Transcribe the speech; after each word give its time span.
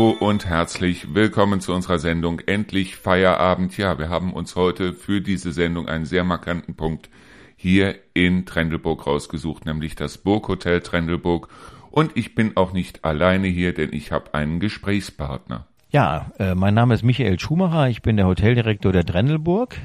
Hallo 0.00 0.16
und 0.18 0.46
herzlich 0.46 1.14
willkommen 1.14 1.60
zu 1.60 1.74
unserer 1.74 1.98
Sendung 1.98 2.40
Endlich 2.40 2.96
Feierabend. 2.96 3.76
Ja, 3.76 3.98
wir 3.98 4.08
haben 4.08 4.32
uns 4.32 4.56
heute 4.56 4.94
für 4.94 5.20
diese 5.20 5.52
Sendung 5.52 5.90
einen 5.90 6.06
sehr 6.06 6.24
markanten 6.24 6.74
Punkt 6.74 7.10
hier 7.54 7.96
in 8.14 8.46
Trendelburg 8.46 9.06
rausgesucht, 9.06 9.66
nämlich 9.66 9.96
das 9.96 10.16
Burghotel 10.16 10.80
Trendelburg. 10.80 11.48
Und 11.90 12.16
ich 12.16 12.34
bin 12.34 12.56
auch 12.56 12.72
nicht 12.72 13.04
alleine 13.04 13.48
hier, 13.48 13.74
denn 13.74 13.92
ich 13.92 14.10
habe 14.10 14.32
einen 14.32 14.58
Gesprächspartner. 14.58 15.66
Ja, 15.90 16.32
äh, 16.38 16.54
mein 16.54 16.72
Name 16.72 16.94
ist 16.94 17.04
Michael 17.04 17.38
Schumacher, 17.38 17.90
ich 17.90 18.00
bin 18.00 18.16
der 18.16 18.26
Hoteldirektor 18.26 18.92
der 18.92 19.04
Trendelburg. 19.04 19.76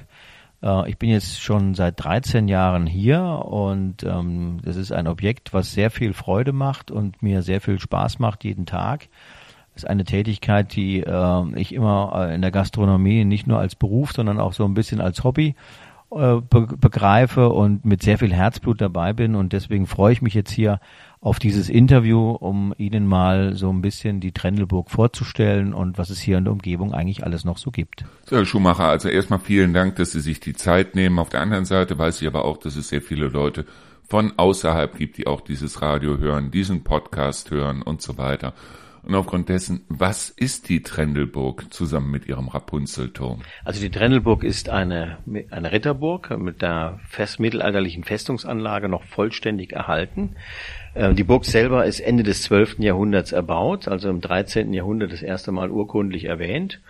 Äh, 0.64 0.90
ich 0.90 0.98
bin 0.98 1.10
jetzt 1.10 1.42
schon 1.42 1.76
seit 1.76 2.02
13 2.02 2.48
Jahren 2.48 2.88
hier 2.88 3.22
und 3.22 4.04
ähm, 4.04 4.62
das 4.64 4.78
ist 4.78 4.94
ein 4.94 5.10
Objekt, 5.10 5.54
was 5.54 5.74
sehr 5.74 5.92
viel 5.92 6.14
Freude 6.14 6.54
macht 6.54 6.90
und 6.90 7.22
mir 7.22 7.42
sehr 7.42 7.60
viel 7.60 7.82
Spaß 7.82 8.20
macht 8.20 8.46
jeden 8.46 8.66
Tag. 8.66 9.10
Ist 9.76 9.88
eine 9.88 10.06
Tätigkeit, 10.06 10.76
die 10.76 11.02
äh, 11.02 11.60
ich 11.60 11.74
immer 11.74 12.28
äh, 12.30 12.36
in 12.36 12.42
der 12.42 12.52
Gastronomie 12.52 13.26
nicht 13.26 13.46
nur 13.46 13.60
als 13.60 13.76
Beruf, 13.76 14.14
sondern 14.14 14.40
auch 14.40 14.54
so 14.54 14.64
ein 14.66 14.74
bisschen 14.74 15.02
als 15.02 15.24
Hobby 15.24 15.56
äh, 16.12 16.40
be 16.42 16.68
begreife 16.80 17.50
und 17.50 17.84
mit 17.84 18.02
sehr 18.02 18.18
viel 18.18 18.34
Herzblut 18.34 18.80
dabei 18.80 19.12
bin 19.12 19.36
und 19.36 19.54
deswegen 19.54 19.86
freue 19.86 20.14
ich 20.14 20.22
mich 20.22 20.34
jetzt 20.34 20.52
hier 20.52 20.80
auf 21.20 21.40
dieses 21.40 21.70
Interview, 21.70 22.32
um 22.32 22.74
Ihnen 22.78 23.08
mal 23.08 23.56
so 23.56 23.70
ein 23.72 23.82
bisschen 23.82 24.20
die 24.20 24.32
Trendelburg 24.32 24.92
vorzustellen 24.92 25.74
und 25.74 25.98
was 25.98 26.12
es 26.12 26.20
hier 26.20 26.38
in 26.38 26.44
der 26.44 26.54
Umgebung 26.54 26.94
eigentlich 26.94 27.24
alles 27.24 27.44
noch 27.44 27.58
so 27.58 27.72
gibt. 27.72 28.06
So, 28.26 28.38
Herr 28.38 28.46
Schumacher, 28.46 28.86
also 28.86 29.10
erstmal 29.10 29.40
vielen 29.40 29.74
Dank, 29.74 29.96
dass 29.96 30.12
Sie 30.12 30.22
sich 30.22 30.40
die 30.40 30.54
Zeit 30.54 30.94
nehmen. 30.94 31.18
Auf 31.18 31.30
der 31.30 31.42
anderen 31.42 31.66
Seite 31.66 31.98
weiß 31.98 32.22
ich 32.22 32.28
aber 32.28 32.46
auch, 32.46 32.58
dass 32.58 32.76
es 32.76 32.90
sehr 32.90 33.02
viele 33.02 33.28
Leute 33.28 33.66
von 34.08 34.34
außerhalb 34.38 34.96
gibt, 34.98 35.18
die 35.18 35.26
auch 35.26 35.42
dieses 35.42 35.82
Radio 35.82 36.20
hören, 36.20 36.52
diesen 36.52 36.84
Podcast 36.84 37.50
hören 37.50 37.82
und 37.82 38.04
so 38.04 38.20
weiter. 38.20 38.54
Und 39.06 39.14
aufgrund 39.14 39.50
dessen, 39.50 39.86
was 39.88 40.30
ist 40.30 40.68
die 40.68 40.82
Trendelburg 40.82 41.72
zusammen 41.72 42.10
mit 42.10 42.28
ihrem 42.28 42.48
Rapunzelturm? 42.48 43.44
Also 43.64 43.80
die 43.80 43.92
Trendelburg 43.92 44.44
ist 44.44 44.70
eine, 44.70 45.20
eine 45.52 45.72
Ritterburg 45.72 46.36
mit 46.40 46.64
der 46.64 47.00
fest, 47.08 47.40
mittelalterlichen 47.40 48.04
Festungsanlage 48.04 48.90
noch 48.90 49.04
vollständig 49.04 49.74
erhalten. 49.74 50.36
Äh, 50.96 51.14
die 51.14 51.24
Burg 51.24 51.46
selber 51.46 51.86
ist 51.86 52.00
Ende 52.00 52.24
des 52.24 52.42
12. 52.44 52.80
Jahrhunderts 52.80 53.32
erbaut, 53.32 53.88
also 53.88 54.10
im 54.10 54.22
13. 54.22 54.74
Jahrhundert 54.74 55.14
das 55.14 55.22
erste 55.22 55.52
Mal 55.52 55.70
urkundlich 55.70 56.26
erwähnt. 56.26 56.82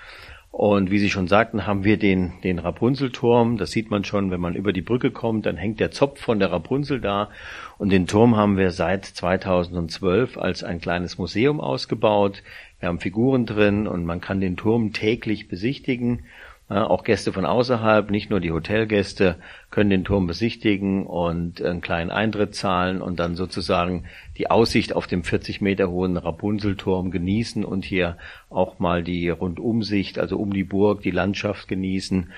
Und 0.57 0.89
wie 0.89 0.99
Sie 0.99 1.09
schon 1.09 1.27
sagten, 1.27 1.67
haben 1.67 1.83
wir 1.83 1.97
den, 1.97 2.31
den 2.45 2.59
Rapunzelturm. 2.59 3.57
Das 3.57 3.71
sieht 3.71 3.91
man 3.91 4.05
schon, 4.05 4.31
wenn 4.31 4.39
man 4.39 4.55
über 4.55 4.71
die 4.71 4.81
Brücke 4.81 5.11
kommt, 5.11 5.45
dann 5.45 5.57
hängt 5.57 5.81
der 5.81 5.91
Zopf 5.91 6.21
von 6.21 6.39
der 6.39 6.49
Rapunzel 6.49 7.01
da. 7.01 7.29
Und 7.77 7.91
den 7.91 8.07
Turm 8.07 8.37
haben 8.37 8.55
wir 8.55 8.71
seit 8.71 9.03
2012 9.03 10.37
als 10.37 10.63
ein 10.63 10.79
kleines 10.79 11.17
Museum 11.17 11.59
ausgebaut. 11.59 12.41
Wir 12.79 12.87
haben 12.87 13.01
Figuren 13.01 13.45
drin 13.45 13.85
und 13.85 14.05
man 14.05 14.21
kann 14.21 14.39
den 14.39 14.55
Turm 14.55 14.93
täglich 14.93 15.49
besichtigen. 15.49 16.23
Auch 16.69 17.03
Gäste 17.03 17.33
von 17.33 17.45
außerhalb, 17.45 18.09
nicht 18.09 18.29
nur 18.29 18.39
die 18.39 18.53
Hotelgäste, 18.53 19.35
können 19.71 19.89
den 19.89 20.05
Turm 20.05 20.25
besichtigen 20.25 21.05
und 21.05 21.61
einen 21.61 21.81
kleinen 21.81 22.11
Eintritt 22.11 22.55
zahlen 22.55 23.01
und 23.01 23.19
dann 23.19 23.35
sozusagen 23.35 24.05
die 24.37 24.49
Aussicht 24.49 24.93
auf 24.95 25.07
dem 25.07 25.23
40 25.23 25.61
Meter 25.61 25.89
hohen 25.89 26.17
Rapunzelturm 26.17 27.11
genießen 27.11 27.63
und 27.63 27.85
hier 27.85 28.17
auch 28.49 28.79
mal 28.79 29.03
die 29.03 29.29
Rundumsicht, 29.29 30.19
also 30.19 30.37
um 30.37 30.53
die 30.53 30.63
Burg, 30.63 31.01
die 31.01 31.11
Landschaft 31.11 31.67
genießen. 31.67 32.31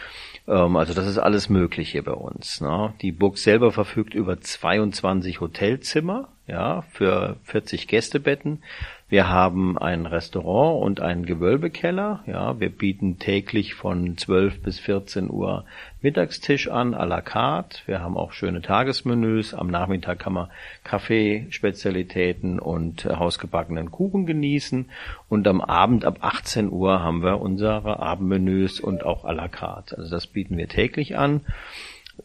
Ähm, 0.48 0.76
also 0.76 0.94
das 0.94 1.08
ist 1.08 1.18
alles 1.18 1.50
möglich 1.50 1.92
hier 1.92 2.04
bei 2.04 2.14
uns. 2.14 2.62
Ne? 2.62 2.94
Die 3.02 3.12
Burg 3.12 3.38
selber 3.38 3.72
verfügt 3.72 4.14
über 4.14 4.40
22 4.40 5.42
Hotelzimmer, 5.42 6.30
ja, 6.48 6.84
für 6.92 7.38
40 7.44 7.88
Gästebetten. 7.88 8.64
Wir 9.10 9.30
haben 9.30 9.78
ein 9.78 10.06
Restaurant 10.06 10.84
und 10.84 11.00
einen 11.00 11.26
Gewölbekeller. 11.26 12.24
Ja, 12.28 12.60
wir 12.60 12.70
bieten 12.70 13.20
täglich 13.20 13.74
von 13.74 14.18
12 14.18 14.62
bis 14.62 14.82
14 14.82 15.32
Uhr 15.32 15.64
Mittagstisch 16.02 16.68
an, 16.68 16.94
à 16.94 17.06
la 17.06 17.22
carte. 17.22 17.80
Wir 17.86 18.02
haben 18.02 18.18
auch 18.18 18.34
schöne 18.34 18.62
Tagesmenüs. 18.62 19.54
Am 19.54 19.68
Nachmittag 19.68 20.20
kann 20.20 20.34
man 20.34 20.50
Kaffee, 20.84 21.48
Spezialitäten 21.52 22.60
und 22.60 23.06
äh, 23.06 23.16
hausgebackenen 23.16 23.92
Kuchen 23.92 24.26
genießen. 24.26 24.90
Und 25.30 25.48
am 25.48 25.62
Abend 25.62 26.04
ab 26.04 26.18
18 26.20 26.70
Uhr 26.70 27.02
haben 27.02 27.24
wir 27.24 27.40
unsere 27.40 28.02
Abendmenüs 28.02 28.82
und 28.82 29.06
auch 29.06 29.24
à 29.24 29.32
la 29.32 29.48
carte. 29.48 29.98
Also 29.98 30.12
das 30.12 30.28
bieten 30.28 30.58
wir 30.58 30.68
täglich 30.68 31.18
an. 31.18 31.46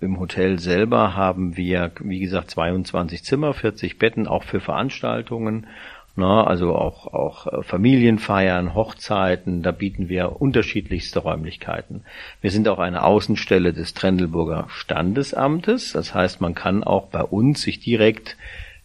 Im 0.01 0.19
Hotel 0.19 0.59
selber 0.59 1.15
haben 1.15 1.57
wir, 1.57 1.93
wie 2.01 2.19
gesagt, 2.19 2.51
22 2.51 3.23
Zimmer, 3.23 3.55
40 3.55 3.99
Betten, 3.99 4.27
auch 4.27 4.43
für 4.43 4.59
Veranstaltungen. 4.59 5.69
Na, 6.15 6.45
also 6.45 6.75
auch, 6.75 7.07
auch 7.07 7.47
äh, 7.47 7.63
Familienfeiern, 7.63 8.75
Hochzeiten, 8.75 9.63
da 9.63 9.73
bieten 9.73 10.11
wir 10.11 10.43
unterschiedlichste 10.43 11.21
Räumlichkeiten. 11.21 12.03
Wir 12.43 12.51
sind 12.51 12.69
auch 12.69 12.79
eine 12.79 13.03
Außenstelle 13.03 13.73
des 13.73 13.95
Trendelburger 13.95 14.67
Standesamtes. 14.69 15.93
Das 15.93 16.15
heißt, 16.15 16.43
man 16.43 16.55
kann 16.55 16.85
auch 16.85 17.07
bei 17.07 17.23
uns 17.23 17.63
sich 17.63 17.81
direkt 17.81 18.37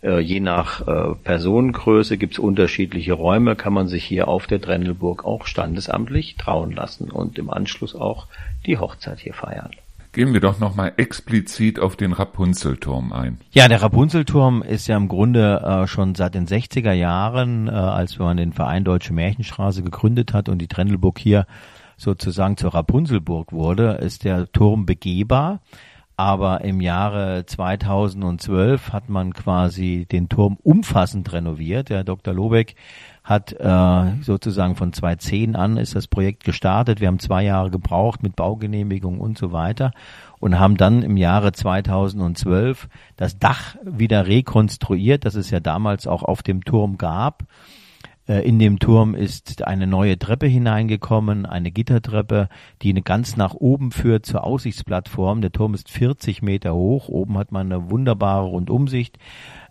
äh, 0.03 0.19
je 0.19 0.39
nach 0.39 0.87
äh, 0.87 1.15
Personengröße 1.15 2.17
gibt 2.17 2.33
es 2.33 2.39
unterschiedliche 2.39 3.13
Räume, 3.13 3.55
kann 3.55 3.73
man 3.73 3.87
sich 3.87 4.05
hier 4.05 4.27
auf 4.27 4.47
der 4.47 4.61
Trendelburg 4.61 5.25
auch 5.25 5.47
standesamtlich 5.47 6.35
trauen 6.35 6.71
lassen 6.71 7.09
und 7.09 7.37
im 7.37 7.49
Anschluss 7.49 7.95
auch 7.95 8.27
die 8.65 8.77
Hochzeit 8.77 9.19
hier 9.19 9.33
feiern. 9.33 9.71
Gehen 10.17 10.33
wir 10.33 10.41
doch 10.41 10.57
nochmal 10.57 10.93
explizit 10.97 11.79
auf 11.79 11.95
den 11.95 12.11
Rapunzelturm 12.11 13.13
ein. 13.13 13.37
Ja, 13.51 13.67
der 13.67 13.83
Rapunzelturm 13.83 14.63
ist 14.63 14.87
ja 14.87 14.97
im 14.97 15.09
Grunde 15.09 15.61
äh, 15.61 15.85
schon 15.85 16.15
seit 16.15 16.33
den 16.33 16.47
60er 16.47 16.91
Jahren, 16.91 17.67
äh, 17.67 17.71
als 17.73 18.17
man 18.17 18.37
den 18.37 18.51
Verein 18.51 18.83
Deutsche 18.83 19.13
Märchenstraße 19.13 19.83
gegründet 19.83 20.33
hat 20.33 20.49
und 20.49 20.57
die 20.57 20.67
Trendelburg 20.67 21.19
hier 21.19 21.45
sozusagen 21.97 22.57
zur 22.57 22.73
Rapunzelburg 22.73 23.51
wurde, 23.51 23.99
ist 24.01 24.23
der 24.23 24.51
Turm 24.51 24.87
begehbar. 24.87 25.61
Aber 26.15 26.61
im 26.61 26.81
Jahre 26.81 27.45
2012 27.45 28.91
hat 28.91 29.09
man 29.09 29.33
quasi 29.33 30.07
den 30.11 30.29
Turm 30.29 30.57
umfassend 30.63 31.31
renoviert. 31.31 31.89
Der 31.89 32.03
Dr. 32.03 32.33
Lobeck 32.33 32.73
hat 33.27 33.51
äh, 33.51 34.23
sozusagen 34.23 34.77
von 34.77 34.93
2010 34.93 35.57
an 35.57 35.75
ist 35.75 35.95
das 35.95 36.07
Projekt 36.07 36.45
gestartet. 36.45 37.01
Wir 37.01 37.09
haben 37.09 37.19
zwei 37.19 37.43
Jahre 37.43 37.69
gebraucht 37.69 38.23
mit 38.23 38.37
Baugenehmigung 38.37 39.19
und 39.19 39.37
so 39.37 39.51
weiter 39.51 39.91
und 40.39 40.57
haben 40.57 40.77
dann 40.77 41.03
im 41.03 41.17
Jahre 41.17 41.51
2012 41.51 42.87
das 43.17 43.37
Dach 43.37 43.75
wieder 43.83 44.27
rekonstruiert, 44.27 45.25
das 45.25 45.35
es 45.35 45.49
ja 45.49 45.59
damals 45.59 46.07
auch 46.07 46.23
auf 46.23 46.41
dem 46.41 46.63
Turm 46.63 46.97
gab. 46.97 47.43
Äh, 48.27 48.47
in 48.47 48.59
dem 48.59 48.79
Turm 48.79 49.15
ist 49.15 49.65
eine 49.65 49.87
neue 49.87 50.19
Treppe 50.19 50.47
hineingekommen, 50.47 51.45
eine 51.45 51.71
Gittertreppe, 51.71 52.49
die 52.81 52.93
ganz 52.93 53.37
nach 53.37 53.53
oben 53.53 53.91
führt 53.91 54.25
zur 54.25 54.43
Aussichtsplattform. 54.43 55.41
Der 55.41 55.51
Turm 55.51 55.73
ist 55.73 55.89
40 55.89 56.41
Meter 56.41 56.73
hoch. 56.73 57.07
Oben 57.09 57.37
hat 57.37 57.51
man 57.51 57.71
eine 57.71 57.89
wunderbare 57.89 58.45
Rundumsicht. 58.45 59.17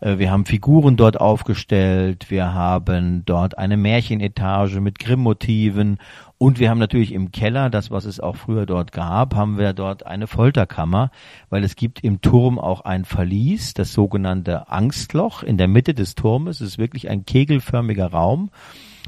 Äh, 0.00 0.18
wir 0.18 0.30
haben 0.30 0.46
Figuren 0.46 0.96
dort 0.96 1.20
aufgestellt, 1.20 2.30
wir 2.30 2.54
haben 2.54 3.24
dort 3.26 3.58
eine 3.58 3.76
Märchenetage 3.76 4.80
mit 4.80 4.98
Grimm-Motiven 4.98 5.98
und 6.38 6.58
wir 6.58 6.68
haben 6.68 6.78
natürlich 6.78 7.12
im 7.12 7.32
Keller, 7.32 7.70
das 7.70 7.90
was 7.90 8.04
es 8.04 8.20
auch 8.20 8.36
früher 8.36 8.66
dort 8.66 8.92
gab, 8.92 9.34
haben 9.34 9.56
wir 9.56 9.72
dort 9.72 10.04
eine 10.04 10.26
Folterkammer, 10.26 11.10
weil 11.48 11.64
es 11.64 11.76
gibt 11.76 12.04
im 12.04 12.20
Turm 12.20 12.58
auch 12.58 12.82
ein 12.82 13.04
Verlies, 13.06 13.72
das 13.72 13.92
sogenannte 13.92 14.68
Angstloch 14.68 15.42
in 15.42 15.56
der 15.56 15.68
Mitte 15.68 15.94
des 15.94 16.14
Turmes. 16.14 16.60
Es 16.60 16.72
ist 16.72 16.78
wirklich 16.78 17.08
ein 17.08 17.24
kegelförmiger 17.24 18.08
Raum 18.10 18.50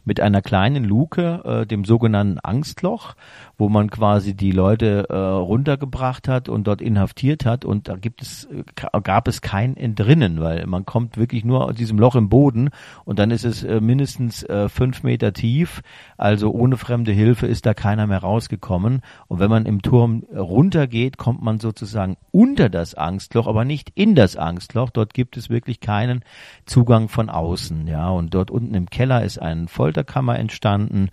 mit 0.04 0.20
einer 0.20 0.40
kleinen 0.40 0.84
Luke, 0.84 1.42
äh, 1.44 1.66
dem 1.66 1.84
sogenannten 1.84 2.38
Angstloch, 2.38 3.14
wo 3.58 3.68
man 3.68 3.90
quasi 3.90 4.34
die 4.34 4.52
Leute 4.52 5.06
äh, 5.10 5.14
runtergebracht 5.14 6.28
hat 6.28 6.48
und 6.48 6.66
dort 6.66 6.80
inhaftiert 6.80 7.44
hat. 7.44 7.64
Und 7.66 7.88
da 7.88 7.96
gibt 7.96 8.22
es 8.22 8.44
äh, 8.44 8.62
gab 9.02 9.28
es 9.28 9.42
kein 9.42 9.76
Entrinnen, 9.76 10.40
weil 10.40 10.66
man 10.66 10.86
kommt 10.86 11.18
wirklich 11.18 11.44
nur 11.44 11.66
aus 11.66 11.74
diesem 11.74 11.98
Loch 11.98 12.14
im 12.14 12.28
Boden. 12.28 12.70
Und 13.04 13.18
dann 13.18 13.30
ist 13.30 13.44
es 13.44 13.62
äh, 13.64 13.80
mindestens 13.80 14.42
äh, 14.44 14.68
fünf 14.68 15.02
Meter 15.02 15.32
tief, 15.32 15.82
also 16.16 16.50
ohne 16.50 16.76
fremde 16.76 17.12
Hilfe 17.12 17.46
ist 17.46 17.66
da 17.66 17.74
keiner 17.74 18.06
mehr 18.06 18.18
rausgekommen. 18.18 19.02
Und 19.26 19.40
wenn 19.40 19.50
man 19.50 19.66
im 19.66 19.82
Turm 19.82 20.24
runtergeht, 20.34 21.18
kommt 21.18 21.42
man 21.42 21.58
sozusagen 21.58 22.16
unter 22.30 22.68
das 22.68 22.94
Angstloch, 22.94 23.46
aber 23.46 23.64
nicht 23.64 23.92
in 23.94 24.14
das 24.14 24.36
Angstloch. 24.36 24.90
Dort 24.90 25.12
gibt 25.12 25.36
es 25.36 25.50
wirklich 25.50 25.80
keinen 25.80 26.24
Zugang 26.64 27.08
von 27.08 27.28
außen, 27.28 27.86
ja. 27.86 28.08
Und 28.08 28.32
dort 28.32 28.50
unten 28.50 28.74
im 28.74 28.88
Keller 28.88 29.22
ist 29.22 29.38
ein 29.38 29.68
Folter 29.68 29.98
Folterkammer 29.98 30.38
entstanden, 30.38 31.10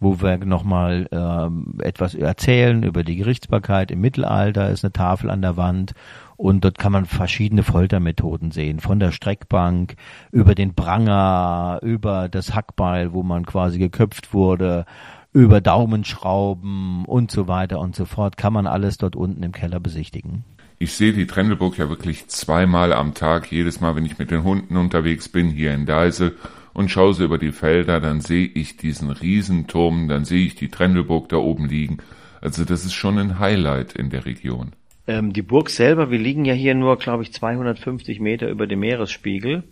wo 0.00 0.20
wir 0.20 0.38
nochmal 0.38 1.08
ähm, 1.10 1.78
etwas 1.80 2.14
erzählen 2.14 2.82
über 2.82 3.04
die 3.04 3.16
Gerichtsbarkeit 3.16 3.90
im 3.90 4.00
Mittelalter, 4.00 4.70
ist 4.70 4.84
eine 4.84 4.92
Tafel 4.92 5.30
an 5.30 5.42
der 5.42 5.56
Wand 5.56 5.92
und 6.36 6.64
dort 6.64 6.78
kann 6.78 6.92
man 6.92 7.06
verschiedene 7.06 7.62
Foltermethoden 7.62 8.50
sehen, 8.50 8.80
von 8.80 9.00
der 9.00 9.12
Streckbank 9.12 9.96
über 10.32 10.54
den 10.54 10.74
Pranger, 10.74 11.80
über 11.82 12.28
das 12.28 12.54
Hackbeil, 12.54 13.12
wo 13.12 13.22
man 13.22 13.46
quasi 13.46 13.78
geköpft 13.78 14.34
wurde, 14.34 14.84
über 15.32 15.60
Daumenschrauben 15.60 17.04
und 17.04 17.30
so 17.30 17.48
weiter 17.48 17.78
und 17.78 17.94
so 17.94 18.04
fort, 18.04 18.36
kann 18.36 18.52
man 18.52 18.66
alles 18.66 18.98
dort 18.98 19.16
unten 19.16 19.42
im 19.42 19.52
Keller 19.52 19.80
besichtigen. 19.80 20.44
Ich 20.78 20.92
sehe 20.92 21.14
die 21.14 21.26
Trendelburg 21.26 21.78
ja 21.78 21.88
wirklich 21.88 22.28
zweimal 22.28 22.92
am 22.92 23.14
Tag, 23.14 23.50
jedes 23.50 23.80
Mal, 23.80 23.96
wenn 23.96 24.04
ich 24.04 24.18
mit 24.18 24.30
den 24.30 24.44
Hunden 24.44 24.76
unterwegs 24.76 25.28
bin, 25.28 25.48
hier 25.48 25.72
in 25.72 25.86
Deisel 25.86 26.36
und 26.76 26.90
schaue 26.90 27.14
so 27.14 27.24
über 27.24 27.38
die 27.38 27.52
Felder, 27.52 28.00
dann 28.00 28.20
sehe 28.20 28.46
ich 28.46 28.76
diesen 28.76 29.08
Riesenturm, 29.10 30.08
dann 30.08 30.26
sehe 30.26 30.44
ich 30.44 30.56
die 30.56 30.68
Trendelburg 30.68 31.30
da 31.30 31.38
oben 31.38 31.66
liegen. 31.66 31.98
Also 32.42 32.66
das 32.66 32.84
ist 32.84 32.92
schon 32.92 33.18
ein 33.18 33.38
Highlight 33.38 33.94
in 33.94 34.10
der 34.10 34.26
Region. 34.26 34.72
Ähm, 35.06 35.32
die 35.32 35.40
Burg 35.40 35.70
selber, 35.70 36.10
wir 36.10 36.18
liegen 36.18 36.44
ja 36.44 36.52
hier 36.52 36.74
nur, 36.74 36.98
glaube 36.98 37.22
ich, 37.22 37.32
250 37.32 38.20
Meter 38.20 38.50
über 38.50 38.66
dem 38.66 38.80
Meeresspiegel. 38.80 39.62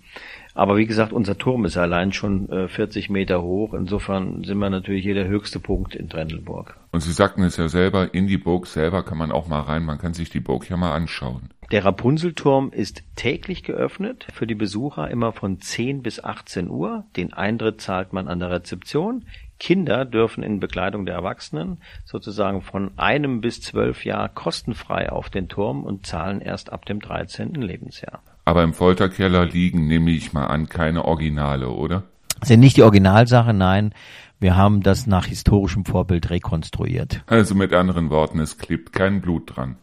Aber 0.54 0.78
wie 0.78 0.86
gesagt, 0.86 1.12
unser 1.12 1.36
Turm 1.36 1.66
ist 1.66 1.76
allein 1.76 2.12
schon 2.12 2.48
äh, 2.48 2.68
40 2.68 3.10
Meter 3.10 3.42
hoch. 3.42 3.74
Insofern 3.74 4.42
sind 4.44 4.56
wir 4.56 4.70
natürlich 4.70 5.02
hier 5.02 5.14
der 5.14 5.28
höchste 5.28 5.60
Punkt 5.60 5.94
in 5.94 6.08
Trendelburg. 6.08 6.78
Und 6.92 7.00
Sie 7.00 7.12
sagten 7.12 7.42
es 7.42 7.58
ja 7.58 7.68
selber, 7.68 8.14
in 8.14 8.28
die 8.28 8.38
Burg 8.38 8.66
selber 8.66 9.02
kann 9.02 9.18
man 9.18 9.30
auch 9.30 9.46
mal 9.46 9.60
rein. 9.60 9.84
Man 9.84 9.98
kann 9.98 10.14
sich 10.14 10.30
die 10.30 10.40
Burg 10.40 10.70
ja 10.70 10.78
mal 10.78 10.94
anschauen. 10.94 11.50
Der 11.74 11.84
Rapunzelturm 11.84 12.70
ist 12.70 13.02
täglich 13.16 13.64
geöffnet, 13.64 14.28
für 14.32 14.46
die 14.46 14.54
Besucher 14.54 15.10
immer 15.10 15.32
von 15.32 15.60
10 15.60 16.02
bis 16.02 16.22
18 16.22 16.70
Uhr. 16.70 17.02
Den 17.16 17.32
Eintritt 17.32 17.80
zahlt 17.80 18.12
man 18.12 18.28
an 18.28 18.38
der 18.38 18.52
Rezeption. 18.52 19.24
Kinder 19.58 20.04
dürfen 20.04 20.44
in 20.44 20.60
Begleitung 20.60 21.04
der 21.04 21.16
Erwachsenen 21.16 21.78
sozusagen 22.04 22.62
von 22.62 22.96
einem 22.96 23.40
bis 23.40 23.60
zwölf 23.60 24.04
Jahr 24.04 24.28
kostenfrei 24.28 25.10
auf 25.10 25.30
den 25.30 25.48
Turm 25.48 25.82
und 25.82 26.06
zahlen 26.06 26.40
erst 26.40 26.72
ab 26.72 26.86
dem 26.86 27.00
13. 27.00 27.54
Lebensjahr. 27.54 28.22
Aber 28.44 28.62
im 28.62 28.72
Folterkeller 28.72 29.44
liegen, 29.44 29.88
nehme 29.88 30.12
ich 30.12 30.32
mal 30.32 30.46
an, 30.46 30.68
keine 30.68 31.04
Originale, 31.04 31.70
oder? 31.70 32.04
Sind 32.44 32.60
nicht 32.60 32.76
die 32.76 32.82
Originalsache, 32.82 33.52
nein. 33.52 33.92
Wir 34.40 34.56
haben 34.56 34.82
das 34.82 35.06
nach 35.06 35.26
historischem 35.26 35.86
Vorbild 35.86 36.28
rekonstruiert. 36.28 37.22
Also 37.26 37.54
mit 37.54 37.72
anderen 37.72 38.10
Worten, 38.10 38.40
es 38.40 38.58
klebt 38.58 38.92
kein 38.92 39.22
Blut 39.22 39.56
dran. 39.56 39.76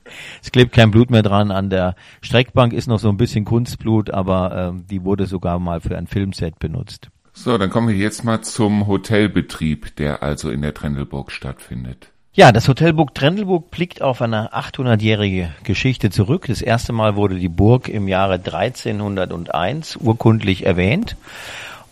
Es 0.43 0.51
klebt 0.51 0.73
kein 0.73 0.91
Blut 0.91 1.09
mehr 1.09 1.23
dran. 1.23 1.49
An 1.49 1.69
der 1.69 1.95
Streckbank 2.21 2.73
ist 2.73 2.87
noch 2.87 2.99
so 2.99 3.09
ein 3.09 3.17
bisschen 3.17 3.43
Kunstblut, 3.43 4.11
aber 4.11 4.73
äh, 4.75 4.81
die 4.89 5.03
wurde 5.03 5.25
sogar 5.25 5.57
mal 5.57 5.81
für 5.81 5.97
ein 5.97 6.05
Filmset 6.05 6.59
benutzt. 6.59 7.09
So, 7.33 7.57
dann 7.57 7.69
kommen 7.69 7.87
wir 7.87 7.95
jetzt 7.95 8.23
mal 8.23 8.41
zum 8.41 8.87
Hotelbetrieb, 8.87 9.95
der 9.95 10.21
also 10.21 10.51
in 10.51 10.61
der 10.61 10.73
Trendelburg 10.73 11.31
stattfindet. 11.31 12.11
Ja, 12.33 12.51
das 12.51 12.67
Hotelburg 12.67 13.15
Trendelburg 13.15 13.71
blickt 13.71 14.01
auf 14.01 14.21
eine 14.21 14.53
800-jährige 14.53 15.49
Geschichte 15.63 16.11
zurück. 16.11 16.45
Das 16.47 16.61
erste 16.61 16.93
Mal 16.93 17.15
wurde 17.15 17.35
die 17.35 17.49
Burg 17.49 17.89
im 17.89 18.07
Jahre 18.07 18.35
1301 18.35 19.97
urkundlich 19.97 20.65
erwähnt. 20.65 21.17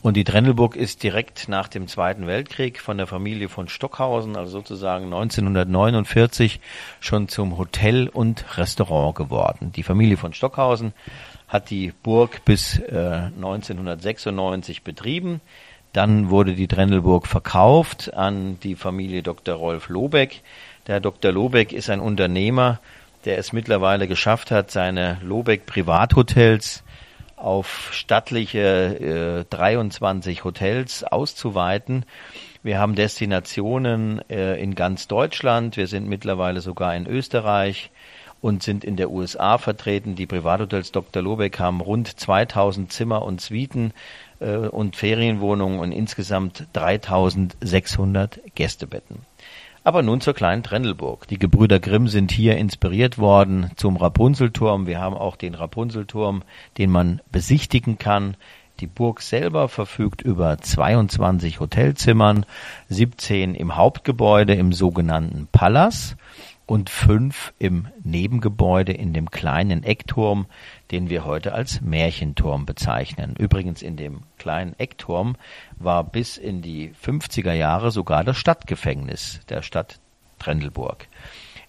Und 0.02 0.16
die 0.16 0.24
Trendelburg 0.24 0.78
ist 0.78 1.04
direkt 1.04 1.50
nach 1.50 1.68
dem 1.68 1.88
Zweiten 1.88 2.26
Weltkrieg 2.26 2.80
von 2.80 2.98
der 2.98 3.06
Familie 3.06 3.50
von 3.50 3.68
Stockhausen, 3.68 4.38
also 4.38 4.52
sozusagen 4.52 5.06
1949, 5.06 6.62
schon 7.02 7.28
zum 7.28 7.58
Hotel 7.58 8.08
und 8.08 8.58
Restaurant 8.58 9.16
geworden. 9.16 9.74
Die 9.76 9.84
Familie 9.84 10.16
von 10.16 10.34
Stockhausen 10.34 10.94
hat 11.50 11.70
die 11.70 11.92
Burg 12.02 12.46
bis 12.46 12.80
äh, 12.80 13.30
1996 13.36 14.84
betrieben. 14.84 15.42
Dann 15.92 16.30
wurde 16.30 16.54
die 16.54 16.68
Trendelburg 16.68 17.28
verkauft 17.28 18.14
an 18.14 18.58
die 18.62 18.76
Familie 18.76 19.22
Dr. 19.22 19.56
Rolf 19.56 19.90
Lobeck. 19.90 20.44
Der 20.88 21.02
Dr. 21.02 21.34
Lobeck 21.34 21.74
ist 21.74 21.90
ein 21.90 22.00
Unternehmer, 22.00 22.80
der 23.26 23.38
es 23.38 23.52
mittlerweile 23.52 24.08
geschafft 24.08 24.50
hat, 24.50 24.72
seine 24.72 25.18
Lobeck 25.24 25.66
Privathotels 25.66 26.84
auf 27.40 27.90
stattliche 27.94 29.46
äh, 29.50 29.56
23 29.56 30.44
Hotels 30.44 31.04
auszuweiten. 31.04 32.06
Wir 32.62 32.80
haben 32.80 32.96
Destinationen 32.96 34.22
äh, 34.30 34.62
in 34.62 34.76
ganz 34.76 35.08
Deutschland. 35.08 35.78
Wir 35.78 35.88
sind 35.88 36.08
mittlerweile 36.08 36.62
sogar 36.62 36.96
in 36.96 37.08
Österreich 37.08 37.90
und 38.42 38.64
sind 38.64 38.84
in 38.84 38.98
der 38.98 39.12
USA 39.12 39.58
vertreten. 39.58 40.16
Die 40.16 40.26
Privathotels 40.26 40.92
Dr. 40.92 41.22
Lobeck 41.22 41.60
haben 41.60 41.82
rund 41.82 42.20
2000 42.20 42.92
Zimmer 42.92 43.24
und 43.24 43.42
Suiten 43.42 43.94
äh, 44.40 44.56
und 44.56 44.96
Ferienwohnungen 44.96 45.80
und 45.80 45.92
insgesamt 45.92 46.68
3600 46.74 48.40
Gästebetten. 48.56 49.29
Aber 49.90 50.04
nun 50.04 50.22
zur 50.22 50.36
kleinen 50.36 50.62
Trendelburg. 50.62 51.28
Die 51.30 51.40
Gebrüder 51.40 51.80
Grimm 51.80 52.08
sind 52.08 52.32
hier 52.32 52.58
inspiriert 52.58 53.18
worden 53.18 53.72
zum 53.76 53.98
Rapunzelturm. 53.98 54.86
Wir 54.86 55.02
haben 55.02 55.16
auch 55.16 55.36
den 55.36 55.56
Rapunzelturm, 55.56 56.44
den 56.78 56.92
man 56.92 57.22
besichtigen 57.32 57.98
kann. 57.98 58.38
Die 58.82 58.86
Burg 58.86 59.20
selber 59.20 59.68
verfügt 59.68 60.22
über 60.22 60.60
22 60.60 61.60
Hotelzimmern, 61.60 62.46
17 62.90 63.56
im 63.56 63.78
Hauptgebäude 63.78 64.54
im 64.54 64.74
sogenannten 64.74 65.48
Palas 65.52 66.16
und 66.70 66.92
fünf 66.92 67.52
im 67.58 67.88
Nebengebäude 68.04 68.94
in 68.94 69.12
dem 69.12 69.32
kleinen 69.32 69.84
Eckturm, 69.84 70.46
den 70.92 71.10
wir 71.10 71.26
heute 71.26 71.54
als 71.54 71.82
Märchenturm 71.82 72.68
bezeichnen. 72.68 73.36
Übrigens 73.36 73.82
in 73.82 73.98
dem 73.98 74.22
kleinen 74.38 74.78
Eckturm 74.78 75.36
war 75.80 76.04
bis 76.04 76.38
in 76.38 76.62
die 76.62 76.94
50er 77.04 77.54
Jahre 77.54 77.90
sogar 77.90 78.24
das 78.24 78.38
Stadtgefängnis 78.38 79.40
der 79.50 79.64
Stadt 79.64 80.00
Trendelburg. 80.38 81.08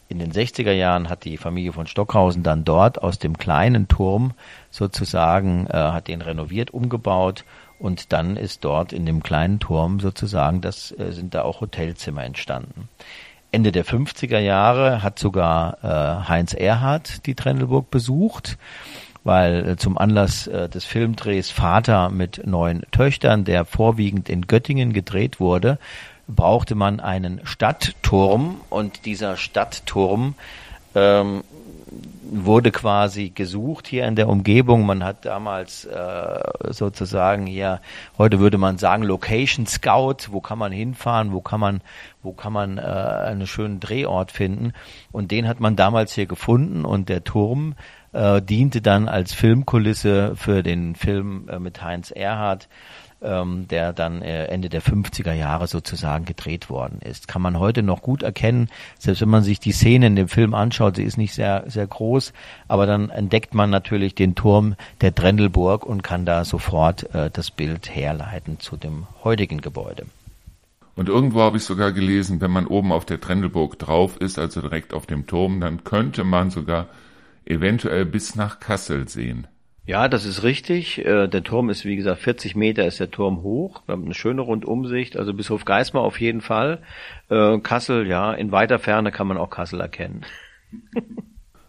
In 0.08 0.18
den 0.18 0.32
60er 0.32 0.72
Jahren 0.72 1.08
hat 1.08 1.24
die 1.24 1.38
Familie 1.38 1.72
von 1.72 1.86
Stockhausen 1.86 2.42
dann 2.42 2.64
dort 2.64 3.02
aus 3.02 3.18
dem 3.18 3.38
kleinen 3.38 3.88
Turm 3.88 4.34
sozusagen, 4.68 5.66
äh, 5.68 5.72
hat 5.72 6.08
den 6.08 6.20
renoviert, 6.20 6.72
umgebaut 6.72 7.46
und 7.78 8.12
dann 8.12 8.36
ist 8.36 8.66
dort 8.66 8.92
in 8.92 9.06
dem 9.06 9.22
kleinen 9.22 9.60
Turm 9.60 9.98
sozusagen, 9.98 10.60
das 10.60 10.92
äh, 10.92 11.12
sind 11.12 11.32
da 11.32 11.40
auch 11.40 11.62
Hotelzimmer 11.62 12.22
entstanden. 12.22 12.90
Ende 13.52 13.72
der 13.72 13.84
50er 13.84 14.38
Jahre 14.38 15.02
hat 15.02 15.18
sogar 15.18 15.78
äh, 15.82 16.28
Heinz 16.28 16.54
Erhardt 16.54 17.26
die 17.26 17.34
Trendelburg 17.34 17.90
besucht, 17.90 18.58
weil 19.24 19.70
äh, 19.70 19.76
zum 19.76 19.98
Anlass 19.98 20.46
äh, 20.46 20.68
des 20.68 20.84
Filmdrehs 20.84 21.50
Vater 21.50 22.10
mit 22.10 22.46
neun 22.46 22.82
Töchtern, 22.92 23.44
der 23.44 23.64
vorwiegend 23.64 24.28
in 24.28 24.46
Göttingen 24.46 24.92
gedreht 24.92 25.40
wurde, 25.40 25.78
brauchte 26.28 26.74
man 26.74 27.00
einen 27.00 27.40
Stadtturm. 27.44 28.60
Und 28.70 29.04
dieser 29.04 29.36
Stadtturm 29.36 30.34
ähm, 30.94 31.42
wurde 32.30 32.70
quasi 32.70 33.30
gesucht 33.30 33.88
hier 33.88 34.06
in 34.06 34.16
der 34.16 34.28
Umgebung. 34.28 34.86
Man 34.86 35.04
hat 35.04 35.24
damals 35.24 35.84
äh, 35.84 36.40
sozusagen 36.68 37.46
hier, 37.46 37.80
heute 38.18 38.38
würde 38.38 38.58
man 38.58 38.78
sagen, 38.78 39.02
Location 39.02 39.66
Scout, 39.66 40.28
wo 40.30 40.40
kann 40.40 40.58
man 40.58 40.72
hinfahren, 40.72 41.32
wo 41.32 41.40
kann 41.40 41.60
man, 41.60 41.80
wo 42.22 42.32
kann 42.32 42.52
man 42.52 42.78
äh, 42.78 42.82
einen 42.82 43.46
schönen 43.46 43.80
Drehort 43.80 44.30
finden. 44.30 44.72
Und 45.10 45.30
den 45.30 45.48
hat 45.48 45.60
man 45.60 45.76
damals 45.76 46.12
hier 46.12 46.26
gefunden 46.26 46.84
und 46.84 47.08
der 47.08 47.24
Turm 47.24 47.74
äh, 48.12 48.40
diente 48.40 48.80
dann 48.80 49.08
als 49.08 49.32
Filmkulisse 49.32 50.34
für 50.36 50.62
den 50.62 50.94
Film 50.94 51.48
äh, 51.48 51.58
mit 51.58 51.82
Heinz 51.82 52.10
Erhardt 52.10 52.68
ähm, 53.22 53.68
der 53.68 53.92
dann 53.92 54.22
äh, 54.22 54.46
Ende 54.46 54.68
der 54.68 54.82
50er 54.82 55.32
Jahre 55.32 55.66
sozusagen 55.66 56.24
gedreht 56.24 56.70
worden 56.70 57.00
ist. 57.02 57.28
Kann 57.28 57.42
man 57.42 57.58
heute 57.58 57.82
noch 57.82 58.02
gut 58.02 58.22
erkennen, 58.22 58.68
selbst 58.98 59.20
wenn 59.20 59.28
man 59.28 59.42
sich 59.42 59.60
die 59.60 59.72
Szene 59.72 60.06
in 60.06 60.16
dem 60.16 60.28
Film 60.28 60.54
anschaut, 60.54 60.96
sie 60.96 61.04
ist 61.04 61.18
nicht 61.18 61.34
sehr, 61.34 61.64
sehr 61.66 61.86
groß, 61.86 62.32
aber 62.68 62.86
dann 62.86 63.10
entdeckt 63.10 63.54
man 63.54 63.70
natürlich 63.70 64.14
den 64.14 64.34
Turm 64.34 64.74
der 65.00 65.10
Drendelburg 65.10 65.84
und 65.84 66.02
kann 66.02 66.26
da 66.26 66.44
sofort 66.44 67.14
äh, 67.14 67.30
das 67.30 67.50
Bild 67.50 67.94
herleiten 67.94 68.58
zu 68.58 68.76
dem 68.76 69.06
heutigen 69.22 69.60
Gebäude. 69.60 70.06
Und 70.96 71.08
irgendwo 71.08 71.40
habe 71.40 71.56
ich 71.56 71.64
sogar 71.64 71.92
gelesen, 71.92 72.40
wenn 72.40 72.50
man 72.50 72.66
oben 72.66 72.92
auf 72.92 73.04
der 73.04 73.20
Trendelburg 73.20 73.78
drauf 73.78 74.16
ist, 74.18 74.38
also 74.38 74.60
direkt 74.60 74.92
auf 74.92 75.06
dem 75.06 75.26
Turm, 75.26 75.60
dann 75.60 75.84
könnte 75.84 76.24
man 76.24 76.50
sogar 76.50 76.88
eventuell 77.46 78.04
bis 78.04 78.34
nach 78.34 78.60
Kassel 78.60 79.08
sehen. 79.08 79.46
Ja, 79.90 80.06
das 80.06 80.24
ist 80.24 80.44
richtig. 80.44 81.04
Äh, 81.04 81.26
der 81.26 81.42
Turm 81.42 81.68
ist, 81.68 81.84
wie 81.84 81.96
gesagt, 81.96 82.20
40 82.20 82.54
Meter 82.54 82.86
ist 82.86 83.00
der 83.00 83.10
Turm 83.10 83.42
hoch. 83.42 83.82
Wir 83.86 83.94
haben 83.94 84.04
eine 84.04 84.14
schöne 84.14 84.40
Rundumsicht, 84.40 85.16
also 85.16 85.34
bis 85.34 85.50
Hofgeismar 85.50 86.04
auf 86.04 86.20
jeden 86.20 86.42
Fall. 86.42 86.78
Äh, 87.28 87.58
Kassel, 87.58 88.06
ja, 88.06 88.32
in 88.32 88.52
weiter 88.52 88.78
Ferne 88.78 89.10
kann 89.10 89.26
man 89.26 89.36
auch 89.36 89.50
Kassel 89.50 89.80
erkennen. 89.80 90.24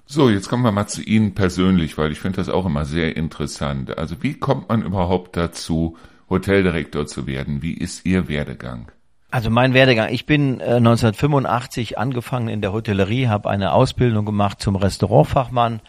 So, 0.05 0.29
jetzt 0.29 0.49
kommen 0.49 0.63
wir 0.63 0.73
mal 0.73 0.87
zu 0.87 1.01
Ihnen 1.01 1.35
persönlich, 1.35 1.97
weil 1.97 2.11
ich 2.11 2.19
finde 2.19 2.35
das 2.35 2.49
auch 2.49 2.65
immer 2.65 2.83
sehr 2.83 3.15
interessant. 3.15 3.97
Also 3.97 4.21
wie 4.21 4.33
kommt 4.33 4.67
man 4.67 4.81
überhaupt 4.81 5.37
dazu, 5.37 5.95
Hoteldirektor 6.29 7.07
zu 7.07 7.27
werden? 7.27 7.61
Wie 7.61 7.73
ist 7.73 8.05
Ihr 8.05 8.27
Werdegang? 8.27 8.91
Also 9.29 9.49
mein 9.49 9.73
Werdegang. 9.73 10.09
Ich 10.09 10.25
bin 10.25 10.59
äh, 10.59 10.65
1985 10.75 11.97
angefangen 11.97 12.49
in 12.49 12.59
der 12.59 12.73
Hotellerie, 12.73 13.27
habe 13.27 13.49
eine 13.49 13.71
Ausbildung 13.71 14.25
gemacht 14.25 14.59
zum 14.59 14.75
Restaurantfachmann 14.75 15.79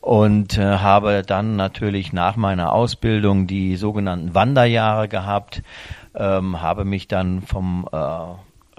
und 0.00 0.56
äh, 0.56 0.78
habe 0.78 1.22
dann 1.26 1.56
natürlich 1.56 2.12
nach 2.12 2.36
meiner 2.36 2.72
Ausbildung 2.72 3.46
die 3.46 3.76
sogenannten 3.76 4.34
Wanderjahre 4.34 5.08
gehabt, 5.08 5.62
ähm, 6.14 6.62
habe 6.62 6.84
mich 6.84 7.08
dann 7.08 7.42
vom 7.42 7.86
äh, 7.92 7.96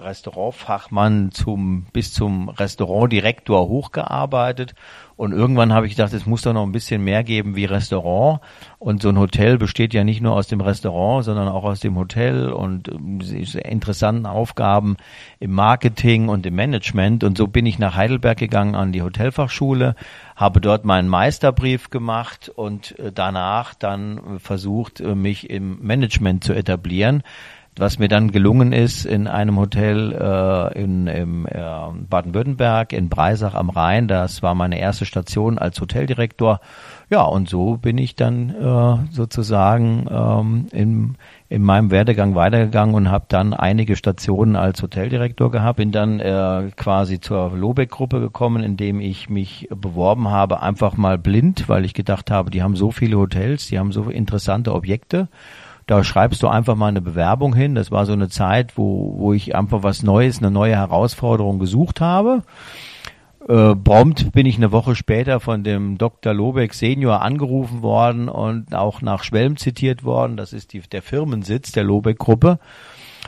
Restaurantfachmann 0.04 1.30
zum 1.32 1.86
bis 1.92 2.12
zum 2.12 2.48
Restaurantdirektor 2.48 3.68
hochgearbeitet. 3.68 4.74
Und 5.16 5.32
irgendwann 5.32 5.72
habe 5.72 5.86
ich 5.86 5.94
gedacht, 5.94 6.12
es 6.14 6.26
muss 6.26 6.42
doch 6.42 6.52
noch 6.52 6.64
ein 6.64 6.72
bisschen 6.72 7.04
mehr 7.04 7.22
geben 7.22 7.54
wie 7.54 7.64
Restaurant. 7.64 8.40
Und 8.78 9.02
so 9.02 9.08
ein 9.10 9.18
Hotel 9.18 9.58
besteht 9.58 9.94
ja 9.94 10.04
nicht 10.04 10.20
nur 10.20 10.34
aus 10.34 10.48
dem 10.48 10.60
Restaurant, 10.60 11.24
sondern 11.24 11.48
auch 11.48 11.64
aus 11.64 11.80
dem 11.80 11.96
Hotel 11.96 12.50
und 12.50 12.88
äh, 12.88 13.60
interessanten 13.60 14.26
Aufgaben 14.26 14.96
im 15.38 15.52
Marketing 15.52 16.28
und 16.28 16.44
im 16.46 16.54
Management. 16.54 17.22
Und 17.24 17.38
so 17.38 17.46
bin 17.46 17.66
ich 17.66 17.78
nach 17.78 17.94
Heidelberg 17.94 18.38
gegangen 18.38 18.74
an 18.74 18.90
die 18.90 19.02
Hotelfachschule, 19.02 19.94
habe 20.34 20.60
dort 20.60 20.84
meinen 20.84 21.08
Meisterbrief 21.08 21.90
gemacht 21.90 22.48
und 22.48 22.98
äh, 22.98 23.12
danach 23.12 23.74
dann 23.74 24.40
versucht, 24.40 25.00
äh, 25.00 25.14
mich 25.14 25.50
im 25.50 25.78
Management 25.82 26.42
zu 26.42 26.52
etablieren 26.52 27.22
was 27.76 27.98
mir 27.98 28.08
dann 28.08 28.32
gelungen 28.32 28.72
ist 28.72 29.06
in 29.06 29.26
einem 29.26 29.58
Hotel 29.58 30.12
äh, 30.12 30.82
in, 30.82 31.06
im 31.06 31.46
äh, 31.46 31.60
Baden-Württemberg 32.08 32.92
in 32.92 33.08
Breisach 33.08 33.54
am 33.54 33.70
Rhein. 33.70 34.08
Das 34.08 34.42
war 34.42 34.54
meine 34.54 34.78
erste 34.78 35.06
Station 35.06 35.58
als 35.58 35.80
Hoteldirektor. 35.80 36.60
Ja, 37.08 37.22
und 37.22 37.48
so 37.48 37.78
bin 37.78 37.96
ich 37.96 38.14
dann 38.14 38.50
äh, 38.50 39.12
sozusagen 39.12 40.06
ähm, 40.10 40.66
in, 40.72 41.16
in 41.48 41.62
meinem 41.62 41.90
Werdegang 41.90 42.34
weitergegangen 42.34 42.94
und 42.94 43.10
habe 43.10 43.24
dann 43.28 43.54
einige 43.54 43.96
Stationen 43.96 44.54
als 44.54 44.82
Hoteldirektor 44.82 45.50
gehabt. 45.50 45.78
Bin 45.78 45.92
dann 45.92 46.20
äh, 46.20 46.70
quasi 46.76 47.20
zur 47.20 47.56
Lobeck-Gruppe 47.56 48.20
gekommen, 48.20 48.62
indem 48.62 49.00
ich 49.00 49.30
mich 49.30 49.68
beworben 49.74 50.28
habe, 50.28 50.60
einfach 50.60 50.98
mal 50.98 51.16
blind, 51.16 51.70
weil 51.70 51.86
ich 51.86 51.94
gedacht 51.94 52.30
habe, 52.30 52.50
die 52.50 52.62
haben 52.62 52.76
so 52.76 52.90
viele 52.90 53.16
Hotels, 53.16 53.68
die 53.68 53.78
haben 53.78 53.92
so 53.92 54.10
interessante 54.10 54.74
Objekte 54.74 55.28
da 55.92 56.02
schreibst 56.04 56.42
du 56.42 56.48
einfach 56.48 56.74
mal 56.74 56.88
eine 56.88 57.02
Bewerbung 57.02 57.54
hin. 57.54 57.74
Das 57.74 57.90
war 57.90 58.06
so 58.06 58.14
eine 58.14 58.30
Zeit, 58.30 58.78
wo, 58.78 59.14
wo 59.18 59.34
ich 59.34 59.54
einfach 59.54 59.82
was 59.82 60.02
Neues, 60.02 60.38
eine 60.38 60.50
neue 60.50 60.74
Herausforderung 60.74 61.58
gesucht 61.58 62.00
habe. 62.00 62.44
Äh, 63.46 63.76
prompt 63.76 64.32
bin 64.32 64.46
ich 64.46 64.56
eine 64.56 64.72
Woche 64.72 64.94
später 64.94 65.38
von 65.38 65.64
dem 65.64 65.98
Dr. 65.98 66.32
Lobeck 66.32 66.72
Senior 66.72 67.20
angerufen 67.20 67.82
worden 67.82 68.30
und 68.30 68.74
auch 68.74 69.02
nach 69.02 69.22
Schwelm 69.22 69.58
zitiert 69.58 70.02
worden. 70.02 70.38
Das 70.38 70.54
ist 70.54 70.72
die, 70.72 70.80
der 70.80 71.02
Firmensitz 71.02 71.72
der 71.72 71.84
Lobeck-Gruppe. 71.84 72.58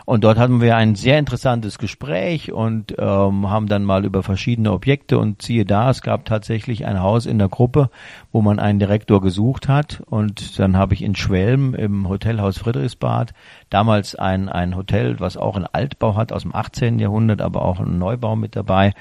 Und 0.06 0.22
dort 0.22 0.38
hatten 0.38 0.60
wir 0.60 0.76
ein 0.76 0.96
sehr 0.96 1.18
interessantes 1.18 1.78
Gespräch 1.78 2.52
und 2.52 2.94
ähm, 2.98 3.48
haben 3.48 3.68
dann 3.68 3.84
mal 3.84 4.04
über 4.04 4.22
verschiedene 4.22 4.70
Objekte 4.72 5.18
und 5.18 5.40
siehe 5.40 5.64
da, 5.64 5.88
es 5.88 6.02
gab 6.02 6.26
tatsächlich 6.26 6.84
ein 6.84 7.00
Haus 7.00 7.24
in 7.24 7.38
der 7.38 7.48
Gruppe, 7.48 7.88
wo 8.30 8.42
man 8.42 8.58
einen 8.58 8.78
Direktor 8.78 9.22
gesucht 9.22 9.66
hat. 9.66 10.02
Und 10.04 10.58
dann 10.58 10.76
habe 10.76 10.92
ich 10.92 11.02
in 11.02 11.16
Schwelm 11.16 11.74
im 11.74 12.06
Hotelhaus 12.06 12.58
Friedrichsbad 12.58 13.32
damals 13.70 14.14
ein, 14.14 14.50
ein 14.50 14.76
Hotel, 14.76 15.20
was 15.20 15.38
auch 15.38 15.56
einen 15.56 15.66
Altbau 15.72 16.16
hat 16.16 16.32
aus 16.32 16.42
dem 16.42 16.54
18. 16.54 16.98
Jahrhundert, 16.98 17.40
aber 17.40 17.62
auch 17.62 17.80
einen 17.80 17.98
Neubau 17.98 18.36
mit 18.36 18.56
dabei, 18.56 18.92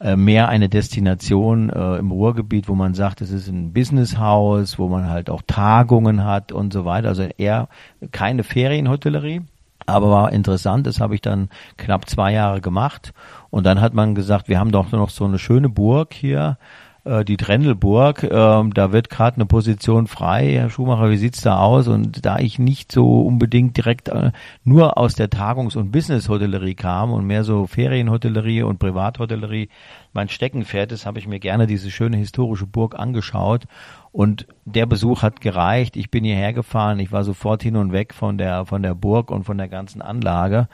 äh, 0.00 0.16
mehr 0.16 0.48
eine 0.48 0.68
Destination 0.68 1.70
äh, 1.70 1.96
im 1.96 2.10
Ruhrgebiet, 2.10 2.68
wo 2.68 2.74
man 2.74 2.94
sagt, 2.94 3.20
es 3.20 3.30
ist 3.30 3.46
ein 3.46 3.72
Businesshaus, 3.72 4.80
wo 4.80 4.88
man 4.88 5.08
halt 5.08 5.30
auch 5.30 5.42
Tagungen 5.46 6.24
hat 6.24 6.50
und 6.50 6.72
so 6.72 6.84
weiter. 6.84 7.08
Also 7.08 7.28
eher 7.38 7.68
keine 8.10 8.42
Ferienhotellerie 8.42 9.42
aber 9.86 10.10
war 10.10 10.32
interessant, 10.32 10.86
das 10.86 11.00
habe 11.00 11.14
ich 11.14 11.20
dann 11.20 11.48
knapp 11.76 12.08
zwei 12.08 12.32
Jahre 12.32 12.60
gemacht. 12.60 13.12
Und 13.50 13.64
dann 13.64 13.80
hat 13.80 13.94
man 13.94 14.14
gesagt, 14.14 14.48
wir 14.48 14.58
haben 14.58 14.72
doch 14.72 14.90
noch 14.92 15.10
so 15.10 15.24
eine 15.24 15.38
schöne 15.38 15.68
Burg 15.68 16.14
hier, 16.14 16.58
äh, 17.04 17.24
die 17.24 17.36
Trendelburg, 17.36 18.24
ähm, 18.24 18.74
da 18.74 18.92
wird 18.92 19.10
gerade 19.10 19.36
eine 19.36 19.46
Position 19.46 20.06
frei. 20.06 20.52
Herr 20.52 20.70
Schumacher, 20.70 21.10
wie 21.10 21.16
sieht's 21.16 21.40
da 21.40 21.58
aus? 21.58 21.88
Und 21.88 22.24
da 22.26 22.38
ich 22.38 22.58
nicht 22.58 22.92
so 22.92 23.22
unbedingt 23.22 23.76
direkt 23.76 24.08
äh, 24.08 24.32
nur 24.64 24.98
aus 24.98 25.14
der 25.14 25.30
Tagungs- 25.30 25.76
und 25.76 25.92
Business-Hotellerie 25.92 26.74
kam 26.74 27.12
und 27.12 27.26
mehr 27.26 27.44
so 27.44 27.66
Ferienhotellerie 27.66 28.62
und 28.62 28.78
Privathotellerie 28.78 29.68
mein 30.12 30.28
Steckenpferd 30.28 30.92
ist, 30.92 31.06
habe 31.06 31.18
ich 31.18 31.26
mir 31.26 31.40
gerne 31.40 31.66
diese 31.66 31.90
schöne 31.90 32.16
historische 32.16 32.66
Burg 32.66 32.98
angeschaut 32.98 33.64
und 34.12 34.46
der 34.64 34.86
Besuch 34.86 35.22
hat 35.22 35.40
gereicht. 35.40 35.96
Ich 35.96 36.10
bin 36.10 36.24
hierher 36.24 36.52
gefahren. 36.52 36.98
Ich 36.98 37.12
war 37.12 37.24
sofort 37.24 37.62
hin 37.62 37.76
und 37.76 37.92
weg 37.92 38.12
von 38.14 38.38
der, 38.38 38.66
von 38.66 38.82
der 38.82 38.94
Burg 38.94 39.30
und 39.30 39.44
von 39.44 39.58
der 39.58 39.68
ganzen 39.68 40.02
Anlage 40.02 40.68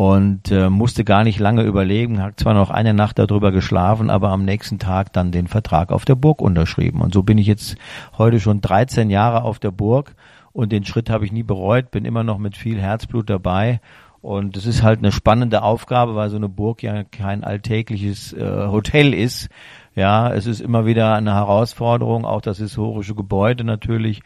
und 0.00 0.50
äh, 0.50 0.70
musste 0.70 1.04
gar 1.04 1.24
nicht 1.24 1.38
lange 1.38 1.62
überlegen, 1.62 2.22
hat 2.22 2.40
zwar 2.40 2.54
noch 2.54 2.70
eine 2.70 2.94
Nacht 2.94 3.18
darüber 3.18 3.52
geschlafen, 3.52 4.08
aber 4.08 4.30
am 4.30 4.46
nächsten 4.46 4.78
Tag 4.78 5.12
dann 5.12 5.30
den 5.30 5.46
Vertrag 5.46 5.92
auf 5.92 6.06
der 6.06 6.14
Burg 6.14 6.40
unterschrieben. 6.40 7.02
Und 7.02 7.12
so 7.12 7.22
bin 7.22 7.36
ich 7.36 7.46
jetzt 7.46 7.76
heute 8.16 8.40
schon 8.40 8.62
13 8.62 9.10
Jahre 9.10 9.42
auf 9.42 9.58
der 9.58 9.72
Burg 9.72 10.14
und 10.52 10.72
den 10.72 10.86
Schritt 10.86 11.10
habe 11.10 11.26
ich 11.26 11.32
nie 11.32 11.42
bereut, 11.42 11.90
bin 11.90 12.06
immer 12.06 12.24
noch 12.24 12.38
mit 12.38 12.56
viel 12.56 12.80
Herzblut 12.80 13.28
dabei. 13.28 13.82
Und 14.22 14.56
es 14.56 14.64
ist 14.64 14.82
halt 14.82 15.00
eine 15.00 15.12
spannende 15.12 15.62
Aufgabe, 15.62 16.14
weil 16.14 16.30
so 16.30 16.36
eine 16.36 16.48
Burg 16.48 16.82
ja 16.82 17.04
kein 17.04 17.44
alltägliches 17.44 18.32
äh, 18.32 18.68
Hotel 18.68 19.12
ist. 19.12 19.50
Ja, 19.94 20.32
es 20.32 20.46
ist 20.46 20.60
immer 20.60 20.86
wieder 20.86 21.14
eine 21.14 21.34
Herausforderung, 21.34 22.24
auch 22.24 22.40
das 22.40 22.58
historische 22.58 23.14
Gebäude 23.14 23.64
natürlich. 23.64 24.22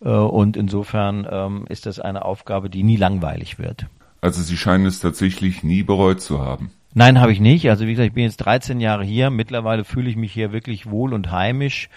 Äh, 0.00 0.08
und 0.08 0.56
insofern 0.56 1.26
ähm, 1.30 1.64
ist 1.68 1.86
das 1.86 1.98
eine 1.98 2.24
Aufgabe, 2.24 2.70
die 2.70 2.82
nie 2.82 2.96
langweilig 2.96 3.58
wird. 3.58 3.86
Also 4.20 4.42
Sie 4.42 4.56
scheinen 4.56 4.86
es 4.86 5.00
tatsächlich 5.00 5.62
nie 5.62 5.82
bereut 5.82 6.20
zu 6.20 6.40
haben. 6.40 6.70
Nein, 6.94 7.20
habe 7.20 7.32
ich 7.32 7.40
nicht. 7.40 7.68
Also 7.70 7.86
wie 7.86 7.92
gesagt, 7.92 8.08
ich 8.08 8.14
bin 8.14 8.24
jetzt 8.24 8.36
13 8.36 8.80
Jahre 8.80 9.02
hier. 9.02 9.30
Mittlerweile 9.30 9.84
fühle 9.84 10.10
ich 10.10 10.16
mich 10.16 10.32
hier 10.32 10.52
wirklich 10.52 10.90
wohl 10.90 11.14
und 11.14 11.30
heimisch. 11.30 11.88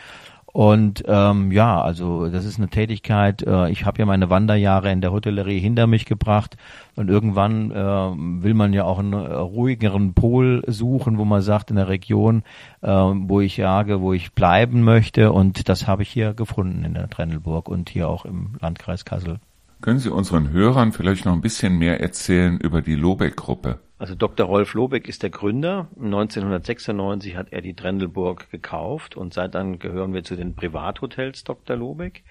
Und 0.56 1.04
ähm, 1.06 1.52
ja, 1.52 1.82
also 1.82 2.30
das 2.30 2.46
ist 2.46 2.60
eine 2.60 2.70
Tätigkeit. 2.70 3.42
Äh, 3.42 3.72
ich 3.72 3.84
habe 3.84 4.00
ja 4.00 4.06
meine 4.06 4.30
Wanderjahre 4.30 4.90
in 4.90 5.02
der 5.02 5.12
Hotellerie 5.12 5.60
hinter 5.60 5.86
mich 5.86 6.06
gebracht 6.06 6.56
und 6.96 7.10
irgendwann 7.10 7.72
äh, 7.72 7.76
will 7.76 8.54
man 8.54 8.72
ja 8.72 8.86
auch 8.86 9.00
einen 9.00 9.12
äh, 9.12 9.18
ruhigeren 9.18 10.14
Pol 10.14 10.64
suchen, 10.66 11.18
wo 11.18 11.26
man 11.26 11.42
sagt 11.42 11.72
in 11.72 11.76
der 11.76 11.90
Region, 11.90 12.44
äh, 12.82 12.88
wo 12.88 13.42
ich 13.42 13.58
jage, 13.58 14.00
wo 14.00 14.14
ich 14.14 14.32
bleiben 14.32 14.82
möchte. 14.84 15.34
Und 15.34 15.68
das 15.68 15.88
habe 15.88 16.04
ich 16.04 16.10
hier 16.10 16.34
gefunden 16.34 16.86
in 16.86 16.94
der 16.94 17.10
Trennelburg 17.10 17.68
und 17.68 17.90
hier 17.90 18.08
auch 18.08 18.24
im 18.24 18.56
Landkreis 18.62 19.04
Kassel. 19.04 19.42
Können 19.86 20.00
Sie 20.00 20.10
unseren 20.10 20.50
Hörern 20.50 20.94
vielleicht 20.94 21.26
noch 21.26 21.34
ein 21.34 21.42
bisschen 21.42 21.78
mehr 21.78 22.02
erzählen 22.02 22.60
über 22.60 22.82
die 22.82 22.96
Lobeck-Gruppe? 22.96 23.78
Also 24.00 24.16
Dr. 24.16 24.48
Rolf 24.48 24.74
Lobeck 24.74 25.08
ist 25.08 25.22
der 25.22 25.30
Gründer. 25.30 25.90
1996 25.96 27.36
hat 27.36 27.54
er 27.54 27.62
die 27.62 27.76
Trendelburg 27.76 28.50
gekauft 28.50 29.16
und 29.16 29.36
seit 29.36 29.54
dann 29.54 29.78
gehören 29.78 30.16
wir 30.16 30.24
zu 30.24 30.36
den 30.36 30.56
Privathotels 30.56 31.44
Dr. 31.44 31.76
Lobeck. 31.76 32.24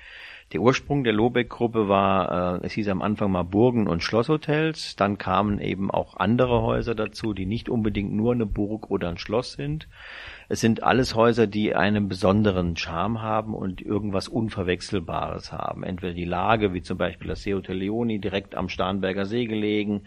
Der 0.54 0.60
Ursprung 0.60 1.02
der 1.02 1.12
Lobeck-Gruppe 1.12 1.88
war, 1.88 2.60
äh, 2.62 2.66
es 2.66 2.74
hieß 2.74 2.86
am 2.86 3.02
Anfang 3.02 3.32
mal 3.32 3.42
Burgen- 3.42 3.88
und 3.88 4.04
Schlosshotels. 4.04 4.94
Dann 4.94 5.18
kamen 5.18 5.58
eben 5.58 5.90
auch 5.90 6.16
andere 6.16 6.62
Häuser 6.62 6.94
dazu, 6.94 7.34
die 7.34 7.44
nicht 7.44 7.68
unbedingt 7.68 8.12
nur 8.12 8.32
eine 8.32 8.46
Burg 8.46 8.88
oder 8.88 9.08
ein 9.08 9.18
Schloss 9.18 9.54
sind. 9.54 9.88
Es 10.48 10.60
sind 10.60 10.84
alles 10.84 11.16
Häuser, 11.16 11.48
die 11.48 11.74
einen 11.74 12.06
besonderen 12.08 12.76
Charme 12.76 13.20
haben 13.20 13.52
und 13.52 13.82
irgendwas 13.82 14.28
Unverwechselbares 14.28 15.50
haben. 15.50 15.82
Entweder 15.82 16.14
die 16.14 16.24
Lage, 16.24 16.72
wie 16.72 16.82
zum 16.82 16.98
Beispiel 16.98 17.26
das 17.26 17.42
Seehotel 17.42 17.78
Leoni 17.78 18.20
direkt 18.20 18.54
am 18.54 18.68
Starnberger 18.68 19.24
See 19.24 19.46
gelegen 19.46 20.02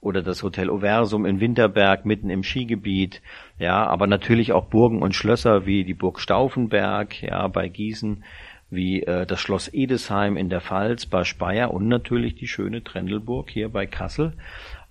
oder 0.00 0.22
das 0.22 0.42
Hotel 0.42 0.70
Oversum 0.70 1.26
in 1.26 1.40
Winterberg 1.40 2.06
mitten 2.06 2.30
im 2.30 2.42
Skigebiet, 2.42 3.20
ja, 3.58 3.86
aber 3.86 4.06
natürlich 4.06 4.52
auch 4.52 4.64
Burgen 4.66 5.02
und 5.02 5.14
Schlösser 5.14 5.66
wie 5.66 5.84
die 5.84 5.92
Burg 5.92 6.20
Stauffenberg, 6.20 7.22
ja, 7.22 7.46
bei 7.48 7.68
Gießen, 7.68 8.24
wie 8.70 9.02
äh, 9.02 9.26
das 9.26 9.40
Schloss 9.40 9.68
Edesheim 9.72 10.36
in 10.36 10.48
der 10.48 10.60
Pfalz 10.60 11.06
bei 11.06 11.24
Speyer 11.24 11.72
und 11.72 11.88
natürlich 11.88 12.34
die 12.36 12.48
schöne 12.48 12.82
Trendelburg 12.84 13.50
hier 13.50 13.68
bei 13.68 13.86
Kassel. 13.86 14.32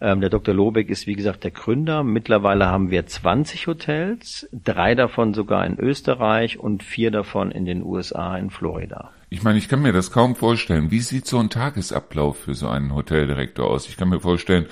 Ähm, 0.02 0.22
der 0.22 0.30
Dr. 0.30 0.54
Lobeck 0.54 0.90
ist 0.90 1.08
wie 1.08 1.16
gesagt 1.16 1.44
der 1.44 1.52
Gründer. 1.52 2.04
Mittlerweile 2.04 2.68
haben 2.68 2.92
wir 2.92 3.06
20 3.06 3.68
Hotels, 3.68 4.48
drei 4.52 4.96
davon 4.96 5.34
sogar 5.34 5.66
in 5.66 5.78
Österreich 5.80 6.60
und 6.60 6.84
vier 6.84 7.12
davon 7.12 7.52
in 7.52 7.66
den 7.66 7.84
USA 7.84 8.38
in 8.38 8.50
Florida. 8.50 9.12
Ich 9.30 9.44
meine, 9.44 9.58
ich 9.58 9.68
kann 9.68 9.82
mir 9.82 9.94
das 9.94 10.12
kaum 10.12 10.36
vorstellen. 10.36 10.92
Wie 10.92 11.02
sieht 11.02 11.28
so 11.28 11.38
ein 11.38 11.50
Tagesablauf 11.50 12.40
für 12.40 12.56
so 12.56 12.68
einen 12.68 12.96
Hoteldirektor 12.96 13.70
aus? 13.70 13.88
Ich 13.88 13.98
kann 13.98 14.10
mir 14.10 14.20
vorstellen, 14.20 14.66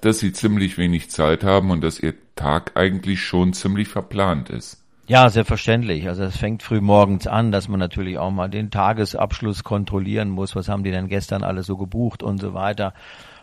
dass 0.00 0.18
Sie 0.18 0.32
ziemlich 0.32 0.78
wenig 0.78 1.10
Zeit 1.10 1.44
haben 1.44 1.70
und 1.70 1.82
dass 1.82 2.00
Ihr 2.00 2.14
Tag 2.34 2.72
eigentlich 2.74 3.20
schon 3.20 3.52
ziemlich 3.52 3.88
verplant 3.88 4.50
ist. 4.50 4.79
Ja, 5.10 5.28
selbstverständlich. 5.28 6.06
Also 6.06 6.22
es 6.22 6.36
fängt 6.36 6.62
früh 6.62 6.80
morgens 6.80 7.26
an, 7.26 7.50
dass 7.50 7.66
man 7.66 7.80
natürlich 7.80 8.16
auch 8.16 8.30
mal 8.30 8.48
den 8.48 8.70
Tagesabschluss 8.70 9.64
kontrollieren 9.64 10.30
muss. 10.30 10.54
Was 10.54 10.68
haben 10.68 10.84
die 10.84 10.92
denn 10.92 11.08
gestern 11.08 11.42
alles 11.42 11.66
so 11.66 11.76
gebucht 11.76 12.22
und 12.22 12.40
so 12.40 12.54
weiter. 12.54 12.94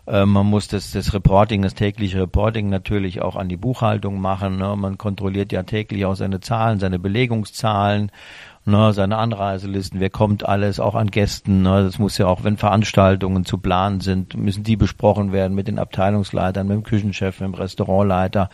Äh, 0.07 0.25
man 0.25 0.45
muss 0.45 0.69
das, 0.69 0.91
das 0.91 1.13
Reporting, 1.13 1.63
das 1.63 1.73
tägliche 1.73 2.21
Reporting 2.21 2.69
natürlich 2.69 3.21
auch 3.21 3.35
an 3.35 3.49
die 3.49 3.57
Buchhaltung 3.57 4.21
machen. 4.21 4.55
Ne? 4.55 4.77
Man 4.77 4.97
kontrolliert 4.97 5.51
ja 5.51 5.63
täglich 5.63 6.05
auch 6.05 6.15
seine 6.15 6.39
Zahlen, 6.39 6.79
seine 6.79 6.99
Belegungszahlen, 6.99 8.13
ne? 8.63 8.93
seine 8.93 9.17
Anreiselisten, 9.17 9.99
wer 9.99 10.09
kommt 10.09 10.47
alles, 10.47 10.79
auch 10.79 10.95
an 10.95 11.11
Gästen. 11.11 11.63
Ne? 11.63 11.83
Das 11.83 11.99
muss 11.99 12.17
ja 12.17 12.27
auch, 12.27 12.45
wenn 12.45 12.55
Veranstaltungen 12.55 13.43
zu 13.43 13.57
planen 13.57 13.99
sind, 13.99 14.37
müssen 14.37 14.63
die 14.63 14.77
besprochen 14.77 15.33
werden 15.33 15.53
mit 15.53 15.67
den 15.67 15.79
Abteilungsleitern, 15.79 16.65
mit 16.65 16.77
dem 16.77 16.83
Küchenchef, 16.83 17.41
mit 17.41 17.49
dem 17.49 17.55
Restaurantleiter. 17.55 18.49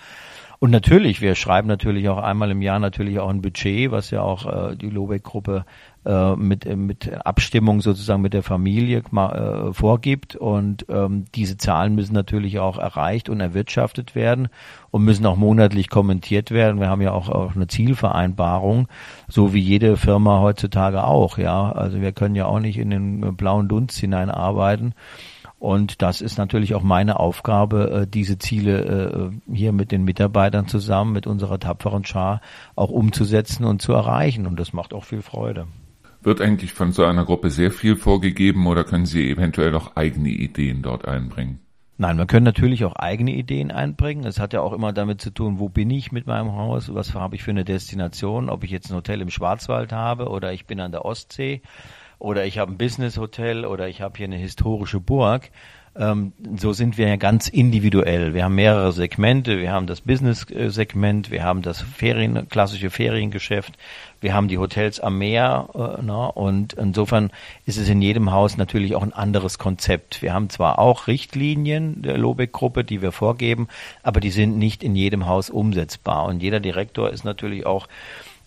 Und 0.64 0.72
natürlich, 0.72 1.20
wir 1.20 1.36
schreiben 1.36 1.68
natürlich 1.68 2.08
auch 2.08 2.20
einmal 2.20 2.50
im 2.50 2.62
Jahr 2.62 2.80
natürlich 2.80 3.20
auch 3.20 3.28
ein 3.28 3.42
Budget, 3.42 3.92
was 3.92 4.12
ja 4.12 4.22
auch 4.22 4.46
äh, 4.46 4.78
die 4.78 4.90
Lobeck-Gruppe 4.90 5.66
äh, 6.06 6.38
mit, 6.38 6.66
mit 6.78 7.12
Abstimmung 7.26 7.82
sozusagen 7.82 8.22
mit 8.22 8.34
der 8.34 8.44
Familie 8.44 9.00
äh, 9.00 9.74
vorgibt. 9.74 10.38
Und 10.38 10.86
ähm, 10.88 11.26
diese 11.36 11.58
Zahlen 11.58 11.96
müssen 11.96 12.14
natürlich 12.14 12.60
auch 12.60 12.78
erreicht 12.78 13.28
und 13.28 13.42
erwirtschaftet 13.42 14.16
werden 14.16 14.48
und 14.90 15.04
müssen 15.04 15.26
auch 15.26 15.36
monatlich 15.36 15.90
kommentiert 15.90 16.50
werden. 16.50 16.80
Wir 16.80 16.88
haben 16.88 17.02
ja 17.02 17.12
auch, 17.12 17.28
auch 17.28 17.58
eine 17.58 17.68
Zielvereinbarung, 17.68 18.88
so 19.28 19.54
wie 19.54 19.60
jede 19.60 19.98
Firma 19.98 20.40
heutzutage 20.40 21.04
auch. 21.04 21.38
Ja, 21.38 21.74
also 21.74 22.00
wir 22.00 22.14
können 22.14 22.36
ja 22.36 22.46
auch 22.46 22.62
nicht 22.62 22.78
in 22.78 22.90
den 22.90 23.36
blauen 23.36 23.68
Dunst 23.68 24.00
hineinarbeiten. 24.00 24.94
Und 25.64 26.02
das 26.02 26.20
ist 26.20 26.38
natürlich 26.38 26.76
auch 26.76 26.84
meine 26.84 27.22
Aufgabe, 27.22 28.02
äh, 28.02 28.06
diese 28.06 28.38
Ziele 28.38 29.32
äh, 29.48 29.54
hier 29.56 29.72
mit 29.72 29.94
den 29.94 30.04
Mitarbeitern 30.04 30.68
zusammen, 30.68 31.14
mit 31.14 31.26
unserer 31.26 31.58
tapferen 31.58 32.04
Schar 32.04 32.42
auch 32.76 32.90
umzusetzen 32.90 33.64
und 33.64 33.82
zu 33.82 33.94
erreichen. 33.94 34.46
Und 34.46 34.60
das 34.60 34.74
macht 34.74 34.94
auch 34.94 35.06
viel 35.06 35.22
Freude. 35.22 35.68
Wird 36.22 36.42
eigentlich 36.42 36.74
von 36.74 36.92
so 36.92 37.06
einer 37.06 37.24
Gruppe 37.24 37.50
sehr 37.50 37.72
viel 37.72 37.96
vorgegeben 37.96 38.68
oder 38.68 38.84
können 38.84 39.06
Sie 39.06 39.32
eventuell 39.32 39.74
auch 39.78 39.96
eigene 39.96 40.32
Ideen 40.32 40.82
dort 40.82 41.08
einbringen? 41.08 41.60
Nein, 41.98 42.18
man 42.18 42.28
können 42.28 42.44
natürlich 42.44 42.84
auch 42.84 42.98
eigene 42.98 43.32
Ideen 43.32 43.72
einbringen. 43.72 44.26
Es 44.26 44.42
hat 44.42 44.52
ja 44.52 44.60
auch 44.60 44.74
immer 44.74 44.92
damit 44.92 45.22
zu 45.22 45.30
tun, 45.30 45.60
wo 45.60 45.70
bin 45.70 45.90
ich 45.92 46.12
mit 46.12 46.28
meinem 46.28 46.52
Haus, 46.52 46.94
was 46.94 47.14
habe 47.14 47.38
ich 47.38 47.44
für 47.44 47.52
eine 47.52 47.64
Destination, 47.64 48.50
ob 48.50 48.66
ich 48.66 48.72
jetzt 48.72 48.92
ein 48.92 48.98
Hotel 48.98 49.22
im 49.22 49.30
Schwarzwald 49.30 49.94
habe 49.94 50.28
oder 50.28 50.52
ich 50.52 50.66
bin 50.66 50.82
an 50.82 50.92
der 50.92 51.06
Ostsee 51.06 51.62
oder 52.24 52.46
ich 52.46 52.58
habe 52.58 52.72
ein 52.72 52.78
Business-Hotel 52.78 53.66
oder 53.66 53.90
ich 53.90 54.02
habe 54.02 54.18
hier 54.18 54.28
eine 54.28 54.38
historische 54.38 55.02
Burg. 55.02 55.52
Ähm, 55.96 56.32
so 56.56 56.72
sind 56.72 56.98
wir 56.98 57.10
ja 57.10 57.18
ganz 57.18 57.50
individuell. 57.50 58.34
Wir 58.34 58.46
haben 58.46 58.56
mehrere 58.56 58.94
Segmente. 58.94 59.60
Wir 59.60 59.74
haben 59.74 59.88
das 59.88 60.00
Business-Segment, 60.00 61.32
wir 61.32 61.44
haben 61.44 61.62
das 61.62 61.82
Ferien, 61.82 62.48
klassische 62.48 62.90
Feriengeschäft, 62.90 63.74
wir 64.22 64.34
haben 64.34 64.48
die 64.48 64.58
Hotels 64.58 65.02
am 65.02 65.18
Meer. 65.18 65.68
Äh, 65.76 66.02
na, 66.02 66.28
und 66.28 66.74
insofern 66.74 67.30
ist 67.66 67.78
es 67.78 67.90
in 67.90 68.02
jedem 68.02 68.32
Haus 68.32 68.56
natürlich 68.56 68.96
auch 68.96 69.04
ein 69.04 69.14
anderes 69.14 69.60
Konzept. 69.60 70.22
Wir 70.22 70.34
haben 70.34 70.50
zwar 70.50 70.80
auch 70.80 71.08
Richtlinien 71.08 72.04
der 72.04 72.18
Lobeck-Gruppe, 72.18 72.86
die 72.86 73.02
wir 73.02 73.12
vorgeben, 73.12 73.68
aber 74.02 74.22
die 74.22 74.32
sind 74.32 74.58
nicht 74.58 74.82
in 74.82 74.96
jedem 74.96 75.26
Haus 75.26 75.50
umsetzbar. 75.50 76.24
Und 76.24 76.42
jeder 76.42 76.62
Direktor 76.62 77.10
ist 77.10 77.26
natürlich 77.26 77.66
auch, 77.66 77.90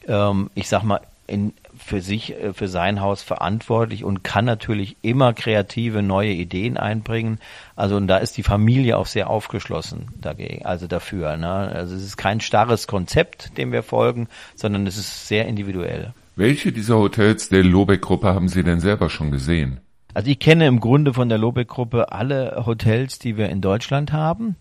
ähm, 0.08 0.48
ich 0.54 0.66
sag 0.66 0.82
mal, 0.82 1.02
in, 1.26 1.52
für 1.78 2.00
sich, 2.00 2.34
äh, 2.34 2.52
für 2.52 2.68
sein 2.68 3.00
Haus 3.00 3.22
verantwortlich 3.22 4.04
und 4.04 4.24
kann 4.24 4.44
natürlich 4.44 4.96
immer 5.02 5.32
kreative 5.34 6.02
neue 6.02 6.32
Ideen 6.32 6.76
einbringen. 6.76 7.38
Also 7.74 7.96
und 7.96 8.06
da 8.06 8.18
ist 8.18 8.36
die 8.36 8.42
Familie 8.42 8.96
auch 8.96 9.06
sehr 9.06 9.28
aufgeschlossen 9.30 10.08
dagegen, 10.20 10.64
also 10.64 10.86
dafür. 10.86 11.36
Ne? 11.36 11.48
Also 11.48 11.94
es 11.94 12.02
ist 12.02 12.16
kein 12.16 12.40
starres 12.40 12.86
Konzept, 12.86 13.56
dem 13.58 13.72
wir 13.72 13.82
folgen, 13.82 14.28
sondern 14.54 14.86
es 14.86 14.96
ist 14.96 15.28
sehr 15.28 15.46
individuell. 15.46 16.12
Welche 16.36 16.72
dieser 16.72 16.98
Hotels 16.98 17.48
der 17.48 17.64
Lobeck-Gruppe 17.64 18.28
haben 18.28 18.48
Sie 18.48 18.62
denn 18.62 18.80
selber 18.80 19.08
schon 19.08 19.30
gesehen? 19.30 19.80
Also 20.16 20.30
ich 20.30 20.38
kenne 20.38 20.66
im 20.66 20.80
Grunde 20.80 21.12
von 21.12 21.28
der 21.28 21.36
Lobeck-Gruppe 21.36 22.10
alle 22.10 22.62
Hotels, 22.64 23.18
die 23.18 23.36
wir 23.36 23.50
in 23.50 23.60
Deutschland 23.60 24.14
haben. 24.14 24.56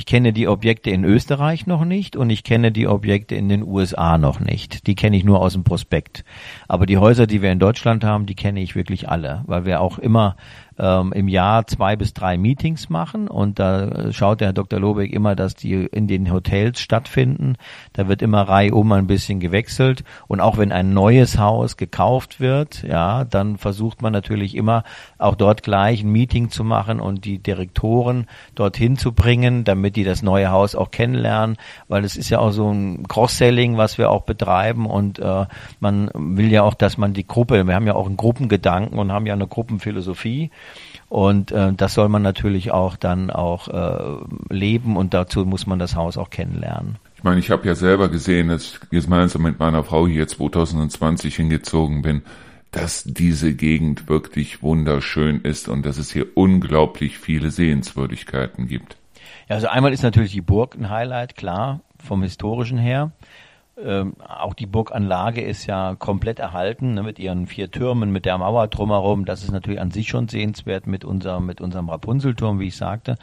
Ich 0.00 0.06
kenne 0.06 0.32
die 0.32 0.48
Objekte 0.48 0.88
in 0.88 1.04
Österreich 1.04 1.66
noch 1.66 1.84
nicht 1.84 2.16
und 2.16 2.30
ich 2.30 2.42
kenne 2.42 2.72
die 2.72 2.88
Objekte 2.88 3.34
in 3.34 3.50
den 3.50 3.62
USA 3.62 4.16
noch 4.16 4.40
nicht. 4.40 4.86
Die 4.86 4.94
kenne 4.94 5.14
ich 5.14 5.24
nur 5.24 5.42
aus 5.42 5.52
dem 5.52 5.62
Prospekt. 5.62 6.24
Aber 6.68 6.86
die 6.86 6.96
Häuser, 6.96 7.26
die 7.26 7.42
wir 7.42 7.52
in 7.52 7.58
Deutschland 7.58 8.02
haben, 8.02 8.24
die 8.24 8.34
kenne 8.34 8.62
ich 8.62 8.74
wirklich 8.74 9.10
alle, 9.10 9.42
weil 9.46 9.66
wir 9.66 9.82
auch 9.82 9.98
immer 9.98 10.36
ähm, 10.80 11.12
im 11.12 11.28
Jahr 11.28 11.66
zwei 11.66 11.94
bis 11.96 12.14
drei 12.14 12.38
Meetings 12.38 12.88
machen 12.88 13.28
und 13.28 13.58
da 13.58 14.12
schaut 14.12 14.40
der 14.40 14.48
Herr 14.48 14.52
Dr. 14.54 14.80
Lobeck 14.80 15.12
immer, 15.12 15.36
dass 15.36 15.54
die 15.54 15.74
in 15.74 16.08
den 16.08 16.32
Hotels 16.32 16.80
stattfinden. 16.80 17.56
Da 17.92 18.08
wird 18.08 18.22
immer 18.22 18.42
reihum 18.42 18.90
ein 18.92 19.06
bisschen 19.06 19.40
gewechselt 19.40 20.04
und 20.26 20.40
auch 20.40 20.56
wenn 20.56 20.72
ein 20.72 20.94
neues 20.94 21.38
Haus 21.38 21.76
gekauft 21.76 22.40
wird, 22.40 22.82
ja, 22.82 23.24
dann 23.24 23.58
versucht 23.58 24.00
man 24.00 24.12
natürlich 24.12 24.56
immer 24.56 24.84
auch 25.18 25.34
dort 25.34 25.62
gleich 25.62 26.02
ein 26.02 26.10
Meeting 26.10 26.48
zu 26.48 26.64
machen 26.64 26.98
und 27.00 27.26
die 27.26 27.38
Direktoren 27.38 28.26
dorthin 28.54 28.96
zu 28.96 29.12
bringen, 29.12 29.64
damit 29.90 29.96
die 29.96 30.04
das 30.04 30.22
neue 30.22 30.50
Haus 30.50 30.74
auch 30.74 30.90
kennenlernen, 30.90 31.56
weil 31.88 32.04
es 32.04 32.16
ist 32.16 32.30
ja 32.30 32.38
auch 32.38 32.52
so 32.52 32.70
ein 32.70 33.06
Cross-Selling, 33.08 33.76
was 33.76 33.98
wir 33.98 34.10
auch 34.10 34.22
betreiben 34.22 34.86
und 34.86 35.18
äh, 35.18 35.46
man 35.80 36.10
will 36.14 36.50
ja 36.50 36.62
auch, 36.62 36.74
dass 36.74 36.96
man 36.96 37.12
die 37.12 37.26
Gruppe, 37.26 37.66
wir 37.66 37.74
haben 37.74 37.86
ja 37.86 37.94
auch 37.94 38.06
einen 38.06 38.16
Gruppengedanken 38.16 38.98
und 38.98 39.12
haben 39.12 39.26
ja 39.26 39.34
eine 39.34 39.46
Gruppenphilosophie 39.46 40.50
und 41.08 41.52
äh, 41.52 41.72
das 41.72 41.94
soll 41.94 42.08
man 42.08 42.22
natürlich 42.22 42.70
auch 42.70 42.96
dann 42.96 43.30
auch 43.30 43.68
äh, 43.68 44.54
leben 44.54 44.96
und 44.96 45.12
dazu 45.14 45.44
muss 45.44 45.66
man 45.66 45.78
das 45.78 45.96
Haus 45.96 46.16
auch 46.16 46.30
kennenlernen. 46.30 46.96
Ich 47.16 47.24
meine, 47.24 47.40
ich 47.40 47.50
habe 47.50 47.66
ja 47.66 47.74
selber 47.74 48.08
gesehen, 48.08 48.48
dass 48.48 48.78
ich 48.90 48.90
gemeinsam 48.90 49.42
mit 49.42 49.58
meiner 49.58 49.84
Frau 49.84 50.06
hier 50.06 50.26
2020 50.26 51.36
hingezogen 51.36 52.02
bin, 52.02 52.22
dass 52.70 53.02
diese 53.04 53.52
Gegend 53.52 54.08
wirklich 54.08 54.62
wunderschön 54.62 55.40
ist 55.40 55.68
und 55.68 55.84
dass 55.84 55.98
es 55.98 56.12
hier 56.12 56.26
unglaublich 56.34 57.18
viele 57.18 57.50
Sehenswürdigkeiten 57.50 58.68
gibt. 58.68 58.99
Ja, 59.50 59.56
also 59.56 59.66
einmal 59.66 59.92
ist 59.92 60.04
natürlich 60.04 60.30
die 60.30 60.42
Burg 60.42 60.76
ein 60.76 60.90
Highlight, 60.90 61.34
klar, 61.34 61.80
vom 61.98 62.22
historischen 62.22 62.78
her. 62.78 63.10
Ähm, 63.84 64.14
auch 64.20 64.54
die 64.54 64.66
Burganlage 64.66 65.40
ist 65.40 65.66
ja 65.66 65.96
komplett 65.98 66.38
erhalten 66.38 66.94
ne, 66.94 67.02
mit 67.02 67.18
ihren 67.18 67.48
vier 67.48 67.68
Türmen, 67.68 68.12
mit 68.12 68.26
der 68.26 68.38
Mauer 68.38 68.68
drumherum. 68.68 69.24
Das 69.24 69.42
ist 69.42 69.50
natürlich 69.50 69.80
an 69.80 69.90
sich 69.90 70.06
schon 70.06 70.28
sehenswert 70.28 70.86
mit 70.86 71.04
unserem, 71.04 71.46
mit 71.46 71.60
unserem 71.60 71.88
Rapunzelturm, 71.88 72.60
wie 72.60 72.68
ich 72.68 72.76
sagte. 72.76 73.16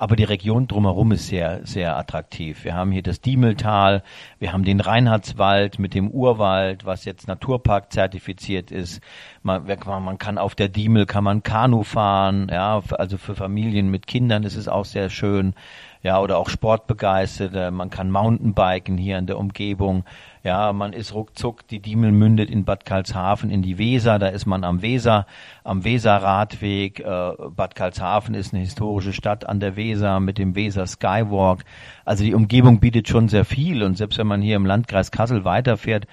Aber 0.00 0.14
die 0.14 0.24
Region 0.24 0.68
drumherum 0.68 1.10
ist 1.10 1.26
sehr, 1.26 1.66
sehr 1.66 1.96
attraktiv. 1.96 2.62
Wir 2.62 2.74
haben 2.74 2.92
hier 2.92 3.02
das 3.02 3.20
Diemeltal, 3.20 4.04
wir 4.38 4.52
haben 4.52 4.62
den 4.62 4.78
Reinhardswald 4.78 5.80
mit 5.80 5.92
dem 5.92 6.08
Urwald, 6.08 6.86
was 6.86 7.04
jetzt 7.04 7.26
Naturpark 7.26 7.92
zertifiziert 7.92 8.70
ist. 8.70 9.02
Man, 9.42 9.66
man 9.66 10.18
kann 10.18 10.38
auf 10.38 10.54
der 10.54 10.68
Diemel 10.68 11.04
kann 11.04 11.24
man 11.24 11.42
Kanu 11.42 11.82
fahren, 11.82 12.48
ja, 12.48 12.80
also 12.92 13.18
für 13.18 13.34
Familien 13.34 13.90
mit 13.90 14.06
Kindern 14.06 14.44
ist 14.44 14.54
es 14.54 14.68
auch 14.68 14.84
sehr 14.84 15.10
schön 15.10 15.54
ja, 16.02 16.20
oder 16.20 16.38
auch 16.38 16.48
Sportbegeisterte. 16.48 17.70
Man 17.70 17.90
kann 17.90 18.10
Mountainbiken 18.10 18.96
hier 18.96 19.18
in 19.18 19.26
der 19.26 19.38
Umgebung. 19.38 20.04
Ja, 20.44 20.72
man 20.72 20.92
ist 20.92 21.14
ruckzuck, 21.14 21.66
die 21.68 21.80
Diemel 21.80 22.12
mündet 22.12 22.50
in 22.50 22.64
Bad 22.64 22.84
Karlshafen 22.84 23.50
in 23.50 23.62
die 23.62 23.78
Weser, 23.78 24.18
da 24.18 24.28
ist 24.28 24.46
man 24.46 24.64
am 24.64 24.82
Weser, 24.82 25.26
am 25.64 25.84
Weserradweg. 25.84 27.00
Äh, 27.00 27.32
Bad 27.50 27.74
Karlshafen 27.74 28.34
ist 28.34 28.54
eine 28.54 28.62
historische 28.62 29.12
Stadt 29.12 29.48
an 29.48 29.60
der 29.60 29.76
Weser 29.76 30.20
mit 30.20 30.38
dem 30.38 30.54
Weser 30.54 30.86
Skywalk. 30.86 31.64
Also 32.04 32.24
die 32.24 32.34
Umgebung 32.34 32.80
bietet 32.80 33.08
schon 33.08 33.28
sehr 33.28 33.44
viel 33.44 33.82
und 33.82 33.96
selbst 33.96 34.18
wenn 34.18 34.26
man 34.26 34.42
hier 34.42 34.56
im 34.56 34.66
Landkreis 34.66 35.10
Kassel 35.10 35.44
weiterfährt, 35.44 36.06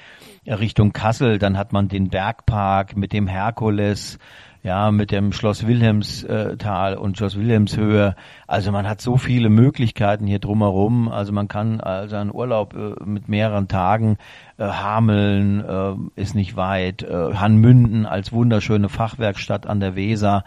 Richtung 0.48 0.94
Kassel, 0.94 1.40
dann 1.40 1.58
hat 1.58 1.74
man 1.74 1.88
den 1.88 2.10
Bergpark 2.10 2.96
mit 2.96 3.14
dem 3.14 3.28
Herkules, 3.28 4.20
ja, 4.66 4.90
mit 4.90 5.12
dem 5.12 5.32
Schloss 5.32 5.68
Wilhelmstal 5.68 6.98
und 6.98 7.20
Schloss 7.20 7.38
Wilhelmshöhe. 7.38 8.16
Also 8.48 8.72
man 8.72 8.90
hat 8.90 9.00
so 9.00 9.16
viele 9.16 9.50
Möglichkeiten 9.50 10.26
hier 10.26 10.40
drumherum. 10.40 11.08
Also 11.08 11.34
man 11.34 11.48
kann 11.48 11.82
also 11.82 12.16
einen 12.16 12.34
Urlaub 12.34 12.76
äh, 12.76 12.96
mit 13.06 13.30
mehreren 13.30 13.68
Tagen 13.68 14.18
äh, 14.58 14.64
Hameln 14.64 15.64
äh, 15.64 16.20
ist 16.20 16.34
nicht 16.34 16.56
weit, 16.56 17.04
äh, 17.04 17.36
Hanmünden 17.36 18.08
als 18.08 18.34
wunderschöne 18.34 18.90
Fachwerkstatt 18.90 19.68
an 19.68 19.80
der 19.80 19.96
Weser. 19.96 20.44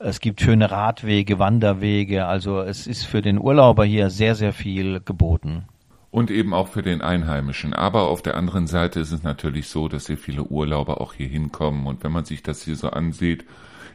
Es 0.00 0.18
gibt 0.18 0.40
schöne 0.40 0.72
Radwege, 0.72 1.38
Wanderwege. 1.38 2.26
Also 2.26 2.62
es 2.62 2.88
ist 2.88 3.04
für 3.04 3.22
den 3.22 3.38
Urlauber 3.38 3.84
hier 3.84 4.10
sehr, 4.10 4.34
sehr 4.34 4.52
viel 4.52 4.98
geboten 4.98 5.62
und 6.10 6.30
eben 6.30 6.54
auch 6.54 6.68
für 6.68 6.82
den 6.82 7.02
Einheimischen. 7.02 7.72
Aber 7.72 8.08
auf 8.08 8.22
der 8.22 8.36
anderen 8.36 8.66
Seite 8.66 9.00
ist 9.00 9.12
es 9.12 9.22
natürlich 9.22 9.68
so, 9.68 9.88
dass 9.88 10.06
sehr 10.06 10.18
viele 10.18 10.44
Urlauber 10.44 11.00
auch 11.00 11.14
hier 11.14 11.28
hinkommen. 11.28 11.86
Und 11.86 12.02
wenn 12.02 12.12
man 12.12 12.24
sich 12.24 12.42
das 12.42 12.62
hier 12.62 12.76
so 12.76 12.90
ansieht, 12.90 13.44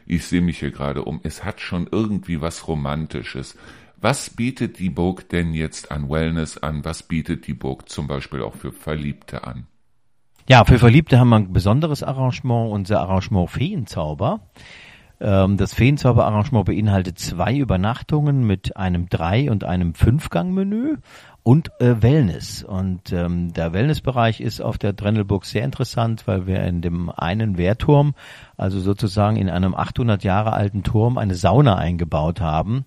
ich 0.06 0.24
sehe 0.24 0.40
mich 0.40 0.60
hier 0.60 0.70
gerade 0.70 1.04
um, 1.04 1.20
es 1.24 1.44
hat 1.44 1.60
schon 1.60 1.88
irgendwie 1.90 2.40
was 2.40 2.68
Romantisches. 2.68 3.56
Was 3.98 4.30
bietet 4.30 4.78
die 4.78 4.90
Burg 4.90 5.28
denn 5.28 5.52
jetzt 5.52 5.90
an 5.90 6.08
Wellness 6.08 6.58
an? 6.58 6.84
Was 6.84 7.02
bietet 7.02 7.46
die 7.46 7.54
Burg 7.54 7.88
zum 7.88 8.06
Beispiel 8.06 8.42
auch 8.42 8.54
für 8.54 8.72
Verliebte 8.72 9.44
an? 9.44 9.66
Ja, 10.48 10.64
für 10.64 10.78
Verliebte 10.78 11.18
haben 11.18 11.30
wir 11.30 11.36
ein 11.36 11.52
besonderes 11.52 12.02
Arrangement, 12.04 12.70
unser 12.70 13.00
Arrangement 13.00 13.50
Feenzauber. 13.50 14.40
Ähm, 15.20 15.56
das 15.56 15.74
Feenzauber-Arrangement 15.74 16.66
beinhaltet 16.66 17.18
zwei 17.18 17.56
Übernachtungen 17.56 18.46
mit 18.46 18.76
einem 18.76 19.08
Drei- 19.08 19.50
und 19.50 19.64
einem 19.64 19.94
Fünfgang-Menü 19.94 20.98
und 21.46 21.70
äh, 21.80 22.02
Wellness. 22.02 22.64
Und 22.64 23.12
ähm, 23.12 23.52
der 23.52 23.72
Wellnessbereich 23.72 24.40
ist 24.40 24.60
auf 24.60 24.78
der 24.78 24.92
Drendelburg 24.92 25.44
sehr 25.44 25.62
interessant, 25.62 26.26
weil 26.26 26.48
wir 26.48 26.64
in 26.64 26.82
dem 26.82 27.08
einen 27.08 27.56
Wehrturm, 27.56 28.16
also 28.56 28.80
sozusagen 28.80 29.36
in 29.36 29.48
einem 29.48 29.72
800 29.76 30.24
Jahre 30.24 30.54
alten 30.54 30.82
Turm, 30.82 31.18
eine 31.18 31.36
Sauna 31.36 31.76
eingebaut 31.76 32.40
haben. 32.40 32.84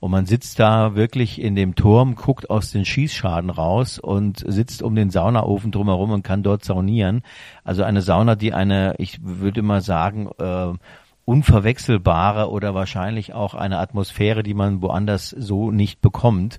Und 0.00 0.10
man 0.10 0.24
sitzt 0.24 0.58
da 0.58 0.94
wirklich 0.94 1.38
in 1.38 1.54
dem 1.54 1.74
Turm, 1.74 2.14
guckt 2.14 2.48
aus 2.48 2.70
den 2.70 2.86
Schießschaden 2.86 3.50
raus 3.50 3.98
und 3.98 4.42
sitzt 4.46 4.82
um 4.82 4.94
den 4.94 5.10
Saunaofen 5.10 5.70
drumherum 5.70 6.10
und 6.10 6.22
kann 6.22 6.42
dort 6.42 6.64
saunieren. 6.64 7.20
Also 7.62 7.82
eine 7.82 8.00
Sauna, 8.00 8.36
die 8.36 8.54
eine, 8.54 8.94
ich 8.96 9.18
würde 9.22 9.60
mal 9.60 9.82
sagen, 9.82 10.30
äh, 10.38 10.72
unverwechselbare 11.26 12.50
oder 12.50 12.74
wahrscheinlich 12.74 13.34
auch 13.34 13.52
eine 13.52 13.80
Atmosphäre, 13.80 14.42
die 14.42 14.54
man 14.54 14.80
woanders 14.80 15.28
so 15.28 15.70
nicht 15.70 16.00
bekommt. 16.00 16.58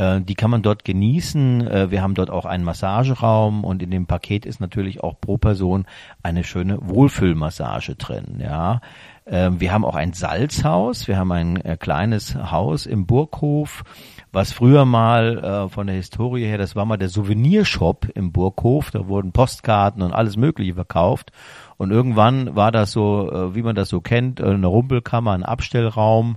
Äh, 0.00 0.22
die 0.22 0.34
kann 0.34 0.50
man 0.50 0.62
dort 0.62 0.84
genießen. 0.84 1.66
Äh, 1.66 1.90
wir 1.90 2.00
haben 2.00 2.14
dort 2.14 2.30
auch 2.30 2.46
einen 2.46 2.64
Massageraum 2.64 3.64
und 3.64 3.82
in 3.82 3.90
dem 3.90 4.06
Paket 4.06 4.46
ist 4.46 4.60
natürlich 4.60 5.02
auch 5.02 5.20
pro 5.20 5.36
Person 5.36 5.84
eine 6.22 6.42
schöne 6.42 6.78
Wohlfühlmassage 6.80 7.96
drin. 7.96 8.38
Ja, 8.40 8.80
ähm, 9.26 9.60
wir 9.60 9.72
haben 9.72 9.84
auch 9.84 9.96
ein 9.96 10.14
Salzhaus. 10.14 11.06
Wir 11.06 11.18
haben 11.18 11.32
ein 11.32 11.56
äh, 11.58 11.76
kleines 11.76 12.34
Haus 12.34 12.86
im 12.86 13.04
Burghof, 13.06 13.84
was 14.32 14.52
früher 14.52 14.84
mal 14.84 15.68
von 15.70 15.88
der 15.88 15.96
Historie 15.96 16.44
her, 16.44 16.56
das 16.56 16.76
war 16.76 16.84
mal 16.84 16.96
der 16.96 17.08
Souvenirshop 17.08 18.06
im 18.14 18.30
Burghof. 18.30 18.92
Da 18.92 19.08
wurden 19.08 19.32
Postkarten 19.32 20.02
und 20.02 20.12
alles 20.12 20.36
Mögliche 20.36 20.74
verkauft. 20.74 21.32
Und 21.76 21.90
irgendwann 21.90 22.54
war 22.54 22.70
das 22.70 22.92
so, 22.92 23.50
wie 23.54 23.62
man 23.62 23.74
das 23.74 23.88
so 23.88 24.00
kennt, 24.00 24.40
eine 24.40 24.68
Rumpelkammer, 24.68 25.32
ein 25.32 25.42
Abstellraum 25.42 26.36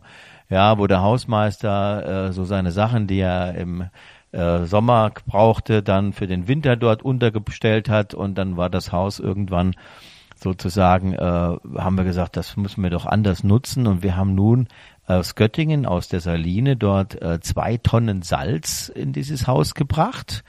ja, 0.53 0.77
wo 0.77 0.85
der 0.85 1.01
Hausmeister 1.01 2.27
äh, 2.27 2.31
so 2.31 2.45
seine 2.45 2.71
Sachen, 2.71 3.07
die 3.07 3.19
er 3.19 3.55
im 3.55 3.89
äh, 4.31 4.65
Sommer 4.65 5.11
brauchte, 5.25 5.81
dann 5.81 6.13
für 6.13 6.27
den 6.27 6.47
Winter 6.47 6.75
dort 6.75 7.01
untergestellt 7.01 7.89
hat 7.89 8.13
und 8.13 8.35
dann 8.35 8.55
war 8.55 8.69
das 8.69 8.91
Haus 8.91 9.17
irgendwann 9.17 9.73
sozusagen, 10.35 11.13
äh, 11.13 11.17
haben 11.17 11.97
wir 11.97 12.03
gesagt, 12.03 12.37
das 12.37 12.55
müssen 12.55 12.83
wir 12.83 12.91
doch 12.91 13.07
anders 13.07 13.43
nutzen 13.43 13.87
und 13.87 14.03
wir 14.03 14.15
haben 14.15 14.35
nun 14.35 14.67
aus 15.07 15.33
Göttingen, 15.33 15.87
aus 15.87 16.07
der 16.07 16.19
Saline, 16.19 16.77
dort 16.77 17.19
äh, 17.19 17.39
zwei 17.41 17.77
Tonnen 17.77 18.21
Salz 18.21 18.89
in 18.89 19.11
dieses 19.11 19.47
Haus 19.47 19.73
gebracht. 19.73 20.43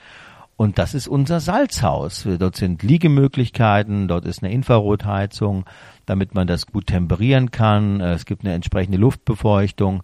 Und 0.55 0.77
das 0.77 0.93
ist 0.93 1.09
unser 1.09 1.41
Salzhaus. 1.41 2.25
Dort 2.39 2.55
sind 2.55 2.81
Liegemöglichkeiten, 2.81 4.07
dort 4.07 4.25
ist 4.25 4.41
eine 4.41 4.53
Infrarotheizung, 4.53 5.65
damit 6.05 6.35
man 6.35 6.47
das 6.47 6.67
gut 6.67 6.87
temperieren 6.87 7.51
kann. 7.51 7.99
Äh, 7.99 8.13
es 8.13 8.25
gibt 8.25 8.43
eine 8.43 8.53
entsprechende 8.53 8.97
Luftbefeuchtung. 8.97 10.03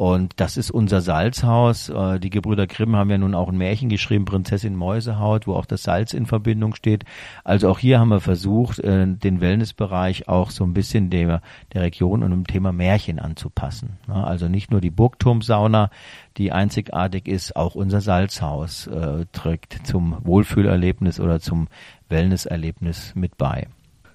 Und 0.00 0.40
das 0.40 0.56
ist 0.56 0.70
unser 0.70 1.02
Salzhaus. 1.02 1.90
Äh, 1.90 2.20
die 2.20 2.30
Gebrüder 2.30 2.66
Grimm 2.66 2.96
haben 2.96 3.10
ja 3.10 3.18
nun 3.18 3.34
auch 3.34 3.50
ein 3.50 3.58
Märchen 3.58 3.90
geschrieben, 3.90 4.24
Prinzessin 4.24 4.74
Mäusehaut, 4.74 5.46
wo 5.46 5.54
auch 5.54 5.66
das 5.66 5.82
Salz 5.82 6.14
in 6.14 6.24
Verbindung 6.24 6.74
steht. 6.74 7.04
Also 7.44 7.68
auch 7.68 7.78
hier 7.78 8.00
haben 8.00 8.08
wir 8.08 8.20
versucht, 8.20 8.78
äh, 8.78 9.06
den 9.06 9.42
Wellnessbereich 9.42 10.26
auch 10.26 10.52
so 10.52 10.64
ein 10.64 10.72
bisschen 10.72 11.10
der, 11.10 11.42
der 11.74 11.82
Region 11.82 12.22
und 12.22 12.30
dem 12.30 12.46
Thema 12.46 12.72
Märchen 12.72 13.18
anzupassen. 13.18 13.98
Also 14.08 14.48
nicht 14.48 14.70
nur 14.70 14.80
die 14.80 14.90
Burgturmsauna, 14.90 15.90
die 16.38 16.50
einzigartig 16.50 17.28
ist, 17.28 17.54
auch 17.54 17.74
unser 17.74 18.00
Salzhaus 18.00 18.88
trägt 19.32 19.86
zum 19.86 20.16
Wohlfühlerlebnis 20.22 21.20
oder 21.20 21.40
zum 21.40 21.68
Wellnesserlebnis 22.08 23.14
mit 23.14 23.36
bei. 23.36 23.66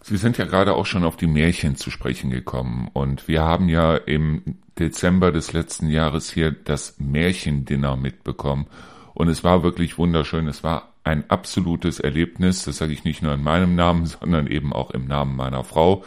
Sie 0.07 0.17
sind 0.17 0.37
ja 0.37 0.45
gerade 0.45 0.75
auch 0.75 0.85
schon 0.85 1.03
auf 1.03 1.17
die 1.17 1.25
Märchen 1.25 1.77
zu 1.77 1.89
sprechen 1.89 2.29
gekommen 2.29 2.91
und 2.93 3.27
wir 3.27 3.41
haben 3.41 3.69
ja 3.69 3.95
im 3.95 4.59
Dezember 4.77 5.31
des 5.31 5.51
letzten 5.51 5.89
Jahres 5.89 6.31
hier 6.31 6.51
das 6.51 6.99
Märchendinner 6.99 7.95
mitbekommen 7.95 8.67
und 9.15 9.29
es 9.29 9.43
war 9.43 9.63
wirklich 9.63 9.97
wunderschön. 9.97 10.47
Es 10.47 10.63
war 10.63 10.93
ein 11.03 11.27
absolutes 11.31 11.99
Erlebnis. 11.99 12.65
Das 12.65 12.77
sage 12.77 12.93
ich 12.93 13.03
nicht 13.03 13.23
nur 13.23 13.33
in 13.33 13.41
meinem 13.41 13.73
Namen, 13.73 14.05
sondern 14.21 14.45
eben 14.45 14.73
auch 14.73 14.91
im 14.91 15.07
Namen 15.07 15.35
meiner 15.35 15.63
Frau. 15.63 16.03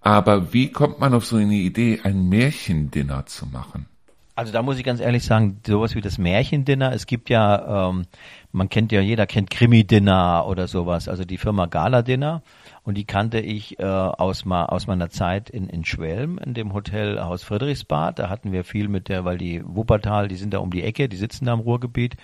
Aber 0.00 0.52
wie 0.52 0.72
kommt 0.72 0.98
man 0.98 1.14
auf 1.14 1.24
so 1.24 1.36
eine 1.36 1.54
Idee, 1.54 2.00
ein 2.02 2.28
Märchendinner 2.28 3.26
zu 3.26 3.46
machen? 3.46 3.86
Also 4.34 4.52
da 4.52 4.60
muss 4.60 4.76
ich 4.76 4.82
ganz 4.82 4.98
ehrlich 4.98 5.22
sagen, 5.22 5.60
sowas 5.64 5.94
wie 5.94 6.00
das 6.00 6.18
Märchendinner, 6.18 6.92
es 6.92 7.06
gibt 7.06 7.30
ja, 7.30 7.90
ähm, 7.90 8.06
man 8.50 8.68
kennt 8.68 8.90
ja, 8.90 9.00
jeder 9.00 9.26
kennt 9.26 9.50
Krimi-Dinner 9.50 10.46
oder 10.48 10.66
sowas, 10.66 11.08
also 11.08 11.24
die 11.24 11.38
Firma 11.38 11.66
Gala-Dinner. 11.66 12.42
Und 12.84 12.98
die 12.98 13.06
kannte 13.06 13.40
ich 13.40 13.78
äh, 13.78 13.82
aus, 13.82 14.44
ma, 14.44 14.66
aus 14.66 14.86
meiner 14.86 15.08
Zeit 15.08 15.48
in, 15.48 15.68
in 15.68 15.86
Schwelm, 15.86 16.38
in 16.38 16.52
dem 16.52 16.74
Hotel 16.74 17.18
Haus 17.18 17.42
Friedrichsbad. 17.42 18.18
Da 18.18 18.28
hatten 18.28 18.52
wir 18.52 18.62
viel 18.62 18.88
mit 18.88 19.08
der, 19.08 19.24
weil 19.24 19.38
die 19.38 19.62
Wuppertal, 19.64 20.28
die 20.28 20.36
sind 20.36 20.52
da 20.52 20.58
um 20.58 20.70
die 20.70 20.82
Ecke, 20.82 21.08
die 21.08 21.16
sitzen 21.16 21.46
da 21.46 21.54
im 21.54 21.60
Ruhrgebiet. 21.60 22.16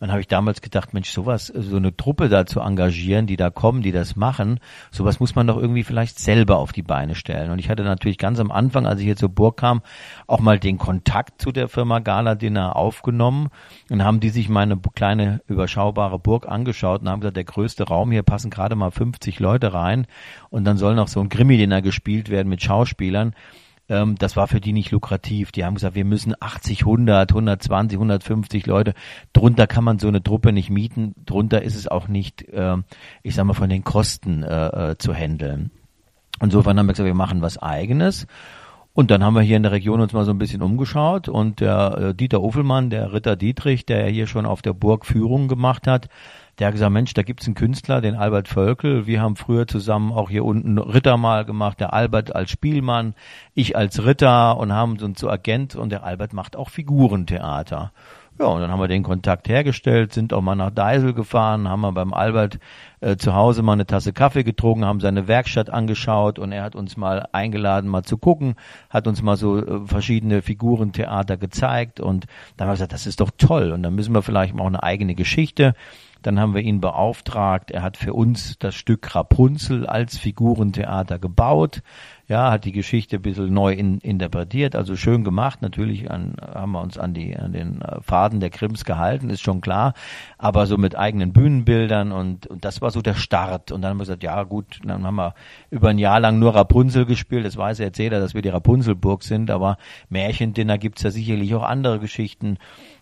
Dann 0.00 0.10
habe 0.10 0.20
ich 0.20 0.28
damals 0.28 0.60
gedacht, 0.60 0.94
Mensch, 0.94 1.10
sowas, 1.10 1.46
so 1.46 1.76
eine 1.76 1.96
Truppe 1.96 2.28
da 2.28 2.46
zu 2.46 2.60
engagieren, 2.60 3.26
die 3.26 3.36
da 3.36 3.50
kommen, 3.50 3.82
die 3.82 3.92
das 3.92 4.16
machen, 4.16 4.60
sowas 4.90 5.20
muss 5.20 5.34
man 5.34 5.46
doch 5.46 5.56
irgendwie 5.56 5.84
vielleicht 5.84 6.18
selber 6.18 6.58
auf 6.58 6.72
die 6.72 6.82
Beine 6.82 7.14
stellen. 7.14 7.50
Und 7.50 7.58
ich 7.58 7.68
hatte 7.68 7.84
natürlich 7.84 8.18
ganz 8.18 8.40
am 8.40 8.50
Anfang, 8.50 8.86
als 8.86 9.00
ich 9.00 9.06
hier 9.06 9.16
zur 9.16 9.28
Burg 9.28 9.56
kam, 9.56 9.82
auch 10.26 10.40
mal 10.40 10.58
den 10.58 10.78
Kontakt 10.78 11.40
zu 11.40 11.52
der 11.52 11.68
Firma 11.68 12.00
Gala 12.00 12.34
Dinner 12.34 12.76
aufgenommen 12.76 13.48
und 13.90 14.04
haben 14.04 14.20
die 14.20 14.30
sich 14.30 14.48
meine 14.48 14.78
kleine 14.94 15.40
überschaubare 15.46 16.18
Burg 16.18 16.48
angeschaut 16.48 17.02
und 17.02 17.08
haben 17.08 17.20
gesagt, 17.20 17.36
der 17.36 17.44
größte 17.44 17.84
Raum 17.84 18.10
hier 18.10 18.22
passen 18.22 18.50
gerade 18.50 18.76
mal 18.76 18.90
50 18.90 19.40
Leute 19.40 19.72
rein 19.72 20.06
und 20.50 20.64
dann 20.64 20.76
soll 20.76 20.94
noch 20.94 21.08
so 21.08 21.20
ein 21.20 21.28
Krimi-Dinner 21.28 21.82
gespielt 21.82 22.28
werden 22.28 22.48
mit 22.48 22.62
Schauspielern 22.62 23.34
ähm, 23.88 24.16
das 24.16 24.36
war 24.36 24.46
für 24.48 24.60
die 24.60 24.72
nicht 24.72 24.90
lukrativ. 24.90 25.52
Die 25.52 25.64
haben 25.64 25.74
gesagt, 25.74 25.94
wir 25.94 26.04
müssen 26.04 26.34
80, 26.38 26.80
100, 26.80 27.30
120, 27.30 27.96
150 27.96 28.66
Leute. 28.66 28.94
Drunter 29.32 29.66
kann 29.66 29.84
man 29.84 29.98
so 29.98 30.08
eine 30.08 30.22
Truppe 30.22 30.52
nicht 30.52 30.70
mieten. 30.70 31.14
Drunter 31.26 31.62
ist 31.62 31.76
es 31.76 31.88
auch 31.88 32.08
nicht, 32.08 32.48
äh, 32.48 32.76
ich 33.22 33.34
sag 33.34 33.44
mal, 33.44 33.54
von 33.54 33.68
den 33.68 33.84
Kosten 33.84 34.42
äh, 34.42 34.92
äh, 34.92 34.98
zu 34.98 35.14
handeln. 35.14 35.70
Insofern 36.40 36.78
haben 36.78 36.86
wir 36.86 36.92
gesagt, 36.92 37.06
wir 37.06 37.14
machen 37.14 37.42
was 37.42 37.58
eigenes. 37.58 38.26
Und 38.92 39.10
dann 39.10 39.24
haben 39.24 39.34
wir 39.34 39.42
hier 39.42 39.56
in 39.56 39.64
der 39.64 39.72
Region 39.72 40.00
uns 40.00 40.12
mal 40.12 40.24
so 40.24 40.30
ein 40.30 40.38
bisschen 40.38 40.62
umgeschaut 40.62 41.28
und 41.28 41.58
der 41.58 41.98
äh, 41.98 42.14
Dieter 42.14 42.42
Uffelmann, 42.42 42.90
der 42.90 43.12
Ritter 43.12 43.34
Dietrich, 43.34 43.84
der 43.86 44.08
hier 44.08 44.28
schon 44.28 44.46
auf 44.46 44.62
der 44.62 44.72
Burg 44.72 45.04
Führung 45.04 45.48
gemacht 45.48 45.88
hat, 45.88 46.08
der 46.58 46.68
hat 46.68 46.74
gesagt, 46.74 46.92
Mensch, 46.92 47.14
da 47.14 47.22
gibt's 47.22 47.46
einen 47.46 47.54
Künstler, 47.54 48.00
den 48.00 48.14
Albert 48.14 48.48
Völkel. 48.48 49.06
Wir 49.06 49.20
haben 49.20 49.36
früher 49.36 49.66
zusammen 49.66 50.12
auch 50.12 50.30
hier 50.30 50.44
unten 50.44 50.78
Ritter 50.78 51.16
mal 51.16 51.44
gemacht, 51.44 51.80
der 51.80 51.92
Albert 51.92 52.34
als 52.34 52.50
Spielmann, 52.50 53.14
ich 53.54 53.76
als 53.76 54.04
Ritter 54.04 54.56
und 54.56 54.72
haben 54.72 54.98
uns 54.98 55.18
so 55.18 55.28
Agent 55.28 55.74
und 55.74 55.90
der 55.90 56.04
Albert 56.04 56.32
macht 56.32 56.56
auch 56.56 56.70
Figurentheater. 56.70 57.92
Ja, 58.36 58.46
und 58.46 58.60
dann 58.60 58.72
haben 58.72 58.80
wir 58.80 58.88
den 58.88 59.04
Kontakt 59.04 59.48
hergestellt, 59.48 60.12
sind 60.12 60.32
auch 60.32 60.40
mal 60.40 60.56
nach 60.56 60.72
Deisel 60.72 61.14
gefahren, 61.14 61.68
haben 61.68 61.82
wir 61.82 61.92
beim 61.92 62.12
Albert 62.12 62.58
äh, 63.00 63.16
zu 63.16 63.32
Hause 63.34 63.62
mal 63.62 63.74
eine 63.74 63.86
Tasse 63.86 64.12
Kaffee 64.12 64.42
getrunken, 64.42 64.84
haben 64.84 64.98
seine 64.98 65.28
Werkstatt 65.28 65.70
angeschaut 65.70 66.40
und 66.40 66.50
er 66.50 66.64
hat 66.64 66.74
uns 66.74 66.96
mal 66.96 67.28
eingeladen, 67.30 67.88
mal 67.88 68.02
zu 68.02 68.18
gucken, 68.18 68.56
hat 68.90 69.06
uns 69.06 69.22
mal 69.22 69.36
so 69.36 69.58
äh, 69.58 69.86
verschiedene 69.86 70.42
Figurentheater 70.42 71.36
gezeigt 71.36 72.00
und 72.00 72.26
dann 72.56 72.66
haben 72.66 72.72
wir 72.72 72.74
gesagt, 72.74 72.92
das 72.92 73.06
ist 73.06 73.20
doch 73.20 73.30
toll 73.38 73.70
und 73.70 73.84
dann 73.84 73.94
müssen 73.94 74.12
wir 74.12 74.22
vielleicht 74.22 74.52
mal 74.52 74.64
auch 74.64 74.68
eine 74.68 74.82
eigene 74.82 75.14
Geschichte 75.14 75.74
dann 76.26 76.40
haben 76.40 76.54
wir 76.54 76.62
ihn 76.62 76.80
beauftragt. 76.80 77.70
Er 77.70 77.82
hat 77.82 77.98
für 77.98 78.14
uns 78.14 78.58
das 78.58 78.74
Stück 78.74 79.14
Rapunzel 79.14 79.86
als 79.86 80.16
Figurentheater 80.16 81.18
gebaut. 81.18 81.82
Ja, 82.26 82.50
hat 82.50 82.64
die 82.64 82.72
Geschichte 82.72 83.16
ein 83.16 83.22
bisschen 83.22 83.52
neu 83.52 83.74
in, 83.74 83.98
interpretiert, 83.98 84.74
also 84.74 84.96
schön 84.96 85.24
gemacht. 85.24 85.60
Natürlich 85.60 86.10
an, 86.10 86.36
haben 86.40 86.72
wir 86.72 86.80
uns 86.80 86.96
an, 86.96 87.12
die, 87.12 87.36
an 87.36 87.52
den 87.52 87.82
äh, 87.82 88.00
Faden 88.00 88.40
der 88.40 88.48
Krims 88.48 88.86
gehalten, 88.86 89.28
ist 89.28 89.42
schon 89.42 89.60
klar. 89.60 89.92
Aber 90.38 90.64
so 90.64 90.78
mit 90.78 90.96
eigenen 90.96 91.34
Bühnenbildern 91.34 92.12
und, 92.12 92.46
und 92.46 92.64
das 92.64 92.80
war 92.80 92.90
so 92.90 93.02
der 93.02 93.12
Start. 93.12 93.72
Und 93.72 93.82
dann 93.82 93.90
haben 93.90 93.98
wir 93.98 94.04
gesagt, 94.04 94.22
ja 94.22 94.42
gut, 94.44 94.80
dann 94.82 95.04
haben 95.04 95.16
wir 95.16 95.34
über 95.70 95.90
ein 95.90 95.98
Jahr 95.98 96.18
lang 96.18 96.38
nur 96.38 96.54
Rapunzel 96.54 97.04
gespielt. 97.04 97.44
Das 97.44 97.58
weiß 97.58 97.76
jetzt 97.78 97.98
jeder, 97.98 98.20
dass 98.20 98.32
wir 98.32 98.40
die 98.40 98.48
Rapunzelburg 98.48 99.22
sind, 99.22 99.50
aber 99.50 99.76
Märchendinner 100.08 100.78
gibt's 100.78 101.02
ja 101.02 101.10
sicherlich 101.10 101.54
auch 101.54 101.62
andere 101.62 101.98
Geschichten. 101.98 102.56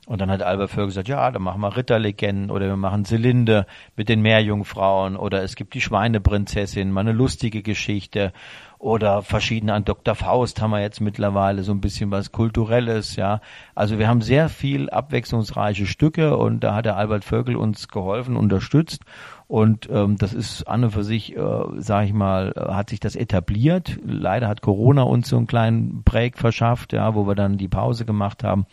Und 0.06 0.20
dann 0.20 0.32
hat 0.32 0.42
Albert 0.42 0.70
Völkel 0.70 0.88
gesagt, 0.88 1.06
ja, 1.06 1.30
dann 1.30 1.42
machen 1.42 1.60
wir 1.60 1.76
Ritterlegenden 1.76 2.50
oder 2.50 2.66
wir 2.66 2.76
machen 2.76 3.04
Zylinder 3.04 3.66
mit 3.96 4.08
den 4.08 4.20
Meerjungfrauen 4.20 5.14
oder 5.14 5.44
es 5.44 5.54
gibt 5.54 5.74
die 5.74 5.80
Schweineprinzessin, 5.80 6.90
mal 6.90 7.02
eine 7.02 7.12
lustige 7.12 7.62
Geschichte 7.62 8.32
oder 8.80 9.22
verschiedene 9.22 9.74
an 9.74 9.84
Dr. 9.84 10.16
Faust 10.16 10.60
haben 10.60 10.72
wir 10.72 10.80
jetzt 10.80 11.00
mittlerweile 11.00 11.62
so 11.62 11.70
ein 11.70 11.80
bisschen 11.80 12.10
was 12.10 12.32
Kulturelles, 12.32 13.14
ja. 13.14 13.40
Also 13.76 14.00
wir 14.00 14.08
haben 14.08 14.22
sehr 14.22 14.48
viel 14.48 14.90
abwechslungsreiche 14.90 15.86
Stücke 15.86 16.36
und 16.36 16.64
da 16.64 16.74
hat 16.74 16.86
der 16.86 16.96
Albert 16.96 17.24
Vögel 17.24 17.54
uns 17.54 17.86
geholfen, 17.86 18.34
unterstützt 18.34 19.04
und 19.46 19.88
ähm, 19.88 20.16
das 20.16 20.34
ist 20.34 20.64
an 20.66 20.82
und 20.82 20.90
für 20.90 21.04
sich, 21.04 21.36
äh, 21.36 21.62
sage 21.76 22.06
ich 22.06 22.12
mal, 22.12 22.52
äh, 22.56 22.72
hat 22.72 22.90
sich 22.90 22.98
das 22.98 23.14
etabliert. 23.14 24.00
Leider 24.04 24.48
hat 24.48 24.62
Corona 24.62 25.02
uns 25.02 25.28
so 25.28 25.36
einen 25.36 25.46
kleinen 25.46 26.02
Break 26.02 26.38
verschafft, 26.38 26.92
ja, 26.92 27.14
wo 27.14 27.28
wir 27.28 27.36
dann 27.36 27.58
die 27.58 27.68
Pause 27.68 28.04
gemacht 28.04 28.42
haben. 28.42 28.66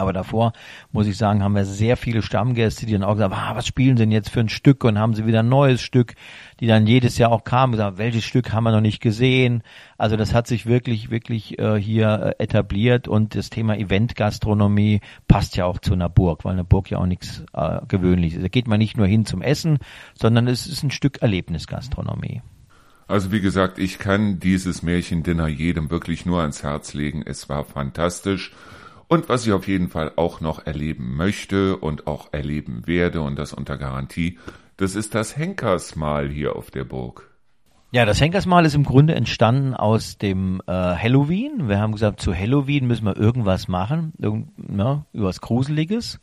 Aber 0.00 0.12
davor, 0.12 0.52
muss 0.92 1.08
ich 1.08 1.16
sagen, 1.16 1.42
haben 1.42 1.56
wir 1.56 1.64
sehr 1.64 1.96
viele 1.96 2.22
Stammgäste, 2.22 2.86
die 2.86 2.92
dann 2.92 3.02
auch 3.02 3.14
gesagt 3.14 3.34
haben, 3.34 3.50
ah, 3.50 3.56
was 3.56 3.66
spielen 3.66 3.96
sie 3.96 4.04
denn 4.04 4.12
jetzt 4.12 4.30
für 4.30 4.38
ein 4.38 4.48
Stück? 4.48 4.84
Und 4.84 4.96
haben 4.96 5.14
sie 5.14 5.26
wieder 5.26 5.40
ein 5.40 5.48
neues 5.48 5.82
Stück, 5.82 6.14
die 6.60 6.68
dann 6.68 6.86
jedes 6.86 7.18
Jahr 7.18 7.32
auch 7.32 7.42
kamen 7.42 7.72
und 7.72 7.78
gesagt, 7.78 7.98
welches 7.98 8.22
Stück 8.22 8.52
haben 8.52 8.62
wir 8.62 8.70
noch 8.70 8.80
nicht 8.80 9.00
gesehen? 9.00 9.64
Also 9.96 10.16
das 10.16 10.32
hat 10.32 10.46
sich 10.46 10.66
wirklich, 10.66 11.10
wirklich 11.10 11.58
äh, 11.58 11.80
hier 11.80 12.34
äh, 12.38 12.42
etabliert 12.44 13.08
und 13.08 13.34
das 13.34 13.50
Thema 13.50 13.76
Eventgastronomie 13.76 15.00
passt 15.26 15.56
ja 15.56 15.64
auch 15.64 15.80
zu 15.80 15.94
einer 15.94 16.08
Burg, 16.08 16.44
weil 16.44 16.52
eine 16.52 16.62
Burg 16.62 16.92
ja 16.92 16.98
auch 16.98 17.06
nichts 17.06 17.42
äh, 17.52 17.80
Gewöhnliches 17.88 18.38
ist. 18.38 18.44
Da 18.44 18.48
geht 18.48 18.68
man 18.68 18.78
nicht 18.78 18.96
nur 18.96 19.08
hin 19.08 19.26
zum 19.26 19.42
Essen, 19.42 19.78
sondern 20.14 20.46
es 20.46 20.68
ist 20.68 20.84
ein 20.84 20.92
Stück 20.92 21.22
Erlebnisgastronomie. 21.22 22.40
Also 23.08 23.32
wie 23.32 23.40
gesagt, 23.40 23.80
ich 23.80 23.98
kann 23.98 24.38
dieses 24.38 24.82
Märchendinner 24.82 25.48
jedem 25.48 25.90
wirklich 25.90 26.24
nur 26.24 26.42
ans 26.42 26.62
Herz 26.62 26.94
legen. 26.94 27.24
Es 27.26 27.48
war 27.48 27.64
fantastisch. 27.64 28.52
Und 29.08 29.28
was 29.30 29.46
ich 29.46 29.52
auf 29.52 29.66
jeden 29.66 29.88
Fall 29.88 30.12
auch 30.16 30.40
noch 30.40 30.66
erleben 30.66 31.16
möchte 31.16 31.76
und 31.76 32.06
auch 32.06 32.28
erleben 32.32 32.86
werde 32.86 33.22
und 33.22 33.36
das 33.36 33.54
unter 33.54 33.78
Garantie, 33.78 34.38
das 34.76 34.94
ist 34.94 35.14
das 35.14 35.36
Henkersmahl 35.36 36.28
hier 36.28 36.56
auf 36.56 36.70
der 36.70 36.84
Burg. 36.84 37.28
Ja, 37.90 38.04
das 38.04 38.20
Henkersmahl 38.20 38.66
ist 38.66 38.74
im 38.74 38.84
Grunde 38.84 39.14
entstanden 39.14 39.72
aus 39.74 40.18
dem 40.18 40.60
äh, 40.66 40.72
Halloween. 40.72 41.68
Wir 41.68 41.78
haben 41.78 41.92
gesagt, 41.92 42.20
zu 42.20 42.34
Halloween 42.34 42.86
müssen 42.86 43.06
wir 43.06 43.16
irgendwas 43.16 43.66
machen, 43.66 44.12
irgend, 44.18 44.50
ja, 44.76 45.06
was 45.14 45.40
Gruseliges. 45.40 46.20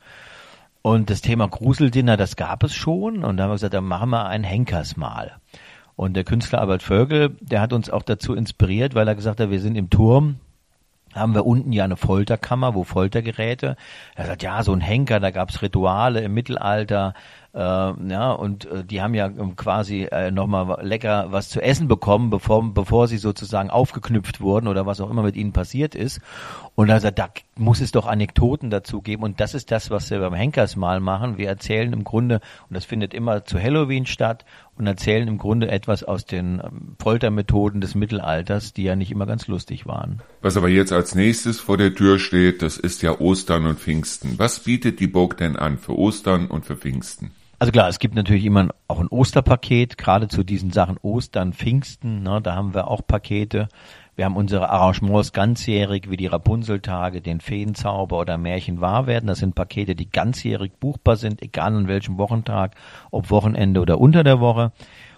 Und 0.84 1.10
das 1.10 1.22
Thema 1.22 1.48
Gruseldinner, 1.48 2.18
das 2.18 2.36
gab 2.36 2.64
es 2.64 2.76
schon. 2.76 3.24
Und 3.24 3.38
da 3.38 3.44
haben 3.44 3.50
wir 3.50 3.56
gesagt, 3.56 3.74
dann 3.74 3.86
machen 3.86 4.12
wir 4.12 4.28
ein 4.28 4.44
Henkersmahl. 4.44 5.38
Und 5.96 6.14
der 6.14 6.24
Künstler 6.24 6.62
Albert 6.62 6.84
Vögel, 6.84 7.36
der 7.42 7.62
hat 7.62 7.74
uns 7.74 7.90
auch 7.90 8.04
dazu 8.04 8.36
inspiriert, 8.36 8.94
weil 8.94 9.08
er 9.08 9.16
gesagt 9.16 9.40
hat, 9.40 9.50
wir 9.50 9.60
sind 9.60 9.76
im 9.76 9.90
Turm, 9.90 10.36
haben 11.16 11.34
wir 11.34 11.46
unten 11.46 11.72
ja 11.72 11.84
eine 11.84 11.98
Folterkammer, 11.98 12.76
wo 12.76 12.84
Foltergeräte. 12.84 13.76
Er 14.16 14.26
sagt, 14.26 14.44
ja, 14.44 14.64
so 14.64 14.74
ein 14.74 14.82
Henker, 14.82 15.20
da 15.20 15.32
gab's 15.32 15.62
Rituale 15.62 16.22
im 16.22 16.34
Mittelalter, 16.34 17.14
äh, 17.56 17.60
ja, 17.60 18.32
und 18.34 18.66
äh, 18.66 18.84
die 18.84 19.02
haben 19.02 19.14
ja 19.14 19.30
quasi 19.56 20.04
äh, 20.12 20.30
nochmal 20.30 20.86
lecker 20.86 21.28
was 21.30 21.48
zu 21.48 21.62
essen 21.62 21.88
bekommen, 21.88 22.30
bevor, 22.30 22.74
bevor 22.74 23.08
sie 23.08 23.18
sozusagen 23.18 23.70
aufgeknüpft 23.70 24.42
wurden 24.42 24.68
oder 24.68 24.86
was 24.86 25.00
auch 25.00 25.10
immer 25.10 25.24
mit 25.24 25.38
ihnen 25.38 25.54
passiert 25.54 25.96
ist. 25.96 26.20
Und 26.76 26.90
sagt, 26.90 27.20
da 27.20 27.30
muss 27.58 27.80
es 27.80 27.92
doch 27.92 28.06
Anekdoten 28.06 28.70
dazu 28.70 29.02
geben. 29.02 29.24
Und 29.24 29.40
das 29.40 29.54
ist 29.54 29.72
das, 29.72 29.92
was 29.92 30.10
wir 30.12 30.20
beim 30.20 30.34
Henkersmal 30.34 31.00
machen. 31.00 31.38
Wir 31.38 31.48
erzählen 31.48 31.94
im 31.94 32.04
Grunde, 32.04 32.42
und 32.70 32.74
das 32.74 32.84
findet 32.84 33.14
immer 33.14 33.46
zu 33.46 33.58
Halloween 33.58 34.06
statt, 34.06 34.44
und 34.78 34.86
erzählen 34.86 35.28
im 35.30 35.38
Grunde 35.38 35.72
etwas 35.72 36.04
aus 36.04 36.26
den 36.26 36.62
ähm, 36.64 36.96
Foltermethoden 37.00 37.80
des 37.80 37.96
Mittelalters, 37.96 38.74
die 38.74 38.84
ja 38.84 38.98
nicht 38.98 39.10
immer 39.10 39.26
ganz 39.26 39.48
lustig 39.48 39.86
waren. 39.86 40.22
Was 40.42 40.58
aber 40.58 40.68
jetzt 40.68 40.92
als 40.92 41.16
nächstes 41.16 41.62
vor 41.62 41.78
der 41.78 41.96
Tür 41.96 42.20
steht, 42.20 42.62
das 42.62 42.76
ist 42.76 43.02
ja 43.02 43.20
Ostern 43.20 43.66
und 43.66 43.80
Pfingsten. 43.80 44.38
Was 44.38 44.60
bietet 44.60 45.00
die 45.00 45.08
Burg 45.08 45.38
denn 45.38 45.56
an 45.56 45.78
für 45.78 45.98
Ostern 45.98 46.48
und 46.48 46.66
für 46.66 46.76
Pfingsten? 46.76 47.32
Also 47.58 47.72
klar, 47.72 47.88
es 47.88 48.00
gibt 48.00 48.16
natürlich 48.16 48.44
immer 48.44 48.68
auch 48.88 49.00
ein 49.00 49.08
Osterpaket, 49.08 49.98
gerade 49.98 50.28
zu 50.28 50.44
diesen 50.44 50.72
Sachen 50.72 50.98
Ostern, 51.02 51.54
Pfingsten, 51.54 52.22
ne, 52.22 52.42
da 52.42 52.54
haben 52.54 52.74
wir 52.74 52.90
auch 52.90 53.02
Pakete. 53.08 53.70
Wir 54.16 54.26
haben 54.26 54.38
unsere 54.38 54.70
Arrangements 54.70 55.34
ganzjährig, 55.34 56.10
wie 56.10 56.18
die 56.18 56.28
Rapunzeltage, 56.28 57.22
den 57.22 57.42
Feenzauber 57.42 58.20
oder 58.20 58.38
Märchen 58.38 58.80
wahr 58.80 59.08
werden. 59.08 59.28
Das 59.28 59.40
sind 59.40 59.56
Pakete, 59.56 59.94
die 59.94 60.10
ganzjährig 60.10 60.74
buchbar 60.80 61.18
sind, 61.18 61.42
egal 61.42 61.76
an 61.76 61.88
welchem 61.88 62.18
Wochentag, 62.18 62.76
ob 63.12 63.30
Wochenende 63.30 63.82
oder 63.82 64.00
unter 64.00 64.24
der 64.24 64.40
Woche. 64.40 64.72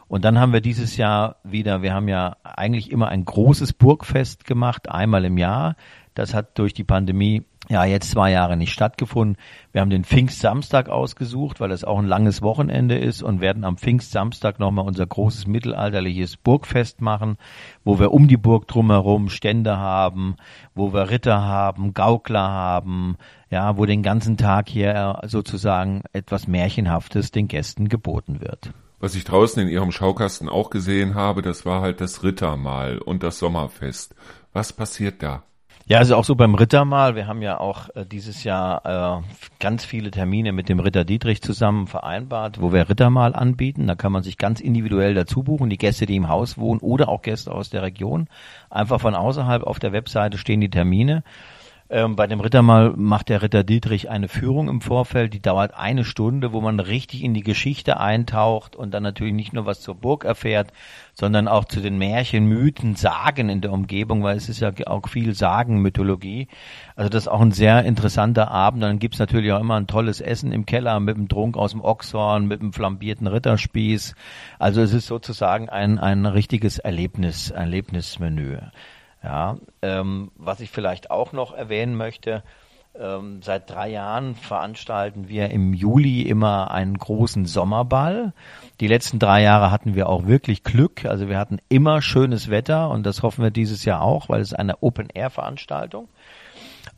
Und 0.07 0.25
dann 0.25 0.39
haben 0.39 0.53
wir 0.53 0.61
dieses 0.61 0.97
Jahr 0.97 1.35
wieder, 1.43 1.81
wir 1.81 1.93
haben 1.93 2.07
ja 2.07 2.37
eigentlich 2.43 2.91
immer 2.91 3.09
ein 3.09 3.25
großes 3.25 3.73
Burgfest 3.73 4.45
gemacht, 4.45 4.89
einmal 4.89 5.25
im 5.25 5.37
Jahr. 5.37 5.75
Das 6.15 6.33
hat 6.33 6.57
durch 6.57 6.73
die 6.73 6.85
Pandemie 6.85 7.43
ja 7.69 7.85
jetzt 7.85 8.11
zwei 8.11 8.31
Jahre 8.31 8.57
nicht 8.57 8.71
stattgefunden. 8.71 9.37
Wir 9.71 9.81
haben 9.81 9.89
den 9.89 10.03
Pfingstsamstag 10.03 10.89
ausgesucht, 10.89 11.59
weil 11.59 11.71
es 11.71 11.83
auch 11.83 11.99
ein 11.99 12.07
langes 12.07 12.41
Wochenende 12.41 12.97
ist 12.97 13.21
und 13.21 13.41
werden 13.41 13.63
am 13.63 13.77
Pfingstsamstag 13.77 14.59
nochmal 14.59 14.85
unser 14.85 15.05
großes 15.05 15.47
mittelalterliches 15.47 16.37
Burgfest 16.37 17.01
machen, 17.01 17.37
wo 17.83 17.99
wir 17.99 18.11
um 18.11 18.27
die 18.27 18.37
Burg 18.37 18.67
drumherum 18.67 19.29
Stände 19.29 19.77
haben, 19.77 20.37
wo 20.75 20.93
wir 20.93 21.09
Ritter 21.09 21.43
haben, 21.43 21.93
Gaukler 21.93 22.47
haben, 22.47 23.17
ja, 23.49 23.77
wo 23.77 23.85
den 23.85 24.03
ganzen 24.03 24.37
Tag 24.37 24.69
hier 24.69 25.19
sozusagen 25.25 26.03
etwas 26.13 26.47
Märchenhaftes 26.47 27.31
den 27.31 27.47
Gästen 27.47 27.89
geboten 27.89 28.41
wird. 28.41 28.71
Was 28.99 29.13
ich 29.13 29.25
draußen 29.25 29.61
in 29.61 29.69
Ihrem 29.69 29.91
Schaukasten 29.91 30.49
auch 30.49 30.71
gesehen 30.71 31.13
habe, 31.13 31.43
das 31.43 31.65
war 31.65 31.81
halt 31.81 32.01
das 32.01 32.23
Rittermahl 32.23 32.97
und 32.97 33.21
das 33.21 33.37
Sommerfest. 33.37 34.15
Was 34.53 34.73
passiert 34.73 35.21
da? 35.21 35.43
Ja, 35.89 35.99
also 35.99 36.17
auch 36.17 36.25
so 36.25 36.35
beim 36.35 36.53
Rittermahl. 36.53 37.15
Wir 37.15 37.27
haben 37.27 37.41
ja 37.41 37.61
auch 37.61 37.87
äh, 37.95 38.05
dieses 38.05 38.43
Jahr 38.43 39.21
äh, 39.21 39.23
ganz 39.61 39.85
viele 39.85 40.11
Termine 40.11 40.51
mit 40.51 40.67
dem 40.67 40.81
Ritter 40.81 41.05
Dietrich 41.05 41.41
zusammen 41.41 41.87
vereinbart, 41.87 42.59
wo 42.59 42.73
wir 42.73 42.89
Rittermahl 42.89 43.33
anbieten. 43.33 43.87
Da 43.87 43.95
kann 43.95 44.11
man 44.11 44.21
sich 44.21 44.37
ganz 44.37 44.59
individuell 44.59 45.13
dazu 45.13 45.43
buchen. 45.43 45.69
Die 45.69 45.77
Gäste, 45.77 46.05
die 46.05 46.17
im 46.17 46.27
Haus 46.27 46.57
wohnen 46.57 46.81
oder 46.81 47.07
auch 47.07 47.21
Gäste 47.21 47.53
aus 47.53 47.69
der 47.69 47.83
Region. 47.83 48.27
Einfach 48.69 48.99
von 48.99 49.15
außerhalb 49.15 49.63
auf 49.63 49.79
der 49.79 49.93
Webseite 49.93 50.37
stehen 50.37 50.59
die 50.59 50.69
Termine. 50.69 51.23
Ähm, 51.89 52.17
bei 52.17 52.27
dem 52.27 52.41
Rittermal 52.41 52.93
macht 52.97 53.29
der 53.29 53.41
Ritter 53.41 53.63
Dietrich 53.63 54.09
eine 54.09 54.27
Führung 54.27 54.67
im 54.67 54.81
Vorfeld, 54.81 55.33
die 55.33 55.41
dauert 55.41 55.73
eine 55.73 56.03
Stunde, 56.03 56.51
wo 56.51 56.59
man 56.59 56.81
richtig 56.81 57.23
in 57.23 57.33
die 57.33 57.43
Geschichte 57.43 57.97
eintaucht 57.97 58.75
und 58.75 58.93
dann 58.93 59.03
natürlich 59.03 59.33
nicht 59.33 59.53
nur 59.53 59.65
was 59.65 59.79
zur 59.79 59.95
Burg 59.95 60.25
erfährt, 60.25 60.73
sondern 61.13 61.47
auch 61.47 61.63
zu 61.63 61.79
den 61.79 61.97
Märchen, 61.97 62.45
Mythen, 62.45 62.97
Sagen 62.97 63.47
in 63.47 63.61
der 63.61 63.71
Umgebung, 63.71 64.21
weil 64.21 64.35
es 64.35 64.49
ist 64.49 64.59
ja 64.59 64.73
auch 64.85 65.07
viel 65.07 65.33
Sagenmythologie. 65.33 66.49
Also 66.97 67.09
das 67.09 67.23
ist 67.23 67.27
auch 67.29 67.39
ein 67.39 67.53
sehr 67.53 67.85
interessanter 67.85 68.51
Abend. 68.51 68.83
Dann 68.83 68.99
gibt's 68.99 69.19
natürlich 69.19 69.53
auch 69.53 69.61
immer 69.61 69.75
ein 69.75 69.87
tolles 69.87 70.19
Essen 70.19 70.51
im 70.51 70.65
Keller 70.65 70.99
mit 70.99 71.15
dem 71.15 71.29
Trunk 71.29 71.55
aus 71.55 71.71
dem 71.71 71.81
Ochshorn, 71.81 72.47
mit 72.47 72.61
dem 72.61 72.73
flambierten 72.73 73.27
Ritterspieß. 73.27 74.13
Also 74.59 74.81
es 74.81 74.93
ist 74.93 75.07
sozusagen 75.07 75.69
ein, 75.69 75.99
ein 75.99 76.25
richtiges 76.25 76.79
Erlebnis, 76.79 77.49
Erlebnismenü. 77.49 78.57
Ja, 79.23 79.57
ähm, 79.81 80.31
was 80.35 80.59
ich 80.59 80.69
vielleicht 80.69 81.11
auch 81.11 81.33
noch 81.33 81.53
erwähnen 81.53 81.95
möchte, 81.95 82.43
ähm, 82.99 83.41
seit 83.43 83.69
drei 83.69 83.89
Jahren 83.89 84.35
veranstalten 84.35 85.27
wir 85.27 85.49
im 85.49 85.73
Juli 85.73 86.23
immer 86.23 86.71
einen 86.71 86.97
großen 86.97 87.45
Sommerball. 87.45 88.33
Die 88.79 88.87
letzten 88.87 89.19
drei 89.19 89.43
Jahre 89.43 89.71
hatten 89.71 89.95
wir 89.95 90.09
auch 90.09 90.25
wirklich 90.25 90.63
Glück. 90.63 91.05
Also 91.05 91.29
wir 91.29 91.37
hatten 91.37 91.59
immer 91.69 92.01
schönes 92.01 92.49
Wetter 92.49 92.89
und 92.89 93.05
das 93.05 93.21
hoffen 93.21 93.43
wir 93.43 93.51
dieses 93.51 93.85
Jahr 93.85 94.01
auch, 94.01 94.29
weil 94.29 94.41
es 94.41 94.53
eine 94.53 94.81
Open-Air-Veranstaltung. 94.81 96.07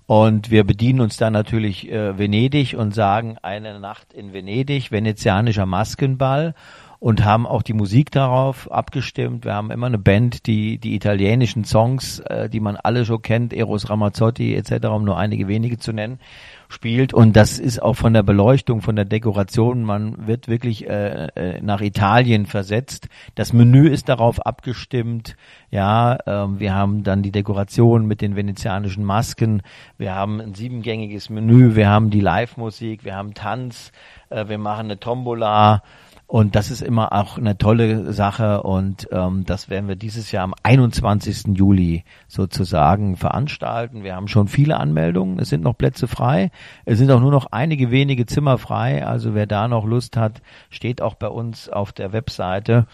Und 0.05 0.49
wir 0.49 0.63
bedienen 0.63 1.01
uns 1.01 1.17
da 1.17 1.29
natürlich 1.29 1.91
äh, 1.91 2.17
Venedig 2.17 2.75
und 2.75 2.95
sagen 2.95 3.37
eine 3.41 3.79
Nacht 3.79 4.13
in 4.13 4.33
Venedig, 4.33 4.91
venezianischer 4.91 5.65
Maskenball 5.65 6.55
und 6.99 7.23
haben 7.23 7.47
auch 7.47 7.63
die 7.63 7.73
Musik 7.73 8.11
darauf 8.11 8.69
abgestimmt. 8.71 9.45
Wir 9.45 9.53
haben 9.53 9.71
immer 9.71 9.87
eine 9.87 9.97
Band, 9.97 10.45
die 10.47 10.77
die 10.77 10.95
italienischen 10.95 11.63
Songs, 11.63 12.19
äh, 12.19 12.49
die 12.49 12.59
man 12.59 12.75
alle 12.75 13.05
schon 13.05 13.21
kennt, 13.21 13.53
Eros 13.53 13.89
Ramazzotti 13.89 14.53
etc., 14.55 14.87
um 14.87 15.05
nur 15.05 15.17
einige 15.17 15.47
wenige 15.47 15.77
zu 15.77 15.93
nennen, 15.93 16.19
spielt. 16.67 17.13
Und 17.13 17.37
das 17.37 17.57
ist 17.57 17.81
auch 17.81 17.93
von 17.93 18.13
der 18.13 18.23
Beleuchtung, 18.23 18.81
von 18.81 18.97
der 18.97 19.05
Dekoration, 19.05 19.83
man 19.83 20.27
wird 20.27 20.49
wirklich 20.49 20.89
äh, 20.89 21.27
äh, 21.35 21.61
nach 21.61 21.79
Italien 21.79 22.45
versetzt. 22.45 23.07
Das 23.33 23.53
Menü 23.53 23.87
ist 23.87 24.09
darauf 24.09 24.45
abgestimmt. 24.45 25.37
Ja, 25.71 26.15
äh, 26.25 26.59
wir 26.59 26.75
haben 26.75 27.03
dann 27.03 27.23
die 27.23 27.31
Dekoration 27.31 28.07
mit 28.07 28.19
den 28.19 28.35
venezianischen 28.35 29.05
Masken. 29.05 29.61
Wir 29.97 30.13
haben 30.15 30.41
ein 30.41 30.53
siebengängiges 30.53 31.29
Menü. 31.29 31.75
Wir 31.75 31.89
haben 31.89 32.09
die 32.09 32.21
Live-Musik. 32.21 33.05
Wir 33.05 33.15
haben 33.15 33.33
Tanz. 33.33 33.93
Äh, 34.29 34.49
wir 34.49 34.57
machen 34.57 34.85
eine 34.85 34.99
Tombola. 34.99 35.81
Und 36.29 36.55
das 36.55 36.69
ist 36.69 36.83
immer 36.83 37.11
auch 37.11 37.39
eine 37.39 37.57
tolle 37.57 38.13
Sache 38.13 38.61
und 38.61 39.07
ähm, 39.11 39.45
das 39.47 39.67
werden 39.67 39.87
wir 39.87 39.95
dieses 39.95 40.31
Jahr 40.31 40.43
am 40.43 40.53
21. 40.61 41.57
Juli 41.57 42.03
sozusagen 42.27 43.17
veranstalten. 43.17 44.03
Wir 44.03 44.15
haben 44.15 44.27
schon 44.27 44.47
viele 44.47 44.77
Anmeldungen, 44.77 45.39
es 45.39 45.49
sind 45.49 45.63
noch 45.63 45.75
Plätze 45.75 46.07
frei, 46.07 46.51
es 46.85 46.99
sind 46.99 47.09
auch 47.09 47.19
nur 47.19 47.31
noch 47.31 47.47
einige 47.47 47.89
wenige 47.89 48.27
Zimmer 48.27 48.59
frei. 48.59 49.03
Also 49.03 49.33
wer 49.33 49.47
da 49.47 49.67
noch 49.67 49.85
Lust 49.85 50.17
hat, 50.17 50.43
steht 50.69 51.01
auch 51.01 51.15
bei 51.15 51.29
uns 51.29 51.67
auf 51.67 51.93
der 51.93 52.13
Webseite, 52.13 52.85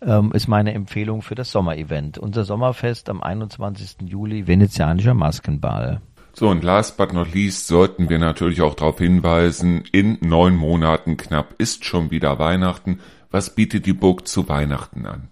ähm, 0.00 0.30
ist 0.30 0.46
meine 0.46 0.72
Empfehlung 0.72 1.22
für 1.22 1.34
das 1.34 1.50
Sommerevent. 1.50 2.16
Unser 2.16 2.44
Sommerfest 2.44 3.10
am 3.10 3.24
21. 3.24 4.08
Juli, 4.08 4.46
venezianischer 4.46 5.14
Maskenball. 5.14 6.00
So, 6.36 6.48
und 6.48 6.64
last 6.64 6.96
but 6.96 7.12
not 7.12 7.32
least 7.32 7.68
sollten 7.68 8.08
wir 8.08 8.18
natürlich 8.18 8.60
auch 8.60 8.74
darauf 8.74 8.98
hinweisen, 8.98 9.84
in 9.92 10.18
neun 10.20 10.56
Monaten 10.56 11.16
knapp 11.16 11.54
ist 11.58 11.84
schon 11.84 12.10
wieder 12.10 12.40
Weihnachten. 12.40 12.98
Was 13.30 13.54
bietet 13.54 13.86
die 13.86 13.92
Burg 13.92 14.26
zu 14.26 14.48
Weihnachten 14.48 15.06
an? 15.06 15.30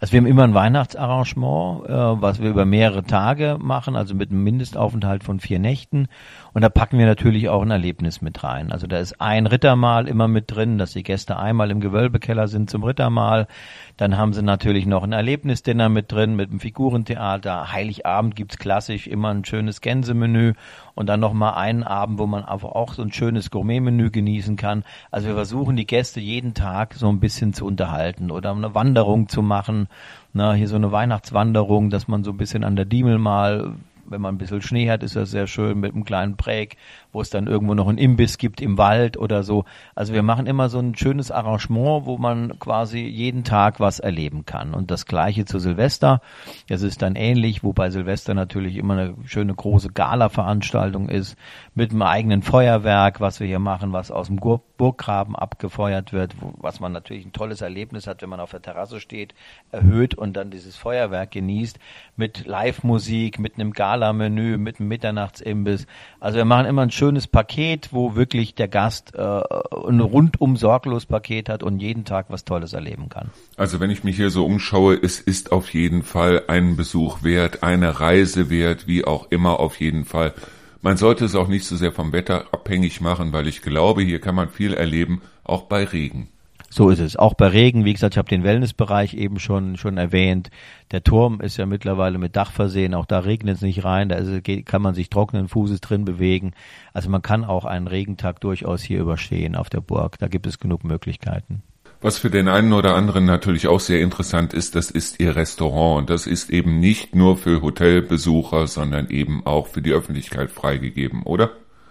Also 0.00 0.12
wir 0.12 0.20
haben 0.20 0.26
immer 0.26 0.44
ein 0.44 0.54
Weihnachtsarrangement, 0.54 1.86
äh, 1.86 2.22
was 2.22 2.40
wir 2.40 2.50
über 2.50 2.64
mehrere 2.64 3.02
Tage 3.02 3.56
machen, 3.60 3.96
also 3.96 4.14
mit 4.14 4.30
einem 4.30 4.44
Mindestaufenthalt 4.44 5.24
von 5.24 5.40
vier 5.40 5.58
Nächten. 5.58 6.08
Und 6.52 6.62
da 6.62 6.68
packen 6.68 6.98
wir 6.98 7.06
natürlich 7.06 7.48
auch 7.48 7.62
ein 7.62 7.70
Erlebnis 7.70 8.22
mit 8.22 8.44
rein. 8.44 8.70
Also 8.70 8.86
da 8.86 8.98
ist 8.98 9.20
ein 9.20 9.46
Rittermahl 9.46 10.06
immer 10.06 10.28
mit 10.28 10.54
drin, 10.54 10.78
dass 10.78 10.92
die 10.92 11.02
Gäste 11.02 11.36
einmal 11.36 11.70
im 11.70 11.80
Gewölbekeller 11.80 12.46
sind 12.46 12.70
zum 12.70 12.84
Rittermahl. 12.84 13.48
Dann 13.96 14.16
haben 14.16 14.32
sie 14.32 14.42
natürlich 14.42 14.86
noch 14.86 15.02
ein 15.02 15.12
Erlebnisdinner 15.12 15.88
mit 15.88 16.12
drin, 16.12 16.36
mit 16.36 16.50
dem 16.50 16.60
Figurentheater. 16.60 17.72
Heiligabend 17.72 18.36
gibt's 18.36 18.58
klassisch 18.58 19.08
immer 19.08 19.30
ein 19.30 19.44
schönes 19.44 19.80
Gänsemenü 19.80 20.54
und 20.98 21.06
dann 21.06 21.20
nochmal 21.20 21.54
einen 21.54 21.84
Abend, 21.84 22.18
wo 22.18 22.26
man 22.26 22.44
einfach 22.44 22.70
auch 22.70 22.92
so 22.92 23.02
ein 23.02 23.12
schönes 23.12 23.52
Gourmetmenü 23.52 24.10
genießen 24.10 24.56
kann. 24.56 24.82
Also 25.12 25.28
wir 25.28 25.36
versuchen 25.36 25.76
die 25.76 25.86
Gäste 25.86 26.18
jeden 26.18 26.54
Tag 26.54 26.94
so 26.94 27.08
ein 27.08 27.20
bisschen 27.20 27.52
zu 27.52 27.66
unterhalten 27.66 28.32
oder 28.32 28.50
eine 28.50 28.74
Wanderung 28.74 29.28
zu 29.28 29.40
machen. 29.40 29.86
Na, 30.32 30.54
hier 30.54 30.66
so 30.66 30.74
eine 30.74 30.90
Weihnachtswanderung, 30.90 31.90
dass 31.90 32.08
man 32.08 32.24
so 32.24 32.32
ein 32.32 32.36
bisschen 32.36 32.64
an 32.64 32.74
der 32.74 32.84
Diemel 32.84 33.18
mal 33.18 33.76
wenn 34.10 34.22
man 34.22 34.34
ein 34.34 34.38
bisschen 34.38 34.62
Schnee 34.62 34.90
hat, 34.90 35.02
ist 35.02 35.16
das 35.16 35.30
sehr 35.30 35.46
schön 35.46 35.78
mit 35.78 35.92
einem 35.92 36.04
kleinen 36.04 36.36
Präg, 36.38 36.78
wo 37.12 37.20
es 37.20 37.30
dann 37.30 37.46
irgendwo 37.46 37.74
noch 37.74 37.88
einen 37.88 37.98
Imbiss 37.98 38.38
gibt 38.38 38.60
im 38.60 38.78
Wald 38.78 39.16
oder 39.16 39.42
so. 39.42 39.64
Also 39.94 40.12
wir 40.12 40.22
machen 40.22 40.46
immer 40.46 40.68
so 40.68 40.78
ein 40.78 40.94
schönes 40.94 41.30
Arrangement, 41.30 42.06
wo 42.06 42.18
man 42.18 42.58
quasi 42.58 43.00
jeden 43.00 43.44
Tag 43.44 43.80
was 43.80 43.98
erleben 43.98 44.44
kann. 44.44 44.74
Und 44.74 44.90
das 44.90 45.06
gleiche 45.06 45.44
zu 45.44 45.58
Silvester. 45.58 46.20
Das 46.68 46.82
ist 46.82 47.02
dann 47.02 47.16
ähnlich, 47.16 47.64
wobei 47.64 47.90
Silvester 47.90 48.34
natürlich 48.34 48.76
immer 48.76 48.94
eine 48.94 49.14
schöne 49.24 49.54
große 49.54 49.90
Gala-Veranstaltung 49.90 51.08
ist, 51.08 51.36
mit 51.74 51.92
einem 51.92 52.02
eigenen 52.02 52.42
Feuerwerk, 52.42 53.20
was 53.20 53.40
wir 53.40 53.46
hier 53.46 53.58
machen, 53.58 53.92
was 53.92 54.10
aus 54.10 54.26
dem 54.26 54.36
Burggraben 54.36 55.34
abgefeuert 55.34 56.12
wird, 56.12 56.34
was 56.40 56.80
man 56.80 56.92
natürlich 56.92 57.24
ein 57.24 57.32
tolles 57.32 57.60
Erlebnis 57.60 58.06
hat, 58.06 58.22
wenn 58.22 58.28
man 58.28 58.40
auf 58.40 58.50
der 58.50 58.62
Terrasse 58.62 59.00
steht, 59.00 59.34
erhöht 59.70 60.14
und 60.14 60.36
dann 60.36 60.50
dieses 60.50 60.76
Feuerwerk 60.76 61.30
genießt, 61.30 61.78
mit 62.16 62.46
Live-Musik, 62.46 63.38
mit 63.38 63.54
einem 63.54 63.72
Gala-Menü, 63.72 64.58
mit 64.58 64.78
einem 64.78 64.88
Mitternachtsimbiss. 64.88 65.86
Also 66.20 66.36
wir 66.36 66.44
machen 66.44 66.66
immer 66.66 66.82
ein 66.82 66.90
schönes 66.98 67.28
Paket, 67.28 67.90
wo 67.92 68.16
wirklich 68.16 68.54
der 68.54 68.68
Gast 68.68 69.14
äh, 69.14 69.20
ein 69.20 70.00
rundum 70.00 70.56
sorglos 70.56 71.06
Paket 71.06 71.48
hat 71.48 71.62
und 71.62 71.78
jeden 71.78 72.04
Tag 72.04 72.26
was 72.28 72.44
Tolles 72.44 72.72
erleben 72.72 73.08
kann. 73.08 73.30
Also 73.56 73.80
wenn 73.80 73.90
ich 73.90 74.04
mich 74.04 74.16
hier 74.16 74.30
so 74.30 74.44
umschaue, 74.44 74.98
es 75.00 75.20
ist 75.20 75.52
auf 75.52 75.72
jeden 75.72 76.02
Fall 76.02 76.42
ein 76.48 76.76
Besuch 76.76 77.22
wert, 77.22 77.62
eine 77.62 78.00
Reise 78.00 78.50
wert, 78.50 78.86
wie 78.86 79.04
auch 79.04 79.30
immer 79.30 79.60
auf 79.60 79.80
jeden 79.80 80.04
Fall. 80.04 80.34
Man 80.82 80.96
sollte 80.96 81.24
es 81.24 81.34
auch 81.34 81.48
nicht 81.48 81.66
so 81.66 81.76
sehr 81.76 81.92
vom 81.92 82.12
Wetter 82.12 82.46
abhängig 82.52 83.00
machen, 83.00 83.32
weil 83.32 83.48
ich 83.48 83.62
glaube, 83.62 84.02
hier 84.02 84.20
kann 84.20 84.34
man 84.34 84.48
viel 84.48 84.74
erleben, 84.74 85.22
auch 85.44 85.62
bei 85.62 85.84
Regen. 85.84 86.28
So 86.70 86.90
ist 86.90 87.00
es. 87.00 87.16
Auch 87.16 87.34
bei 87.34 87.48
Regen, 87.48 87.84
wie 87.84 87.94
gesagt, 87.94 88.14
ich 88.14 88.18
habe 88.18 88.28
den 88.28 88.44
Wellnessbereich 88.44 89.14
eben 89.14 89.38
schon 89.38 89.76
schon 89.76 89.96
erwähnt. 89.96 90.50
Der 90.90 91.02
Turm 91.02 91.40
ist 91.40 91.56
ja 91.56 91.64
mittlerweile 91.64 92.18
mit 92.18 92.36
Dach 92.36 92.52
versehen. 92.52 92.94
Auch 92.94 93.06
da 93.06 93.20
regnet 93.20 93.56
es 93.56 93.62
nicht 93.62 93.84
rein. 93.84 94.10
Da 94.10 94.16
ist, 94.16 94.44
kann 94.66 94.82
man 94.82 94.94
sich 94.94 95.08
trockenen 95.08 95.48
Fußes 95.48 95.80
drin 95.80 96.04
bewegen. 96.04 96.52
Also 96.92 97.08
man 97.08 97.22
kann 97.22 97.44
auch 97.44 97.64
einen 97.64 97.86
Regentag 97.86 98.40
durchaus 98.40 98.82
hier 98.82 99.00
überstehen 99.00 99.56
auf 99.56 99.70
der 99.70 99.80
Burg. 99.80 100.18
Da 100.18 100.28
gibt 100.28 100.46
es 100.46 100.58
genug 100.58 100.84
Möglichkeiten. 100.84 101.62
Was 102.00 102.18
für 102.18 102.30
den 102.30 102.46
einen 102.46 102.72
oder 102.74 102.94
anderen 102.94 103.24
natürlich 103.24 103.66
auch 103.66 103.80
sehr 103.80 104.00
interessant 104.02 104.54
ist, 104.54 104.76
das 104.76 104.90
ist 104.90 105.18
ihr 105.18 105.34
Restaurant. 105.34 105.98
Und 105.98 106.10
das 106.10 106.26
ist 106.28 106.50
eben 106.50 106.78
nicht 106.78 107.14
nur 107.14 107.36
für 107.36 107.60
Hotelbesucher, 107.62 108.66
sondern 108.66 109.08
eben 109.08 109.44
auch 109.44 109.66
für 109.66 109.82
die 109.82 109.92
Öffentlichkeit 109.92 110.50
freigegeben, 110.50 111.22
oder? 111.24 111.50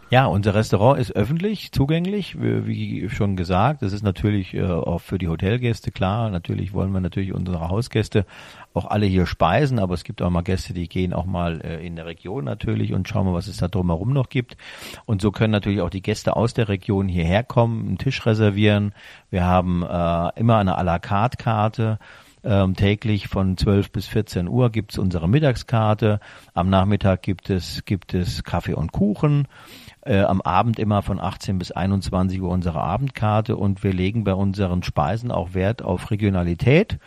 Ja, 0.09 0.25
unser 0.27 0.55
Restaurant 0.55 1.01
ist 1.01 1.17
öffentlich 1.17 1.73
zugänglich, 1.73 2.37
wie 2.39 3.09
schon 3.09 3.35
gesagt. 3.35 3.81
Das 3.81 3.91
ist 3.91 4.03
natürlich 4.03 4.53
äh, 4.53 4.63
auch 4.63 4.99
für 4.99 5.17
die 5.17 5.27
Hotelgäste 5.27 5.91
klar. 5.91 6.29
Natürlich 6.29 6.73
wollen 6.73 6.93
wir 6.93 7.01
natürlich 7.01 7.33
unsere 7.33 7.67
Hausgäste 7.67 8.25
auch 8.73 8.85
alle 8.85 9.05
hier 9.05 9.25
speisen, 9.25 9.79
aber 9.79 9.95
es 9.95 10.05
gibt 10.05 10.21
auch 10.21 10.29
mal 10.29 10.43
Gäste, 10.43 10.73
die 10.73 10.87
gehen 10.87 11.11
auch 11.11 11.25
mal 11.25 11.59
äh, 11.59 11.85
in 11.85 11.97
der 11.97 12.05
Region 12.05 12.45
natürlich 12.45 12.93
und 12.93 13.09
schauen 13.09 13.25
mal, 13.25 13.33
was 13.33 13.47
es 13.47 13.57
da 13.57 13.67
drumherum 13.67 14.13
noch 14.13 14.29
gibt. 14.29 14.55
Und 15.05 15.21
so 15.21 15.31
können 15.31 15.51
natürlich 15.51 15.81
auch 15.81 15.89
die 15.89 16.01
Gäste 16.01 16.37
aus 16.37 16.53
der 16.53 16.69
Region 16.69 17.09
hierher 17.09 17.43
kommen, 17.43 17.85
einen 17.85 17.97
Tisch 17.97 18.25
reservieren. 18.25 18.93
Wir 19.29 19.43
haben 19.43 19.83
äh, 19.83 20.39
immer 20.39 20.57
eine 20.57 20.79
à 20.79 20.83
la 20.83 20.99
carte 20.99 21.35
Karte. 21.35 21.99
Ähm, 22.43 22.75
täglich 22.75 23.27
von 23.27 23.57
12 23.57 23.91
bis 23.91 24.07
14 24.07 24.47
Uhr 24.47 24.69
gibt's 24.69 24.97
unsere 24.97 25.27
Mittagskarte. 25.27 26.21
Am 26.53 26.69
Nachmittag 26.69 27.23
gibt 27.23 27.49
es, 27.49 27.83
gibt 27.83 28.13
es 28.13 28.45
Kaffee 28.45 28.73
und 28.75 28.93
Kuchen 28.93 29.49
äh, 30.07 30.21
am 30.21 30.41
Abend 30.41 30.79
immer 30.79 31.01
von 31.01 31.19
18 31.19 31.59
bis 31.59 31.71
21 31.71 32.41
Uhr 32.41 32.49
unsere 32.49 32.81
Abendkarte 32.81 33.55
und 33.57 33.83
wir 33.83 33.93
legen 33.93 34.23
bei 34.23 34.33
unseren 34.33 34.83
Speisen 34.83 35.31
auch 35.31 35.53
Wert 35.53 35.81
auf 35.81 36.11
Regionalität, 36.11 36.97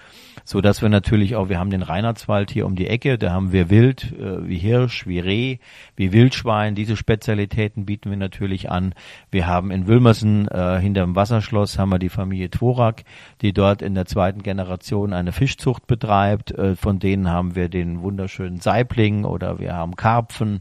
so 0.44 0.60
dass 0.60 0.82
wir 0.82 0.88
natürlich 0.88 1.36
auch, 1.36 1.48
wir 1.48 1.58
haben 1.58 1.70
den 1.70 1.82
Reinhardswald 1.82 2.50
hier 2.50 2.66
um 2.66 2.76
die 2.76 2.86
Ecke, 2.86 3.18
da 3.18 3.32
haben 3.32 3.52
wir 3.52 3.70
Wild, 3.70 4.12
äh, 4.12 4.46
wie 4.46 4.58
Hirsch, 4.58 5.06
wie 5.06 5.18
Reh, 5.18 5.58
wie 5.96 6.12
Wildschwein, 6.12 6.74
diese 6.74 6.96
Spezialitäten 6.96 7.86
bieten 7.86 8.10
wir 8.10 8.16
natürlich 8.16 8.70
an. 8.70 8.94
Wir 9.30 9.46
haben 9.46 9.70
in 9.70 9.86
Wilmersen 9.86 10.48
äh, 10.48 10.78
hinterm 10.80 11.16
Wasserschloss 11.16 11.78
haben 11.78 11.90
wir 11.90 11.98
die 11.98 12.08
Familie 12.08 12.50
Tworak, 12.50 13.04
die 13.40 13.52
dort 13.52 13.82
in 13.82 13.94
der 13.94 14.06
zweiten 14.06 14.42
Generation 14.42 15.12
eine 15.12 15.32
Fischzucht 15.32 15.86
betreibt, 15.86 16.52
äh, 16.52 16.76
von 16.76 16.98
denen 16.98 17.28
haben 17.30 17.54
wir 17.54 17.68
den 17.68 18.02
wunderschönen 18.02 18.60
Saibling 18.60 19.24
oder 19.24 19.58
wir 19.58 19.74
haben 19.74 19.96
Karpfen, 19.96 20.60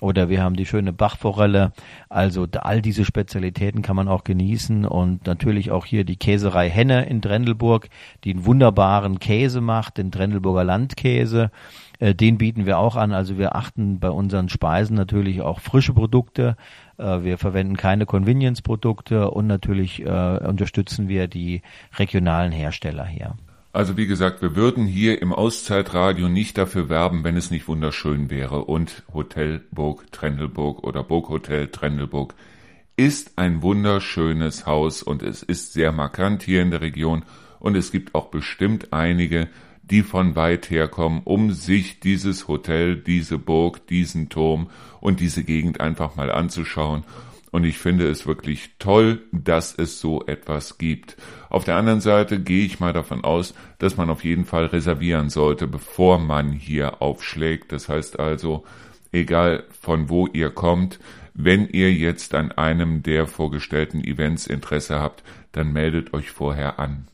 oder 0.00 0.28
wir 0.28 0.42
haben 0.42 0.56
die 0.56 0.66
schöne 0.66 0.92
Bachforelle. 0.92 1.72
Also 2.08 2.46
all 2.60 2.82
diese 2.82 3.04
Spezialitäten 3.04 3.82
kann 3.82 3.96
man 3.96 4.08
auch 4.08 4.24
genießen 4.24 4.84
und 4.84 5.26
natürlich 5.26 5.70
auch 5.70 5.84
hier 5.84 6.04
die 6.04 6.16
Käserei 6.16 6.68
Henne 6.68 7.06
in 7.06 7.20
Drendelburg, 7.20 7.88
die 8.24 8.32
einen 8.32 8.46
wunderbaren 8.46 9.18
Käse 9.18 9.60
macht, 9.60 9.98
den 9.98 10.10
Drendelburger 10.10 10.64
Landkäse. 10.64 11.50
Äh, 11.98 12.14
den 12.14 12.38
bieten 12.38 12.66
wir 12.66 12.78
auch 12.78 12.96
an. 12.96 13.12
Also 13.12 13.38
wir 13.38 13.54
achten 13.54 14.00
bei 14.00 14.10
unseren 14.10 14.48
Speisen 14.48 14.96
natürlich 14.96 15.42
auch 15.42 15.60
frische 15.60 15.92
Produkte. 15.92 16.56
Äh, 16.98 17.22
wir 17.22 17.38
verwenden 17.38 17.76
keine 17.76 18.06
Convenience-Produkte 18.06 19.30
und 19.30 19.46
natürlich 19.46 20.04
äh, 20.04 20.38
unterstützen 20.38 21.08
wir 21.08 21.28
die 21.28 21.62
regionalen 21.98 22.52
Hersteller 22.52 23.06
hier. 23.06 23.36
Also 23.72 23.96
wie 23.96 24.08
gesagt, 24.08 24.42
wir 24.42 24.56
würden 24.56 24.86
hier 24.86 25.22
im 25.22 25.32
Auszeitradio 25.32 26.28
nicht 26.28 26.58
dafür 26.58 26.88
werben, 26.88 27.22
wenn 27.22 27.36
es 27.36 27.52
nicht 27.52 27.68
wunderschön 27.68 28.28
wäre. 28.28 28.64
Und 28.64 29.04
Hotel 29.14 29.62
Burg 29.70 30.10
Trendelburg 30.10 30.82
oder 30.82 31.04
Burghotel 31.04 31.68
Trendelburg 31.68 32.34
ist 32.96 33.38
ein 33.38 33.62
wunderschönes 33.62 34.66
Haus 34.66 35.04
und 35.04 35.22
es 35.22 35.44
ist 35.44 35.72
sehr 35.72 35.92
markant 35.92 36.42
hier 36.42 36.62
in 36.62 36.72
der 36.72 36.80
Region 36.80 37.24
und 37.60 37.76
es 37.76 37.92
gibt 37.92 38.14
auch 38.14 38.26
bestimmt 38.26 38.92
einige, 38.92 39.48
die 39.82 40.02
von 40.02 40.34
weit 40.34 40.68
herkommen, 40.68 41.22
um 41.24 41.52
sich 41.52 42.00
dieses 42.00 42.48
Hotel, 42.48 42.96
diese 42.96 43.38
Burg, 43.38 43.86
diesen 43.86 44.28
Turm 44.28 44.68
und 45.00 45.20
diese 45.20 45.44
Gegend 45.44 45.80
einfach 45.80 46.16
mal 46.16 46.30
anzuschauen 46.30 47.04
und 47.50 47.64
ich 47.64 47.78
finde 47.78 48.08
es 48.08 48.26
wirklich 48.26 48.70
toll, 48.78 49.22
dass 49.32 49.74
es 49.74 50.00
so 50.00 50.24
etwas 50.26 50.78
gibt. 50.78 51.16
Auf 51.48 51.64
der 51.64 51.76
anderen 51.76 52.00
Seite 52.00 52.40
gehe 52.40 52.64
ich 52.64 52.80
mal 52.80 52.92
davon 52.92 53.24
aus, 53.24 53.54
dass 53.78 53.96
man 53.96 54.10
auf 54.10 54.24
jeden 54.24 54.44
Fall 54.44 54.66
reservieren 54.66 55.30
sollte, 55.30 55.66
bevor 55.66 56.18
man 56.18 56.52
hier 56.52 57.02
aufschlägt. 57.02 57.72
Das 57.72 57.88
heißt 57.88 58.20
also, 58.20 58.64
egal 59.12 59.64
von 59.80 60.08
wo 60.08 60.26
ihr 60.26 60.50
kommt, 60.50 61.00
wenn 61.34 61.68
ihr 61.68 61.92
jetzt 61.92 62.34
an 62.34 62.52
einem 62.52 63.02
der 63.02 63.26
vorgestellten 63.26 64.02
Events 64.04 64.46
Interesse 64.46 65.00
habt, 65.00 65.22
dann 65.52 65.72
meldet 65.72 66.12
euch 66.12 66.30
vorher 66.30 66.78
an. 66.78 67.06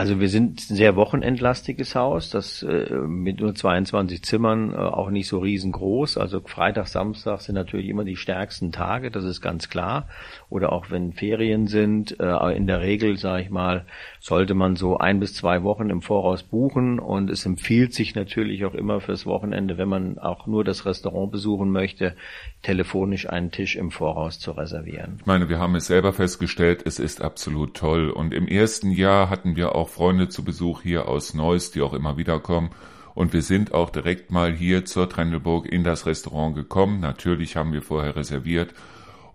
Also 0.00 0.18
wir 0.18 0.30
sind 0.30 0.70
ein 0.70 0.76
sehr 0.76 0.96
wochenendlastiges 0.96 1.94
Haus, 1.94 2.30
das 2.30 2.62
äh, 2.62 2.90
mit 2.94 3.38
nur 3.38 3.54
22 3.54 4.22
Zimmern 4.22 4.72
äh, 4.72 4.76
auch 4.76 5.10
nicht 5.10 5.28
so 5.28 5.40
riesengroß. 5.40 6.16
Also 6.16 6.40
Freitag, 6.40 6.88
Samstag 6.88 7.42
sind 7.42 7.54
natürlich 7.54 7.90
immer 7.90 8.04
die 8.04 8.16
stärksten 8.16 8.72
Tage, 8.72 9.10
das 9.10 9.24
ist 9.24 9.42
ganz 9.42 9.68
klar. 9.68 10.08
Oder 10.50 10.72
auch 10.72 10.90
wenn 10.90 11.12
Ferien 11.12 11.68
sind, 11.68 12.18
äh, 12.18 12.56
in 12.56 12.66
der 12.66 12.80
Regel, 12.80 13.16
sage 13.16 13.44
ich 13.44 13.50
mal, 13.50 13.86
sollte 14.18 14.54
man 14.54 14.74
so 14.74 14.98
ein 14.98 15.20
bis 15.20 15.34
zwei 15.34 15.62
Wochen 15.62 15.90
im 15.90 16.02
Voraus 16.02 16.42
buchen. 16.42 16.98
Und 16.98 17.30
es 17.30 17.46
empfiehlt 17.46 17.94
sich 17.94 18.16
natürlich 18.16 18.64
auch 18.64 18.74
immer 18.74 19.00
fürs 19.00 19.26
Wochenende, 19.26 19.78
wenn 19.78 19.88
man 19.88 20.18
auch 20.18 20.48
nur 20.48 20.64
das 20.64 20.84
Restaurant 20.86 21.30
besuchen 21.30 21.70
möchte, 21.70 22.16
telefonisch 22.62 23.30
einen 23.30 23.52
Tisch 23.52 23.76
im 23.76 23.92
Voraus 23.92 24.40
zu 24.40 24.50
reservieren. 24.50 25.18
Ich 25.20 25.26
meine, 25.26 25.48
wir 25.48 25.60
haben 25.60 25.76
es 25.76 25.86
selber 25.86 26.12
festgestellt, 26.12 26.82
es 26.84 26.98
ist 26.98 27.22
absolut 27.22 27.74
toll. 27.74 28.10
Und 28.10 28.34
im 28.34 28.48
ersten 28.48 28.90
Jahr 28.90 29.30
hatten 29.30 29.54
wir 29.54 29.76
auch 29.76 29.88
Freunde 29.88 30.28
zu 30.28 30.44
Besuch 30.44 30.82
hier 30.82 31.08
aus 31.08 31.32
Neuss, 31.32 31.70
die 31.70 31.80
auch 31.80 31.94
immer 31.94 32.16
wieder 32.16 32.40
kommen. 32.40 32.70
Und 33.14 33.32
wir 33.32 33.42
sind 33.42 33.72
auch 33.74 33.90
direkt 33.90 34.30
mal 34.30 34.52
hier 34.52 34.84
zur 34.84 35.08
Trendelburg 35.08 35.66
in 35.66 35.84
das 35.84 36.06
Restaurant 36.06 36.54
gekommen. 36.54 37.00
Natürlich 37.00 37.56
haben 37.56 37.72
wir 37.72 37.82
vorher 37.82 38.16
reserviert. 38.16 38.74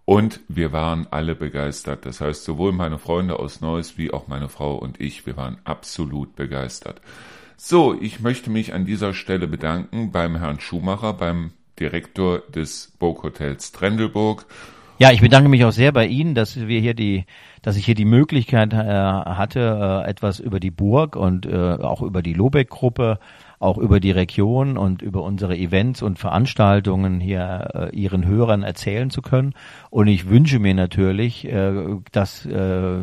Und 0.05 0.41
wir 0.47 0.71
waren 0.71 1.07
alle 1.09 1.35
begeistert. 1.35 2.05
Das 2.05 2.21
heißt, 2.21 2.43
sowohl 2.43 2.71
meine 2.71 2.99
Freunde 2.99 3.39
aus 3.39 3.61
Neuss 3.61 3.97
wie 3.97 4.11
auch 4.11 4.27
meine 4.27 4.49
Frau 4.49 4.75
und 4.75 5.01
ich, 5.01 5.25
wir 5.25 5.35
waren 5.35 5.57
absolut 5.63 6.35
begeistert. 6.35 7.01
So, 7.57 7.99
ich 7.99 8.19
möchte 8.19 8.51
mich 8.51 8.73
an 8.73 8.85
dieser 8.85 9.13
Stelle 9.13 9.47
bedanken 9.47 10.11
beim 10.11 10.35
Herrn 10.35 10.59
Schumacher, 10.59 11.13
beim 11.13 11.53
Direktor 11.79 12.39
des 12.39 12.93
Burghotels 12.99 13.71
Trendelburg 13.71 14.45
ja, 14.97 15.11
ich 15.11 15.19
bedanke 15.19 15.49
mich 15.49 15.65
auch 15.65 15.73
sehr 15.73 15.91
bei 15.91 16.07
Ihnen, 16.07 16.35
dass 16.35 16.55
wir 16.55 16.79
hier 16.79 16.93
die, 16.93 17.25
dass 17.61 17.75
ich 17.75 17.85
hier 17.85 17.95
die 17.95 18.05
Möglichkeit 18.05 18.71
äh, 18.71 18.77
hatte, 18.77 20.03
äh, 20.05 20.09
etwas 20.09 20.39
über 20.39 20.61
die 20.61 20.71
Burg 20.71 21.17
und 21.17 21.45
äh, 21.45 21.73
auch 21.73 22.01
über 22.01 22.21
die 22.21 22.33
Lobeck-Gruppe, 22.33 23.19
auch 23.59 23.77
über 23.77 23.99
die 23.99 24.11
Region 24.11 24.77
und 24.77 25.01
über 25.01 25.23
unsere 25.23 25.57
Events 25.57 26.01
und 26.01 26.19
Veranstaltungen 26.19 27.19
hier 27.19 27.69
äh, 27.73 27.95
Ihren 27.95 28.25
Hörern 28.25 28.63
erzählen 28.63 29.09
zu 29.09 29.21
können. 29.21 29.53
Und 29.89 30.07
ich 30.07 30.29
wünsche 30.29 30.59
mir 30.59 30.73
natürlich, 30.73 31.45
äh, 31.45 31.73
dass 32.11 32.45
äh, 32.45 32.97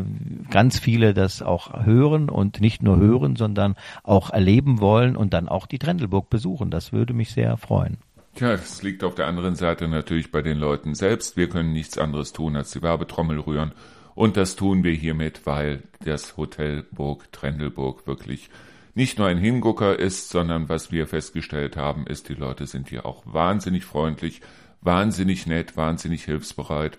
ganz 0.50 0.78
viele 0.78 1.14
das 1.14 1.42
auch 1.42 1.84
hören 1.84 2.28
und 2.28 2.60
nicht 2.60 2.82
nur 2.82 2.98
hören, 2.98 3.36
sondern 3.36 3.74
auch 4.02 4.30
erleben 4.30 4.80
wollen 4.80 5.16
und 5.16 5.34
dann 5.34 5.48
auch 5.48 5.66
die 5.66 5.78
Trendelburg 5.78 6.30
besuchen. 6.30 6.70
Das 6.70 6.92
würde 6.92 7.14
mich 7.14 7.32
sehr 7.32 7.56
freuen. 7.56 7.98
Tja, 8.34 8.52
das 8.52 8.82
liegt 8.82 9.04
auf 9.04 9.14
der 9.14 9.26
anderen 9.26 9.56
Seite 9.56 9.88
natürlich 9.88 10.30
bei 10.30 10.40
den 10.40 10.58
Leuten 10.58 10.94
selbst. 10.94 11.36
Wir 11.36 11.48
können 11.48 11.72
nichts 11.72 11.98
anderes 11.98 12.32
tun, 12.32 12.56
als 12.56 12.70
die 12.70 12.80
Werbetrommel 12.80 13.38
rühren. 13.38 13.72
Und 14.14 14.36
das 14.36 14.56
tun 14.56 14.84
wir 14.84 14.92
hiermit, 14.92 15.42
weil 15.44 15.82
das 16.04 16.36
Hotel 16.36 16.84
Burg 16.92 17.30
Trendelburg 17.32 18.06
wirklich 18.06 18.50
nicht 18.94 19.18
nur 19.18 19.28
ein 19.28 19.38
Hingucker 19.38 19.98
ist, 19.98 20.30
sondern 20.30 20.68
was 20.68 20.92
wir 20.92 21.06
festgestellt 21.06 21.76
haben, 21.76 22.06
ist, 22.06 22.28
die 22.28 22.34
Leute 22.34 22.66
sind 22.66 22.88
hier 22.88 23.06
auch 23.06 23.22
wahnsinnig 23.24 23.84
freundlich, 23.84 24.40
wahnsinnig 24.80 25.46
nett, 25.46 25.76
wahnsinnig 25.76 26.24
hilfsbereit. 26.24 26.98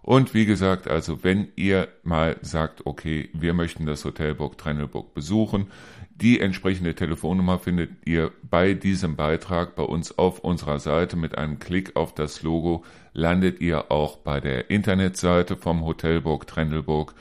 Und 0.00 0.34
wie 0.34 0.44
gesagt, 0.44 0.86
also 0.86 1.24
wenn 1.24 1.48
ihr 1.56 1.88
mal 2.02 2.36
sagt, 2.42 2.84
okay, 2.86 3.30
wir 3.32 3.54
möchten 3.54 3.86
das 3.86 4.04
Hotel 4.04 4.34
Burg 4.34 4.58
Trennelburg 4.58 5.14
besuchen, 5.14 5.68
die 6.16 6.40
entsprechende 6.40 6.94
Telefonnummer 6.94 7.58
findet 7.58 8.06
ihr 8.06 8.30
bei 8.42 8.74
diesem 8.74 9.16
Beitrag 9.16 9.74
bei 9.74 9.82
uns 9.82 10.16
auf 10.16 10.38
unserer 10.38 10.78
Seite. 10.78 11.16
Mit 11.16 11.36
einem 11.36 11.58
Klick 11.58 11.96
auf 11.96 12.14
das 12.14 12.42
Logo 12.42 12.84
landet 13.14 13.60
ihr 13.60 13.90
auch 13.90 14.18
bei 14.18 14.40
der 14.40 14.70
Internetseite 14.70 15.56
vom 15.56 15.84
Hotel 15.84 16.20
Burg 16.20 16.46
Trendelburg. 16.46 17.14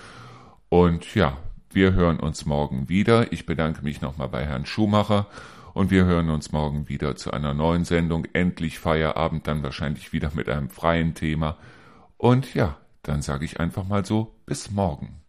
Und 0.69 1.15
ja, 1.15 1.37
wir 1.73 1.93
hören 1.93 2.19
uns 2.19 2.45
morgen 2.45 2.87
wieder. 2.87 3.33
Ich 3.33 3.47
bedanke 3.47 3.81
mich 3.81 3.99
nochmal 3.99 4.29
bei 4.29 4.45
Herrn 4.45 4.67
Schumacher 4.67 5.25
und 5.73 5.89
wir 5.89 6.05
hören 6.05 6.29
uns 6.29 6.51
morgen 6.51 6.87
wieder 6.87 7.15
zu 7.15 7.31
einer 7.31 7.55
neuen 7.55 7.83
Sendung. 7.83 8.25
Endlich 8.31 8.77
Feierabend, 8.77 9.47
dann 9.47 9.63
wahrscheinlich 9.63 10.13
wieder 10.13 10.29
mit 10.35 10.49
einem 10.49 10.69
freien 10.69 11.15
Thema. 11.15 11.57
Und 12.17 12.53
ja, 12.53 12.77
dann 13.01 13.23
sage 13.23 13.45
ich 13.45 13.59
einfach 13.59 13.87
mal 13.87 14.05
so, 14.05 14.35
bis 14.45 14.69
morgen. 14.69 15.23